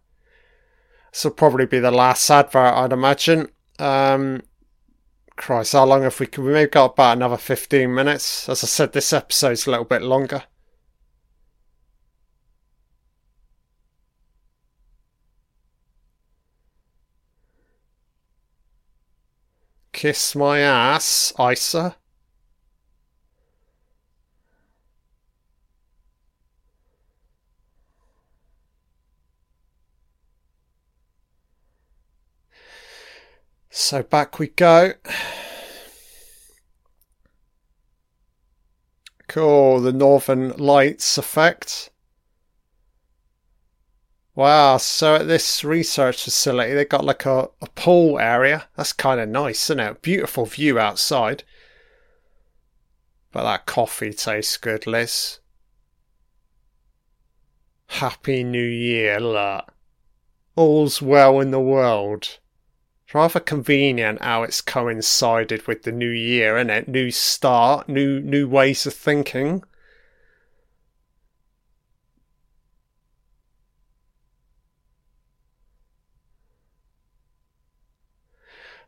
This 1.13 1.23
will 1.23 1.31
probably 1.31 1.65
be 1.65 1.79
the 1.79 1.91
last 1.91 2.29
advert, 2.29 2.73
I'd 2.73 2.91
imagine. 2.91 3.49
Um, 3.79 4.41
Christ, 5.37 5.71
how 5.71 5.85
long 5.85 6.03
have 6.03 6.19
we? 6.19 6.27
We 6.37 6.51
maybe 6.51 6.69
got 6.69 6.91
about 6.91 7.15
another 7.15 7.37
15 7.37 7.95
minutes. 7.95 8.49
As 8.49 8.65
I 8.65 8.67
said, 8.67 8.91
this 8.91 9.13
episode's 9.13 9.65
a 9.65 9.71
little 9.71 9.85
bit 9.85 10.01
longer. 10.01 10.43
Kiss 19.93 20.35
my 20.35 20.59
ass, 20.59 21.31
Isa. 21.39 21.95
So 33.75 34.03
back 34.03 34.37
we 34.37 34.49
go. 34.49 34.93
Cool, 39.27 39.79
the 39.81 39.91
Northern 39.91 40.49
Lights 40.57 41.17
effect. 41.17 41.89
Wow, 44.35 44.77
so 44.77 45.15
at 45.15 45.27
this 45.27 45.63
research 45.63 46.23
facility, 46.23 46.75
they've 46.75 46.87
got 46.87 47.03
like 47.03 47.25
a, 47.25 47.49
a 47.63 47.67
pool 47.73 48.19
area. 48.19 48.67
That's 48.77 48.93
kind 48.93 49.19
of 49.19 49.27
nice, 49.27 49.71
isn't 49.71 49.79
it? 49.79 50.03
Beautiful 50.03 50.45
view 50.45 50.77
outside. 50.77 51.43
But 53.31 53.41
that 53.41 53.65
coffee 53.65 54.13
tastes 54.13 54.57
good, 54.57 54.85
Liz. 54.85 55.39
Happy 57.87 58.43
New 58.43 58.63
Year, 58.63 59.19
look. 59.19 59.73
All's 60.55 61.01
well 61.01 61.39
in 61.39 61.49
the 61.49 61.59
world 61.59 62.37
rather 63.13 63.39
convenient 63.39 64.21
how 64.21 64.43
it's 64.43 64.61
coincided 64.61 65.67
with 65.67 65.83
the 65.83 65.91
new 65.91 66.09
year, 66.09 66.57
isn't 66.57 66.69
it? 66.69 66.87
New 66.87 67.11
start, 67.11 67.89
new 67.89 68.19
new 68.19 68.47
ways 68.47 68.85
of 68.85 68.93
thinking. 68.93 69.63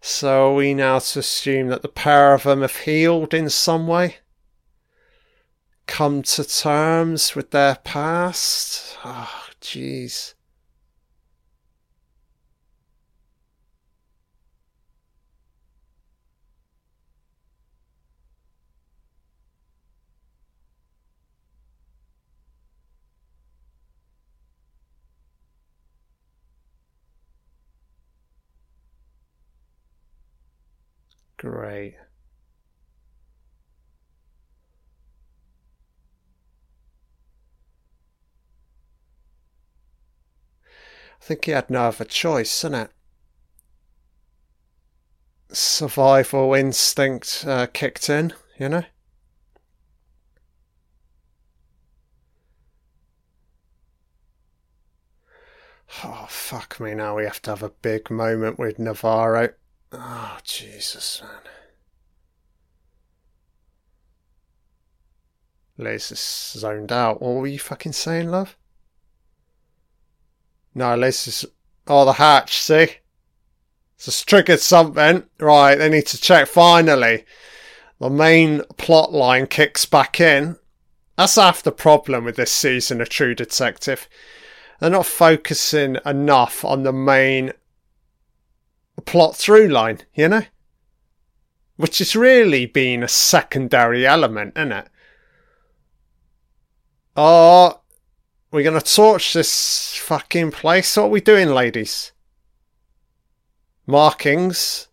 So 0.07 0.51
are 0.51 0.53
we 0.53 0.76
now 0.76 0.99
to 0.99 1.19
assume 1.19 1.69
that 1.69 1.82
the 1.82 1.88
pair 1.88 2.36
of 2.36 2.43
them 2.43 2.61
have 2.61 2.76
healed 2.76 3.34
in 3.34 3.49
some 3.49 3.88
way? 3.88 4.17
Come 5.88 6.21
to 6.21 6.43
terms 6.43 7.34
with 7.34 7.49
their 7.49 7.78
past? 7.78 8.99
Oh, 9.03 9.47
jeez. 9.59 10.34
Great. 31.38 31.95
I 41.21 41.23
think 41.25 41.45
he 41.45 41.51
had 41.51 41.69
no 41.69 41.88
other 41.88 42.05
choice, 42.05 42.63
innit? 42.63 42.89
Survival 45.51 46.53
instinct 46.53 47.45
uh, 47.47 47.65
kicked 47.65 48.11
in, 48.11 48.31
you 48.59 48.69
know? 48.69 48.83
Oh, 56.03 56.27
fuck 56.29 56.79
me, 56.79 56.93
now 56.93 57.15
we 57.17 57.23
have 57.23 57.41
to 57.41 57.49
have 57.49 57.63
a 57.63 57.69
big 57.69 58.11
moment 58.11 58.59
with 58.59 58.77
Navarro. 58.77 59.49
Oh, 59.98 60.38
Jesus, 60.43 61.22
man. 61.22 61.32
Is 65.78 66.54
zoned 66.58 66.91
out. 66.91 67.22
What 67.22 67.36
were 67.36 67.48
you 67.48 67.60
fucking 67.60 67.93
saying, 67.93 68.30
love? 68.30 68.56
No, 70.74 70.96
Liz 70.96 71.28
is. 71.28 71.46
Oh, 71.88 72.06
the 72.06 72.14
hatch, 72.14 72.58
see? 72.58 72.88
It's 73.98 74.24
triggered 74.24 74.60
something. 74.60 75.24
Right, 75.39 75.76
they 75.76 75.89
need 75.89 76.08
to 76.08 76.20
check. 76.20 76.48
Finally, 76.48 77.26
the 78.00 78.10
main 78.10 78.62
plot 78.78 79.14
line 79.14 79.48
kicks 79.48 79.86
back 79.86 80.20
in. 80.20 80.58
That's 81.18 81.36
half 81.36 81.64
the 81.64 81.72
problem 81.72 82.26
with 82.26 82.36
this 82.36 82.52
season 82.52 83.00
of 83.02 83.10
True 83.10 83.36
Detective. 83.36 84.10
They're 84.80 84.89
not 84.89 85.06
focusing 85.06 85.98
enough 86.06 86.66
on 86.66 86.84
the 86.84 86.91
main 86.93 87.54
plot 89.02 89.36
through 89.36 89.68
line, 89.68 90.00
you 90.14 90.28
know? 90.28 90.43
Which 91.78 92.00
has 92.00 92.16
really 92.16 92.66
been 92.66 93.04
a 93.04 93.08
secondary 93.08 94.06
element, 94.08 94.54
isn't 94.56 94.72
it? 94.72 94.88
Oh, 97.16 97.82
we're 98.52 98.64
going 98.64 98.80
to 98.80 98.96
torch 98.96 99.34
this 99.34 99.96
fucking 99.96 100.52
place. 100.52 100.96
What 100.96 101.04
are 101.04 101.10
we 101.10 101.22
doing, 101.22 101.50
ladies? 101.50 102.14
markings, 103.88 104.88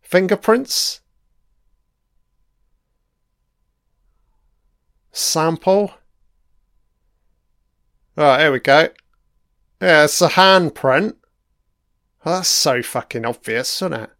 fingerprints, 0.00 1.00
sample. 5.12 5.94
Oh, 8.16 8.38
here 8.38 8.52
we 8.52 8.60
go. 8.60 8.88
Yeah, 9.80 10.04
it's 10.04 10.20
a 10.20 10.28
handprint. 10.28 11.14
Oh, 12.28 12.32
that's 12.32 12.48
so 12.50 12.82
fucking 12.82 13.24
obvious, 13.24 13.76
isn't 13.80 13.94
it? 13.94 14.10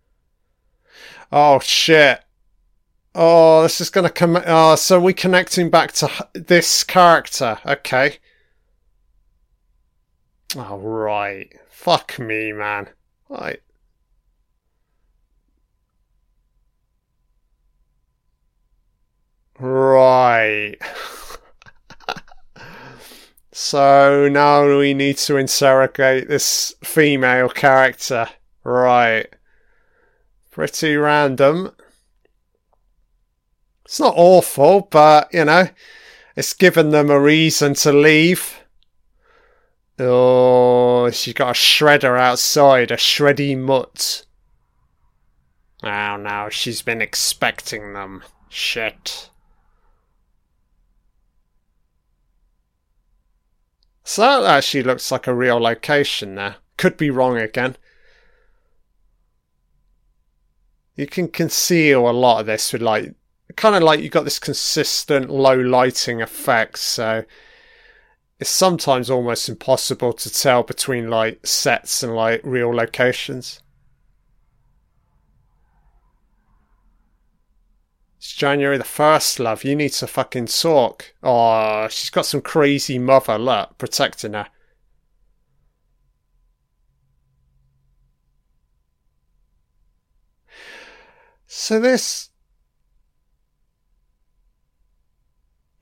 Oh 1.30 1.60
shit. 1.60 2.24
Oh, 3.14 3.60
this 3.62 3.82
is 3.82 3.90
gonna 3.90 4.08
come. 4.08 4.42
Oh, 4.46 4.76
so 4.76 4.98
we 4.98 5.12
connecting 5.12 5.68
back 5.68 5.92
to 5.92 6.10
this 6.32 6.84
character. 6.84 7.58
Okay. 7.66 8.16
Oh, 10.56 10.78
right. 10.78 11.52
Fuck 11.68 12.18
me, 12.18 12.50
man. 12.50 12.88
Right. 13.28 13.60
Right. 19.58 20.76
so 23.60 24.28
now 24.28 24.78
we 24.78 24.94
need 24.94 25.18
to 25.18 25.36
interrogate 25.36 26.28
this 26.28 26.72
female 26.84 27.48
character. 27.48 28.28
Right. 28.62 29.26
Pretty 30.52 30.94
random. 30.94 31.72
It's 33.84 33.98
not 33.98 34.14
awful, 34.16 34.82
but, 34.88 35.34
you 35.34 35.44
know, 35.44 35.70
it's 36.36 36.54
given 36.54 36.90
them 36.90 37.10
a 37.10 37.18
reason 37.18 37.74
to 37.74 37.92
leave. 37.92 38.60
Oh, 39.98 41.10
she's 41.10 41.34
got 41.34 41.50
a 41.50 41.52
shredder 41.52 42.16
outside, 42.16 42.92
a 42.92 42.96
shreddy 42.96 43.58
mutt. 43.58 44.24
Oh 45.82 46.16
no, 46.16 46.48
she's 46.48 46.82
been 46.82 47.02
expecting 47.02 47.94
them. 47.94 48.22
Shit. 48.48 49.30
So 54.08 54.22
that 54.22 54.44
actually 54.44 54.84
looks 54.84 55.12
like 55.12 55.26
a 55.26 55.34
real 55.34 55.60
location 55.60 56.36
there. 56.36 56.56
Could 56.78 56.96
be 56.96 57.10
wrong 57.10 57.36
again. 57.36 57.76
You 60.96 61.06
can 61.06 61.28
conceal 61.28 62.08
a 62.08 62.10
lot 62.10 62.40
of 62.40 62.46
this 62.46 62.72
with 62.72 62.80
like, 62.80 63.12
kind 63.56 63.76
of 63.76 63.82
like 63.82 64.00
you 64.00 64.08
got 64.08 64.24
this 64.24 64.38
consistent 64.38 65.28
low 65.28 65.54
lighting 65.54 66.22
effect, 66.22 66.78
so 66.78 67.26
it's 68.40 68.48
sometimes 68.48 69.10
almost 69.10 69.46
impossible 69.46 70.14
to 70.14 70.32
tell 70.32 70.62
between 70.62 71.10
like 71.10 71.46
sets 71.46 72.02
and 72.02 72.16
like 72.16 72.40
real 72.44 72.74
locations. 72.74 73.60
It's 78.28 78.34
January 78.34 78.76
the 78.76 78.84
1st, 78.84 79.38
love. 79.38 79.64
You 79.64 79.74
need 79.74 79.92
to 79.92 80.06
fucking 80.06 80.48
talk. 80.48 81.14
Oh, 81.22 81.88
she's 81.88 82.10
got 82.10 82.26
some 82.26 82.42
crazy 82.42 82.98
mother, 82.98 83.38
look, 83.38 83.78
protecting 83.78 84.34
her. 84.34 84.48
So 91.46 91.80
this. 91.80 92.28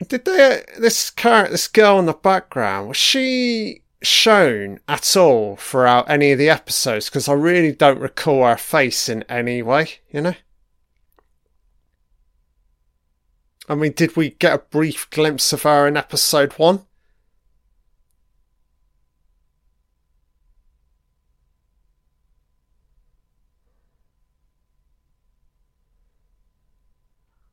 Did 0.06 0.24
they. 0.24 0.62
This 0.78 1.10
character, 1.10 1.50
this 1.50 1.66
girl 1.66 1.98
in 1.98 2.06
the 2.06 2.12
background, 2.12 2.86
was 2.86 2.96
she 2.96 3.82
shown 4.02 4.78
at 4.86 5.16
all 5.16 5.56
throughout 5.56 6.08
any 6.08 6.30
of 6.30 6.38
the 6.38 6.50
episodes? 6.50 7.06
Because 7.06 7.28
I 7.28 7.32
really 7.32 7.72
don't 7.72 7.98
recall 7.98 8.44
her 8.44 8.56
face 8.56 9.08
in 9.08 9.24
any 9.24 9.62
way, 9.62 9.88
you 10.12 10.20
know? 10.20 10.34
I 13.68 13.74
mean, 13.74 13.92
did 13.92 14.16
we 14.16 14.30
get 14.30 14.54
a 14.54 14.58
brief 14.58 15.10
glimpse 15.10 15.52
of 15.52 15.62
her 15.62 15.86
in 15.86 15.96
episode 15.96 16.52
one? 16.52 16.86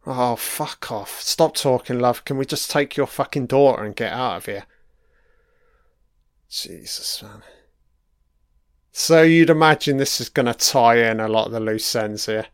Oh, 0.06 0.36
fuck 0.36 0.92
off. 0.92 1.22
Stop 1.22 1.56
talking, 1.56 2.00
love. 2.00 2.26
Can 2.26 2.38
we 2.38 2.46
just 2.46 2.70
take 2.70 2.98
your 2.98 3.08
fucking 3.08 3.48
daughter 3.48 3.84
and 3.84 3.96
get 3.96 4.12
out 4.12 4.38
of 4.38 4.46
here? 4.46 4.66
Jesus, 6.50 7.24
man. 7.24 7.42
So 8.92 9.24
you'd 9.24 9.50
imagine 9.50 9.98
this 9.98 10.22
is 10.22 10.30
going 10.30 10.46
to 10.46 10.54
tie 10.54 10.98
in 10.98 11.20
a 11.20 11.28
lot 11.28 11.48
of 11.48 11.54
the 11.54 11.60
loose 11.60 11.96
ends 11.96 12.28
here. 12.28 12.48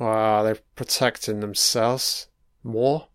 Wow, 0.00 0.42
they're 0.44 0.56
protecting 0.76 1.40
themselves 1.40 2.28
more. 2.64 3.08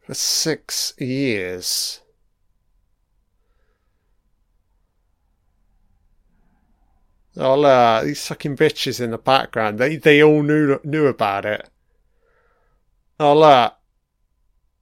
For 0.00 0.14
six 0.14 0.94
years. 0.96 2.00
Oh, 7.36 7.62
uh, 7.62 8.04
these 8.04 8.26
fucking 8.26 8.56
bitches 8.56 8.98
in 8.98 9.10
the 9.10 9.18
background, 9.18 9.78
they, 9.78 9.96
they 9.96 10.22
all 10.22 10.42
knew 10.42 10.80
knew 10.84 11.06
about 11.06 11.44
it. 11.44 11.68
Oh, 13.20 13.38
look. 13.38 13.74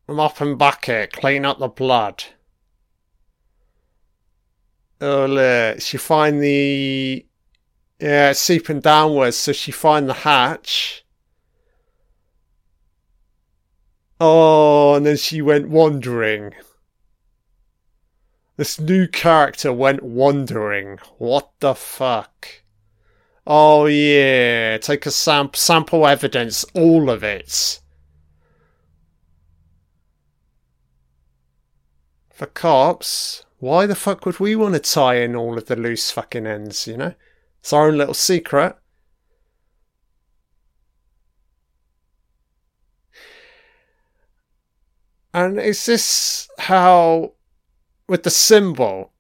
Mop 0.07 0.41
and 0.41 0.57
bucket, 0.57 1.13
clean 1.13 1.45
up 1.45 1.59
the 1.59 1.69
blood. 1.69 2.25
Oh, 5.01 5.25
uh, 5.25 5.27
look. 5.27 5.81
She 5.81 5.97
find 5.97 6.43
the... 6.43 7.25
Yeah, 7.99 8.33
seeping 8.33 8.81
downwards, 8.81 9.37
so 9.37 9.53
she 9.53 9.73
find 9.73 10.09
the 10.09 10.15
hatch. 10.15 11.05
Oh, 14.19 14.95
and 14.95 15.07
then 15.07 15.17
she 15.17 15.41
went 15.41 15.69
wandering. 15.69 16.53
This 18.57 18.79
new 18.79 19.07
character 19.07 19.73
went 19.73 20.03
wandering. 20.03 20.99
What 21.17 21.51
the 21.61 21.75
fuck? 21.75 22.63
Oh 23.47 23.87
yeah, 23.87 24.77
take 24.77 25.07
a 25.07 25.11
sam- 25.11 25.55
sample 25.55 26.07
evidence, 26.07 26.65
all 26.75 27.09
of 27.09 27.25
it. 27.25 27.81
For 32.31 32.47
cops, 32.47 33.45
why 33.61 33.87
the 33.87 33.95
fuck 33.95 34.27
would 34.27 34.41
we 34.41 34.57
want 34.57 34.75
to 34.75 34.81
tie 34.81 35.17
in 35.17 35.37
all 35.37 35.57
of 35.57 35.67
the 35.67 35.77
loose 35.77 36.11
fucking 36.11 36.47
ends, 36.47 36.87
you 36.87 36.97
know? 36.97 37.15
It's 37.61 37.73
our 37.73 37.89
own 37.89 37.99
little 37.99 38.15
secret. 38.15 38.75
And 45.33 45.61
is 45.61 45.87
this 45.87 46.49
how, 46.59 47.35
with 48.09 48.25
the 48.25 48.31
symbol? 48.31 49.13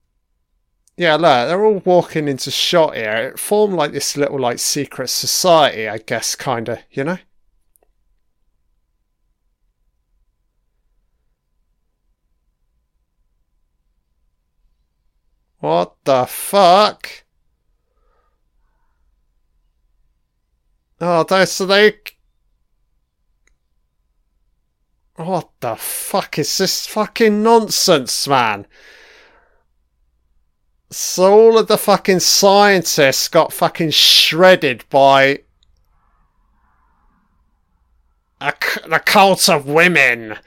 Yeah, 0.96 1.14
look, 1.14 1.48
they're 1.48 1.64
all 1.64 1.82
walking 1.84 2.26
into 2.26 2.50
shot 2.50 2.96
here. 2.96 3.32
It 3.32 3.38
formed 3.38 3.74
like 3.74 3.92
this 3.92 4.16
little 4.16 4.40
like 4.40 4.58
secret 4.58 5.08
society, 5.08 5.88
I 5.88 5.98
guess, 5.98 6.34
kind 6.34 6.68
of, 6.68 6.78
you 6.90 7.04
know? 7.04 7.18
What 15.60 15.94
the 16.04 16.24
fuck? 16.24 17.24
Oh, 21.00 21.44
so 21.44 21.66
they. 21.66 21.94
What 25.16 25.50
the 25.60 25.76
fuck 25.76 26.38
is 26.38 26.56
this 26.56 26.86
fucking 26.86 27.42
nonsense, 27.42 28.26
man? 28.26 28.66
So 30.90 31.32
all 31.32 31.58
of 31.58 31.68
the 31.68 31.78
fucking 31.78 32.20
scientists 32.20 33.28
got 33.28 33.52
fucking 33.52 33.90
shredded 33.90 34.84
by 34.88 35.42
a, 38.40 38.52
the 38.88 39.00
cult 39.04 39.48
of 39.48 39.66
women. 39.66 40.38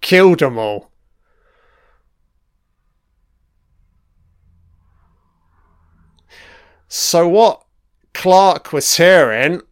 Killed 0.00 0.38
them 0.38 0.58
all. 0.58 0.93
So 6.96 7.26
what 7.26 7.64
Clark 8.12 8.72
was 8.72 8.98
hearing, 8.98 9.62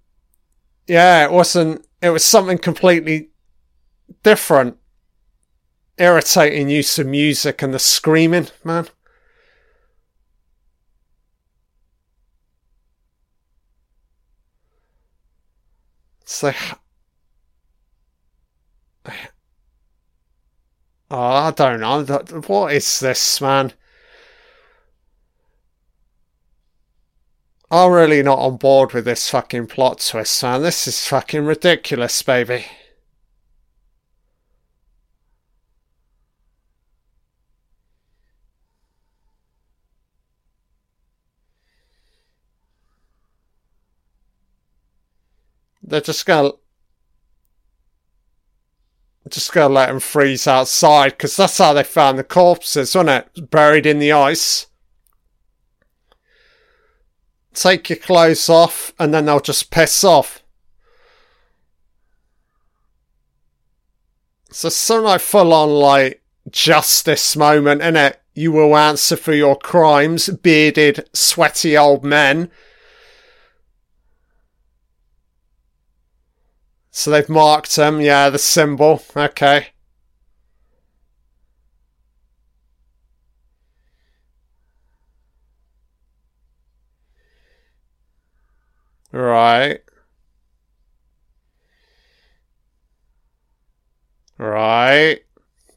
yeah, 0.88 1.24
it 1.24 1.30
wasn't. 1.30 1.86
It 2.02 2.10
was 2.10 2.24
something 2.24 2.58
completely 2.58 3.28
different. 4.24 4.76
Irritating 5.98 6.68
use 6.68 6.98
of 6.98 7.06
music 7.06 7.62
and 7.62 7.72
the 7.72 7.78
screaming, 7.78 8.48
man. 8.64 8.88
So, 16.24 16.52
oh, 19.06 19.12
I 21.10 21.52
don't 21.52 21.78
know. 21.78 22.02
What 22.48 22.72
is 22.72 22.98
this, 22.98 23.40
man? 23.40 23.74
I'm 27.72 27.90
really 27.90 28.22
not 28.22 28.38
on 28.38 28.58
board 28.58 28.92
with 28.92 29.06
this 29.06 29.30
fucking 29.30 29.68
plot 29.68 30.06
twist, 30.06 30.42
man. 30.42 30.60
This 30.60 30.86
is 30.86 31.08
fucking 31.08 31.46
ridiculous, 31.46 32.20
baby. 32.20 32.66
They're 45.82 46.02
just 46.02 46.26
gonna 46.26 46.52
just 49.30 49.50
gonna 49.54 49.72
let 49.72 49.88
him 49.88 49.98
freeze 49.98 50.46
outside 50.46 51.12
because 51.12 51.38
that's 51.38 51.56
how 51.56 51.72
they 51.72 51.84
found 51.84 52.18
the 52.18 52.24
corpses, 52.24 52.94
wasn't 52.94 53.26
it? 53.34 53.50
Buried 53.50 53.86
in 53.86 53.98
the 53.98 54.12
ice. 54.12 54.66
Take 57.54 57.90
your 57.90 57.98
clothes 57.98 58.48
off, 58.48 58.92
and 58.98 59.12
then 59.12 59.26
they'll 59.26 59.40
just 59.40 59.70
piss 59.70 60.04
off. 60.04 60.42
So 64.50 64.68
some 64.68 65.04
like 65.04 65.20
full 65.20 65.52
on 65.52 65.70
like 65.70 66.22
justice 66.50 67.36
moment, 67.36 67.82
in 67.82 67.96
it. 67.96 68.20
You 68.34 68.52
will 68.52 68.76
answer 68.76 69.16
for 69.16 69.34
your 69.34 69.56
crimes, 69.56 70.28
bearded, 70.28 71.08
sweaty 71.12 71.76
old 71.76 72.04
men. 72.04 72.50
So 76.90 77.10
they've 77.10 77.28
marked 77.28 77.76
them, 77.76 78.00
yeah, 78.00 78.30
the 78.30 78.38
symbol. 78.38 79.02
Okay. 79.16 79.68
Right. 89.12 89.82
Right. 94.38 95.20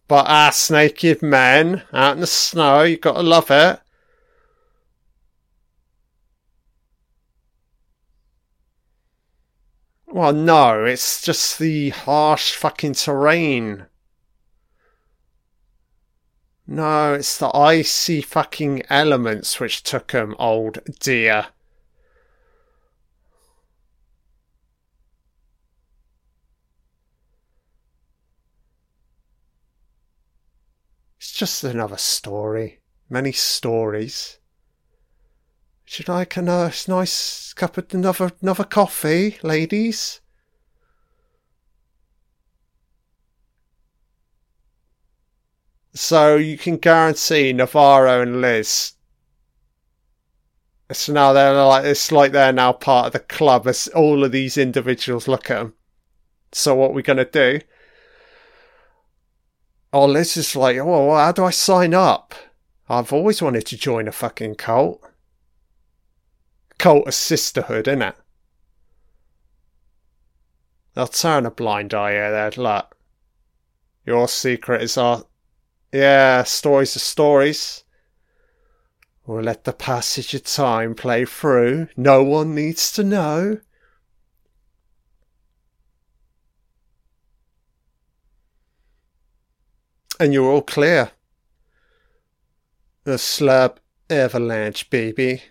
But 0.07 0.27
ass 0.27 0.69
naked 0.71 1.21
men 1.21 1.83
out 1.93 2.15
in 2.15 2.21
the 2.21 2.27
snow, 2.27 2.83
you 2.83 2.97
gotta 2.97 3.21
love 3.21 3.51
it. 3.51 3.79
Well, 10.07 10.31
no, 10.33 10.86
it's 10.86 11.21
just 11.21 11.59
the 11.59 11.89
harsh 11.89 12.53
fucking 12.53 12.93
terrain. 12.93 13.88
No, 16.67 17.13
it's 17.13 17.38
the 17.38 17.55
icy 17.55 18.21
fucking 18.21 18.83
elements 18.89 19.59
which 19.59 19.83
took 19.83 20.11
him, 20.11 20.36
old 20.39 20.79
dear. 20.99 21.47
Just 31.36 31.65
another 31.65 31.97
story. 31.97 32.79
Many 33.09 33.33
stories. 33.33 34.39
Should 35.83 36.09
I 36.09 36.15
like 36.19 36.38
a 36.38 36.41
nice, 36.41 37.53
cup 37.53 37.77
of 37.77 37.93
another 37.93 38.31
another 38.41 38.63
coffee, 38.63 39.38
ladies? 39.43 40.21
So 45.93 46.38
you 46.38 46.57
can 46.57 46.77
guarantee 46.77 47.51
Navarro 47.53 48.21
and 48.21 48.41
Liz. 48.41 48.93
So 50.91 51.11
now 51.11 51.33
they're 51.33 51.53
like 51.53 51.86
it's 51.86 52.11
like 52.11 52.31
they're 52.31 52.53
now 52.53 52.71
part 52.71 53.07
of 53.07 53.13
the 53.13 53.19
club 53.19 53.67
as 53.67 53.88
all 53.89 54.23
of 54.23 54.31
these 54.31 54.57
individuals 54.57 55.27
look 55.27 55.51
at 55.51 55.57
them. 55.57 55.73
So 56.53 56.75
what 56.75 56.93
we're 56.93 57.01
gonna 57.01 57.25
do? 57.25 57.59
Oh, 59.97 60.07
Liz 60.07 60.35
is 60.35 60.57
like, 60.57 60.75
oh, 60.75 61.15
how 61.15 61.31
do 61.31 61.45
I 61.45 61.51
sign 61.51 61.93
up? 61.93 62.35
I've 62.89 63.13
always 63.13 63.41
wanted 63.41 63.65
to 63.67 63.77
join 63.77 64.09
a 64.09 64.11
fucking 64.11 64.55
cult. 64.55 65.01
Cult 66.77 67.07
of 67.07 67.13
sisterhood, 67.13 67.85
innit? 67.85 68.15
They'll 70.93 71.07
turn 71.07 71.45
a 71.45 71.49
blind 71.49 71.93
eye 71.93 72.15
at 72.15 72.31
that, 72.31 72.57
look. 72.57 72.97
Your 74.05 74.27
secret 74.27 74.81
is 74.81 74.97
our. 74.97 75.23
Yeah, 75.93 76.43
stories 76.43 76.97
are 76.97 76.99
stories. 76.99 77.85
We'll 79.25 79.43
let 79.43 79.63
the 79.63 79.71
passage 79.71 80.33
of 80.33 80.43
time 80.43 80.93
play 80.95 81.23
through. 81.23 81.87
No 81.95 82.21
one 82.21 82.53
needs 82.53 82.91
to 82.91 83.03
know. 83.05 83.61
And 90.20 90.34
you're 90.34 90.51
all 90.51 90.61
clear. 90.61 91.11
The 93.03 93.18
slab 93.18 93.80
avalanche, 94.09 94.89
baby. 94.89 95.43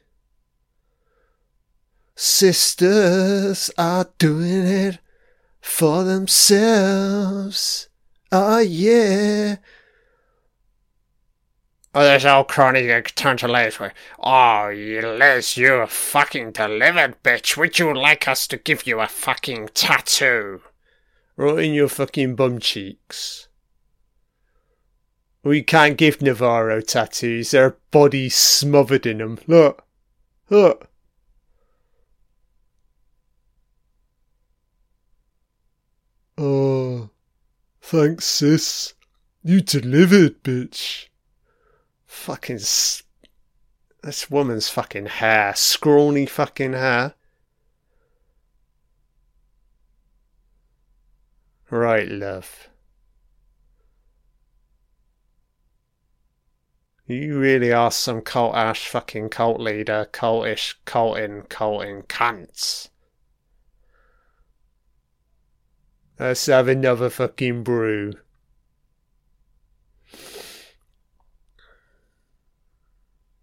Sisters 2.16 3.70
are 3.76 4.08
doing 4.18 4.66
it 4.66 4.98
for 5.60 6.04
themselves. 6.04 7.88
Oh, 8.30 8.58
yeah. 8.58 9.56
Oh, 11.96 12.02
this 12.02 12.24
old 12.24 12.48
crony 12.48 13.02
turned 13.02 13.38
to 13.38 13.48
Liz. 13.48 13.78
Oh, 14.18 14.70
Liz, 14.72 15.56
you're 15.56 15.86
fucking 15.86 16.50
delivered, 16.50 17.22
bitch. 17.22 17.56
Would 17.56 17.78
you 17.78 17.94
like 17.94 18.26
us 18.26 18.48
to 18.48 18.56
give 18.56 18.84
you 18.86 18.98
a 19.00 19.06
fucking 19.06 19.68
tattoo? 19.74 20.62
Right 21.36 21.64
in 21.64 21.72
your 21.72 21.88
fucking 21.88 22.34
bum 22.34 22.58
cheeks. 22.58 23.46
We 25.44 25.62
can't 25.62 25.98
give 25.98 26.22
Navarro 26.22 26.80
tattoos. 26.80 27.50
Their 27.50 27.76
bodies 27.90 28.34
smothered 28.34 29.04
in 29.04 29.18
them. 29.18 29.38
Look. 29.46 29.84
Look. 30.48 30.88
Oh, 36.38 37.10
thanks, 37.82 38.24
sis. 38.24 38.94
You 39.42 39.60
delivered, 39.60 40.42
bitch. 40.42 41.08
Fucking. 42.06 42.56
S- 42.56 43.02
this 44.02 44.30
woman's 44.30 44.70
fucking 44.70 45.06
hair. 45.06 45.54
Scrawny 45.54 46.24
fucking 46.24 46.72
hair. 46.72 47.14
Right, 51.70 52.08
love. 52.08 52.68
You 57.06 57.38
really 57.38 57.70
are 57.70 57.90
some 57.90 58.22
cult 58.22 58.54
ash 58.54 58.88
fucking 58.88 59.28
cult 59.28 59.60
leader, 59.60 60.08
cultish, 60.10 60.74
culting, 60.86 61.42
culting 61.50 62.02
cunts. 62.04 62.88
Let's 66.18 66.46
have 66.46 66.68
another 66.68 67.10
fucking 67.10 67.62
brew. 67.62 68.14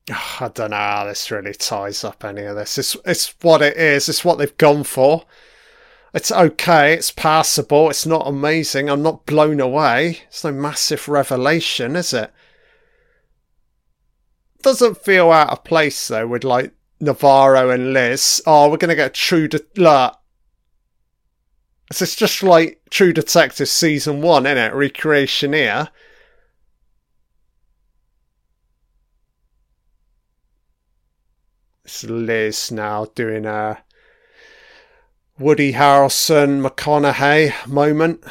Ah, 0.09 0.45
I 0.45 0.47
don't 0.47 0.71
know 0.71 0.77
how 0.77 1.05
this 1.05 1.29
really 1.29 1.53
ties 1.53 2.03
up 2.03 2.23
any 2.23 2.43
of 2.43 2.55
this. 2.55 2.79
It's, 2.79 2.97
it's 3.05 3.35
what 3.41 3.61
it 3.61 3.77
is. 3.77 4.09
It's 4.09 4.25
what 4.25 4.39
they've 4.39 4.57
gone 4.57 4.83
for. 4.83 5.25
It's 6.15 6.31
okay. 6.31 6.93
It's 6.93 7.11
passable. 7.11 7.91
It's 7.91 8.07
not 8.07 8.27
amazing. 8.27 8.89
I'm 8.89 9.03
not 9.03 9.27
blown 9.27 9.59
away. 9.59 10.21
It's 10.27 10.43
no 10.43 10.51
massive 10.51 11.07
revelation, 11.07 11.95
is 11.95 12.11
it? 12.11 12.33
Doesn't 14.63 15.03
feel 15.03 15.31
out 15.31 15.49
of 15.49 15.63
place 15.63 16.07
though 16.07 16.27
with 16.27 16.43
like 16.43 16.73
Navarro 16.99 17.69
and 17.69 17.93
Liz. 17.93 18.41
Oh, 18.45 18.69
we're 18.69 18.77
gonna 18.77 18.95
get 18.95 19.13
True 19.13 19.47
De- 19.47 19.61
look. 19.75 20.17
It's 21.89 22.15
just 22.15 22.41
like 22.41 22.81
True 22.89 23.11
Detective 23.11 23.67
season 23.67 24.21
one, 24.21 24.45
isn't 24.45 24.57
it? 24.57 24.73
Recreation 24.73 25.53
here. 25.53 25.89
It's 31.83 32.03
Liz 32.05 32.71
now 32.71 33.05
doing 33.15 33.45
a 33.45 33.83
Woody 35.37 35.73
Harrelson 35.73 36.65
McConaughey 36.65 37.67
moment. 37.67 38.23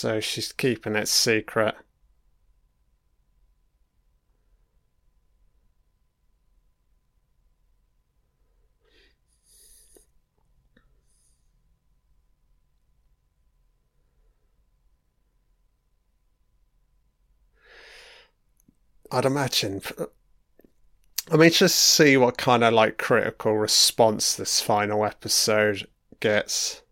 So 0.00 0.20
she's 0.20 0.52
keeping 0.52 0.94
it 0.94 1.08
secret. 1.08 1.74
I'd 19.10 19.24
imagine. 19.24 19.82
I 21.28 21.36
mean, 21.36 21.50
just 21.50 21.74
see 21.74 22.16
what 22.16 22.38
kind 22.38 22.62
of 22.62 22.72
like 22.72 22.98
critical 22.98 23.58
response 23.58 24.36
this 24.36 24.60
final 24.60 25.04
episode 25.04 25.88
gets. 26.20 26.82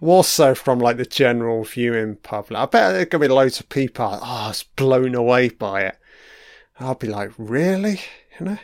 More 0.00 0.24
so 0.24 0.54
from 0.56 0.80
like 0.80 0.96
the 0.96 1.06
general 1.06 1.62
viewing 1.62 2.16
public. 2.16 2.58
I 2.58 2.66
bet 2.66 2.92
there's 2.92 3.06
gonna 3.06 3.22
be 3.22 3.28
loads 3.28 3.60
of 3.60 3.68
people. 3.68 4.04
Oh, 4.04 4.18
I 4.20 4.48
was 4.48 4.64
blown 4.64 5.14
away 5.14 5.48
by 5.50 5.82
it. 5.82 5.98
I'll 6.80 6.94
be 6.96 7.08
like, 7.08 7.32
really? 7.38 8.00
You 8.40 8.46
know. 8.46 8.58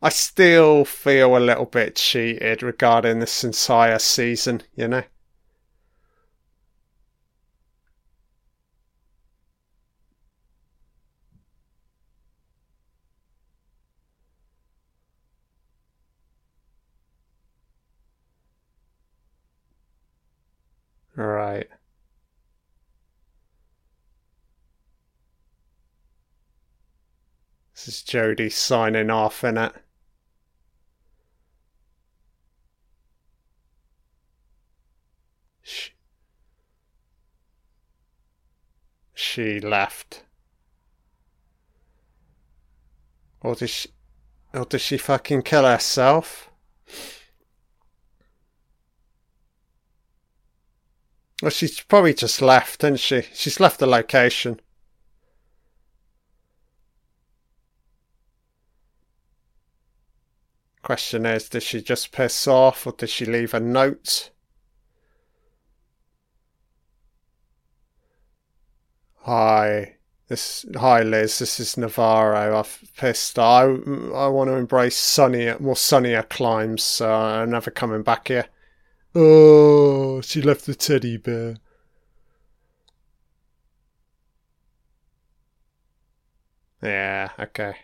I 0.00 0.08
still 0.08 0.86
feel 0.86 1.36
a 1.36 1.38
little 1.38 1.66
bit 1.66 1.96
cheated 1.96 2.62
regarding 2.62 3.18
this 3.18 3.44
entire 3.44 3.98
season. 3.98 4.62
You 4.74 4.88
know. 4.88 5.02
Right. 21.16 21.68
Jodie 28.06 28.52
signing 28.52 29.10
off, 29.10 29.40
innit? 29.42 29.72
She, 35.62 35.90
she 39.12 39.58
left. 39.58 40.22
Or 43.40 43.56
did 43.56 43.70
she... 43.70 43.88
Or 44.54 44.64
did 44.64 44.80
she 44.80 44.96
fucking 44.96 45.42
kill 45.42 45.64
herself? 45.64 46.48
Well, 51.42 51.50
she's 51.50 51.80
probably 51.80 52.14
just 52.14 52.40
left, 52.40 52.84
isn't 52.84 53.00
she? 53.00 53.22
She's 53.34 53.60
left 53.60 53.80
the 53.80 53.86
location. 53.86 54.60
Question 60.86 61.26
is, 61.26 61.48
did 61.48 61.64
she 61.64 61.82
just 61.82 62.12
piss 62.12 62.46
off 62.46 62.86
or 62.86 62.92
did 62.92 63.10
she 63.10 63.26
leave 63.26 63.52
a 63.52 63.58
note? 63.58 64.30
Hi, 69.22 69.96
this 70.28 70.64
hi 70.76 71.02
Liz. 71.02 71.40
This 71.40 71.58
is 71.58 71.76
Navarro. 71.76 72.56
I've 72.56 72.84
pissed. 72.96 73.36
I 73.36 73.62
I 73.62 74.28
want 74.28 74.48
to 74.48 74.54
embrace 74.54 74.96
sunnier, 74.96 75.56
more 75.58 75.74
sunnier 75.74 76.22
climes. 76.22 76.84
So 76.84 77.12
I'm 77.12 77.50
never 77.50 77.72
coming 77.72 78.02
back 78.02 78.28
here. 78.28 78.46
Oh, 79.12 80.20
she 80.20 80.40
left 80.40 80.66
the 80.66 80.76
teddy 80.76 81.16
bear. 81.16 81.56
Yeah, 86.80 87.30
okay. 87.40 87.74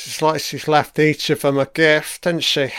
She's 0.00 0.22
like 0.22 0.40
she's 0.40 0.68
left 0.68 0.96
each 1.00 1.28
of 1.28 1.40
them 1.40 1.58
a 1.58 1.66
gift, 1.66 2.24
hasn't 2.24 2.44
she? 2.44 2.72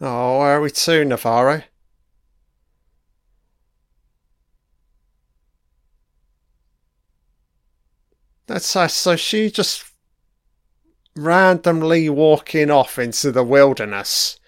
Oh, 0.00 0.38
where 0.38 0.56
are 0.56 0.60
we 0.62 0.70
to, 0.70 1.04
Navarro? 1.04 1.64
That's 8.46 8.64
so 8.66 9.16
she 9.16 9.50
just 9.50 9.84
randomly 11.14 12.08
walking 12.08 12.70
off 12.70 12.98
into 12.98 13.30
the 13.30 13.44
wilderness. 13.44 14.39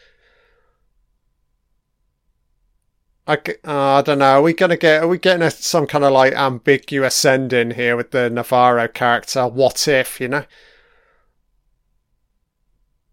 I, 3.26 3.34
uh, 3.64 3.98
I 3.98 4.02
don't 4.02 4.18
know. 4.18 4.38
Are 4.38 4.42
we 4.42 4.52
gonna 4.52 4.76
get? 4.76 5.02
Are 5.02 5.08
we 5.08 5.18
getting 5.18 5.42
a, 5.42 5.50
some 5.50 5.86
kind 5.86 6.04
of 6.04 6.12
like 6.12 6.32
ambiguous 6.32 7.24
ending 7.24 7.72
here 7.72 7.96
with 7.96 8.10
the 8.10 8.28
Navarro 8.28 8.88
character? 8.88 9.46
What 9.46 9.86
if 9.86 10.20
you 10.20 10.28
know? 10.28 10.44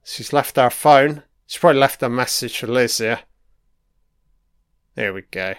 She's 0.03 0.33
left 0.33 0.57
our 0.57 0.71
phone. 0.71 1.23
She's 1.45 1.59
probably 1.59 1.79
left 1.79 2.01
a 2.01 2.09
message 2.09 2.57
for 2.57 2.67
Liz 2.67 2.97
here. 2.97 3.19
There 4.95 5.13
we 5.13 5.21
go. 5.21 5.53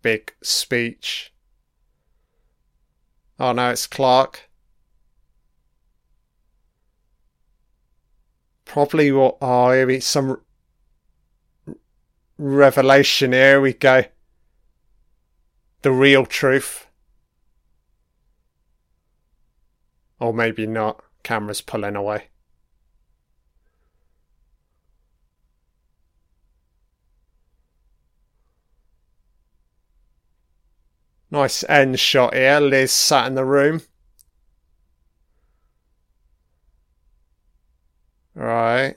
Big 0.00 0.32
speech. 0.42 1.32
Oh 3.40 3.52
no, 3.52 3.70
it's 3.70 3.88
Clark. 3.88 4.48
Probably 8.64 9.10
what? 9.10 9.38
Oh, 9.42 9.70
maybe 9.70 9.98
some 9.98 10.43
revelation. 12.38 13.32
Here 13.32 13.60
we 13.60 13.72
go. 13.72 14.04
The 15.82 15.92
real 15.92 16.26
truth. 16.26 16.86
Or 20.20 20.32
maybe 20.32 20.66
not. 20.66 21.02
Camera's 21.22 21.60
pulling 21.60 21.96
away. 21.96 22.28
Nice 31.30 31.64
end 31.68 31.98
shot 31.98 32.32
here. 32.34 32.60
Liz 32.60 32.92
sat 32.92 33.26
in 33.26 33.34
the 33.34 33.44
room. 33.44 33.80
Right. 38.34 38.94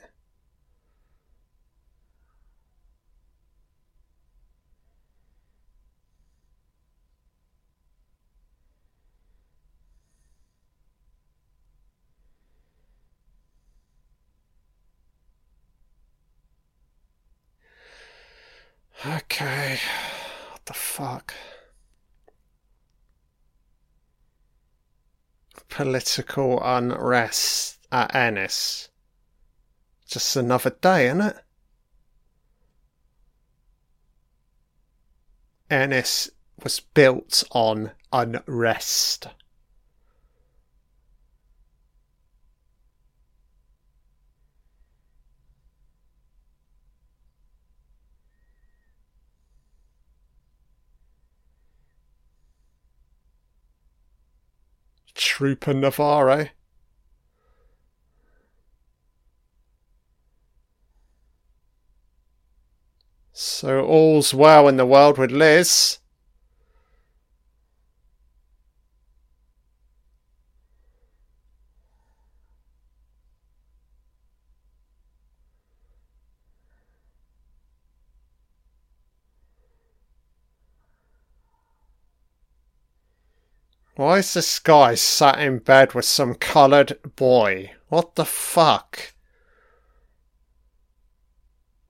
Okay. 19.06 19.80
What 20.52 20.66
the 20.66 20.74
fuck? 20.74 21.34
political 25.70 26.62
unrest 26.64 27.78
at 27.92 28.14
Ennis. 28.16 28.90
Just 30.08 30.36
another 30.36 30.70
day, 30.70 31.08
isn't 31.08 31.22
it? 31.22 31.36
Ennis 35.70 36.30
was 36.64 36.80
built 36.80 37.44
on 37.52 37.92
unrest. 38.14 39.28
Trooper 55.28 55.74
Navarro. 55.74 56.48
So 63.34 63.86
all's 63.86 64.34
well 64.34 64.70
in 64.70 64.78
the 64.78 64.86
world 64.86 65.18
with 65.18 65.32
Liz. 65.32 66.00
Why 83.98 84.20
is 84.20 84.36
this 84.36 84.60
guy 84.60 84.94
sat 84.94 85.40
in 85.40 85.58
bed 85.58 85.96
with 85.96 86.06
some 86.06 86.36
coloured 86.36 87.00
boy? 87.16 87.72
What 87.90 88.14
the 88.14 88.26
fuck? 88.26 89.16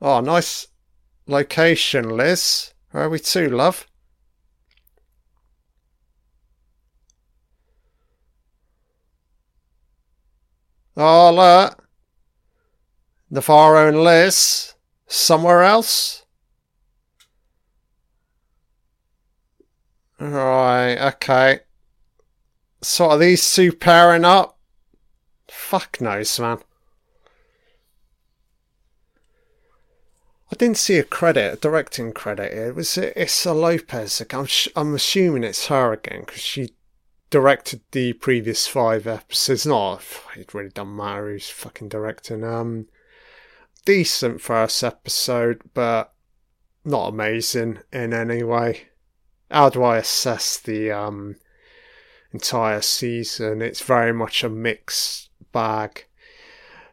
Oh, 0.02 0.22
nice 0.22 0.68
location, 1.26 2.08
Liz. 2.08 2.74
Where 2.92 3.04
are 3.04 3.10
we 3.10 3.20
to, 3.20 3.50
love? 3.50 3.88
Oh, 10.96 11.34
look. 11.34 11.90
Navarro 13.30 13.90
and 13.90 14.02
Liz. 14.02 14.76
Somewhere 15.08 15.64
else? 15.64 16.24
Right, 20.22 20.96
okay. 20.96 21.67
So 22.82 23.10
are 23.10 23.18
these 23.18 23.54
two 23.54 23.72
pairing 23.72 24.26
up? 24.26 24.58
Fuck 25.48 26.00
knows, 26.00 26.40
man. 26.40 26.60
I 30.52 30.56
didn't 30.56 30.78
see 30.78 30.98
a 30.98 31.04
credit, 31.04 31.54
a 31.54 31.58
directing 31.58 32.14
credit. 32.14 32.54
It 32.54 32.76
was 32.76 32.98
Issa 32.98 33.54
Lopez. 33.54 34.22
I'm, 34.32 34.48
I'm 34.76 34.96
assuming 34.96 35.44
it's 35.44 35.68
her 35.68 35.92
again 35.94 36.22
because 36.22 36.42
she 36.42 36.74
directed 37.30 37.82
the 37.92 38.14
previous 38.14 38.66
five 38.66 39.08
episodes. 39.08 39.66
Not, 39.66 40.02
it 40.38 40.54
really 40.54 40.70
doesn't 40.70 40.96
matter 40.96 41.32
who's 41.32 41.50
fucking 41.50 41.90
directing. 41.90 42.46
Um, 42.46 42.88
decent 43.84 44.42
first 44.42 44.84
episode, 44.84 45.62
but 45.74 46.14
not 46.86 47.10
amazing 47.10 47.80
in 47.92 48.14
any 48.14 48.44
way. 48.44 48.84
How 49.52 49.70
do 49.70 49.84
I 49.84 49.98
assess 49.98 50.58
the 50.58 50.92
um 50.92 51.36
entire 52.38 52.82
season? 52.82 53.62
It's 53.62 53.82
very 53.82 54.14
much 54.14 54.44
a 54.44 54.50
mixed 54.50 55.30
bag 55.52 56.06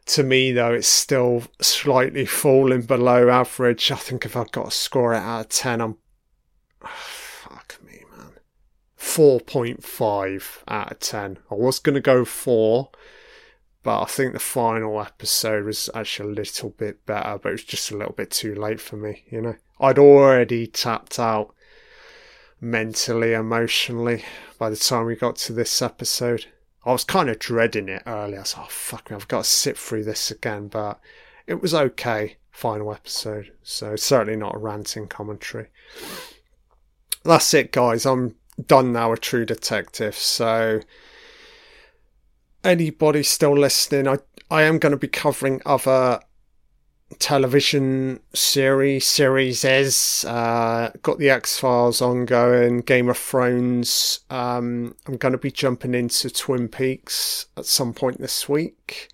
to 0.07 0.23
me, 0.23 0.51
though, 0.51 0.73
it's 0.73 0.87
still 0.87 1.43
slightly 1.61 2.25
falling 2.25 2.83
below 2.83 3.29
average. 3.29 3.91
I 3.91 3.95
think 3.95 4.25
if 4.25 4.37
I've 4.37 4.51
got 4.51 4.65
to 4.65 4.71
score 4.71 5.13
it 5.13 5.17
out 5.17 5.41
of 5.41 5.49
10, 5.49 5.81
I'm. 5.81 5.97
Fuck 6.85 7.79
me, 7.83 8.03
man. 8.15 8.33
4.5 8.99 10.63
out 10.67 10.91
of 10.91 10.99
10. 10.99 11.39
I 11.49 11.55
was 11.55 11.79
going 11.79 11.95
to 11.95 12.01
go 12.01 12.23
4, 12.23 12.89
but 13.81 14.01
I 14.01 14.05
think 14.05 14.33
the 14.33 14.39
final 14.39 15.01
episode 15.01 15.65
was 15.65 15.89
actually 15.95 16.31
a 16.31 16.35
little 16.35 16.69
bit 16.69 17.05
better, 17.05 17.39
but 17.41 17.49
it 17.49 17.53
was 17.53 17.63
just 17.63 17.91
a 17.91 17.97
little 17.97 18.13
bit 18.13 18.29
too 18.29 18.53
late 18.53 18.79
for 18.79 18.97
me, 18.97 19.23
you 19.29 19.41
know? 19.41 19.55
I'd 19.79 19.99
already 19.99 20.67
tapped 20.67 21.19
out 21.19 21.53
mentally, 22.65 23.33
emotionally 23.33 24.25
by 24.57 24.71
the 24.71 24.75
time 24.75 25.05
we 25.05 25.15
got 25.15 25.35
to 25.35 25.53
this 25.53 25.81
episode. 25.83 26.47
I 26.83 26.91
was 26.91 27.03
kind 27.03 27.29
of 27.29 27.39
dreading 27.39 27.89
it 27.89 28.01
earlier. 28.07 28.37
I 28.37 28.41
was 28.41 28.57
like, 28.57 28.65
oh, 28.65 28.69
fuck 28.69 29.09
me, 29.09 29.15
I've 29.15 29.27
got 29.27 29.43
to 29.43 29.49
sit 29.49 29.77
through 29.77 30.03
this 30.03 30.31
again. 30.31 30.67
But 30.67 30.99
it 31.45 31.61
was 31.61 31.75
okay, 31.75 32.37
final 32.51 32.91
episode. 32.91 33.51
So 33.61 33.95
certainly 33.95 34.35
not 34.35 34.55
a 34.55 34.59
ranting 34.59 35.07
commentary. 35.07 35.67
That's 37.23 37.53
it, 37.53 37.71
guys. 37.71 38.05
I'm 38.05 38.35
done 38.65 38.91
now 38.91 39.11
with 39.11 39.21
True 39.21 39.45
Detective. 39.45 40.15
So 40.15 40.79
anybody 42.63 43.21
still 43.21 43.57
listening, 43.57 44.07
I, 44.07 44.17
I 44.49 44.63
am 44.63 44.79
going 44.79 44.91
to 44.91 44.97
be 44.97 45.07
covering 45.07 45.61
other 45.65 46.19
television 47.19 48.19
series 48.33 49.05
series 49.05 49.63
is 49.63 50.25
uh, 50.27 50.91
got 51.01 51.19
the 51.19 51.29
X 51.29 51.59
Files 51.59 52.01
ongoing, 52.01 52.79
Game 52.79 53.09
of 53.09 53.17
Thrones. 53.17 54.21
Um, 54.29 54.95
I'm 55.05 55.17
going 55.17 55.31
to 55.31 55.37
be 55.37 55.51
jumping 55.51 55.93
into 55.93 56.29
Twin 56.29 56.67
Peaks 56.67 57.45
at 57.57 57.65
some 57.65 57.93
point 57.93 58.19
this 58.19 58.49
week. 58.49 59.09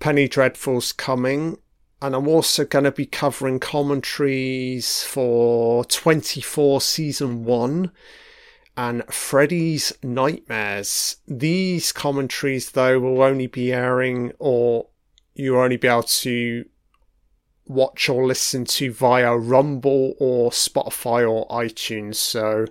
Penny 0.00 0.28
Dreadful's 0.28 0.92
coming, 0.92 1.58
and 2.02 2.14
I'm 2.14 2.28
also 2.28 2.64
going 2.64 2.84
to 2.84 2.92
be 2.92 3.06
covering 3.06 3.60
commentaries 3.60 5.02
for 5.02 5.84
24 5.84 6.80
season 6.80 7.44
one 7.44 7.92
and 8.76 9.04
Freddy's 9.12 9.92
Nightmares. 10.04 11.16
These 11.26 11.90
commentaries, 11.90 12.70
though, 12.70 13.00
will 13.00 13.22
only 13.22 13.48
be 13.48 13.72
airing 13.72 14.32
or 14.38 14.88
you'll 15.34 15.58
only 15.58 15.76
be 15.76 15.88
able 15.88 16.04
to 16.04 16.64
watch 17.68 18.08
or 18.08 18.26
listen 18.26 18.64
to 18.64 18.92
via 18.92 19.36
Rumble 19.36 20.14
or 20.18 20.50
Spotify 20.50 21.30
or 21.30 21.46
iTunes. 21.48 22.16
So 22.16 22.66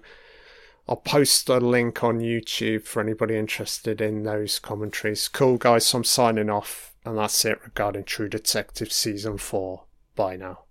I'll 0.90 0.98
post 0.98 1.50
a 1.50 1.58
link 1.58 2.04
on 2.04 2.20
YouTube 2.20 2.84
for 2.84 3.02
anybody 3.02 3.38
interested 3.38 4.02
in 4.02 4.24
those 4.24 4.60
commentaries. 4.60 5.28
Cool, 5.28 5.58
guys. 5.58 5.88
So 5.88 6.00
I'm 6.00 6.04
signing 6.04 6.50
off, 6.50 6.96
and 7.06 7.18
that's 7.18 7.46
it 7.46 7.60
regarding 7.64 8.06
True 8.06 8.30
Detective 8.30 8.92
Season 8.92 9.38
4. 9.38 9.84
Bye 10.16 10.38
now. 10.38 10.67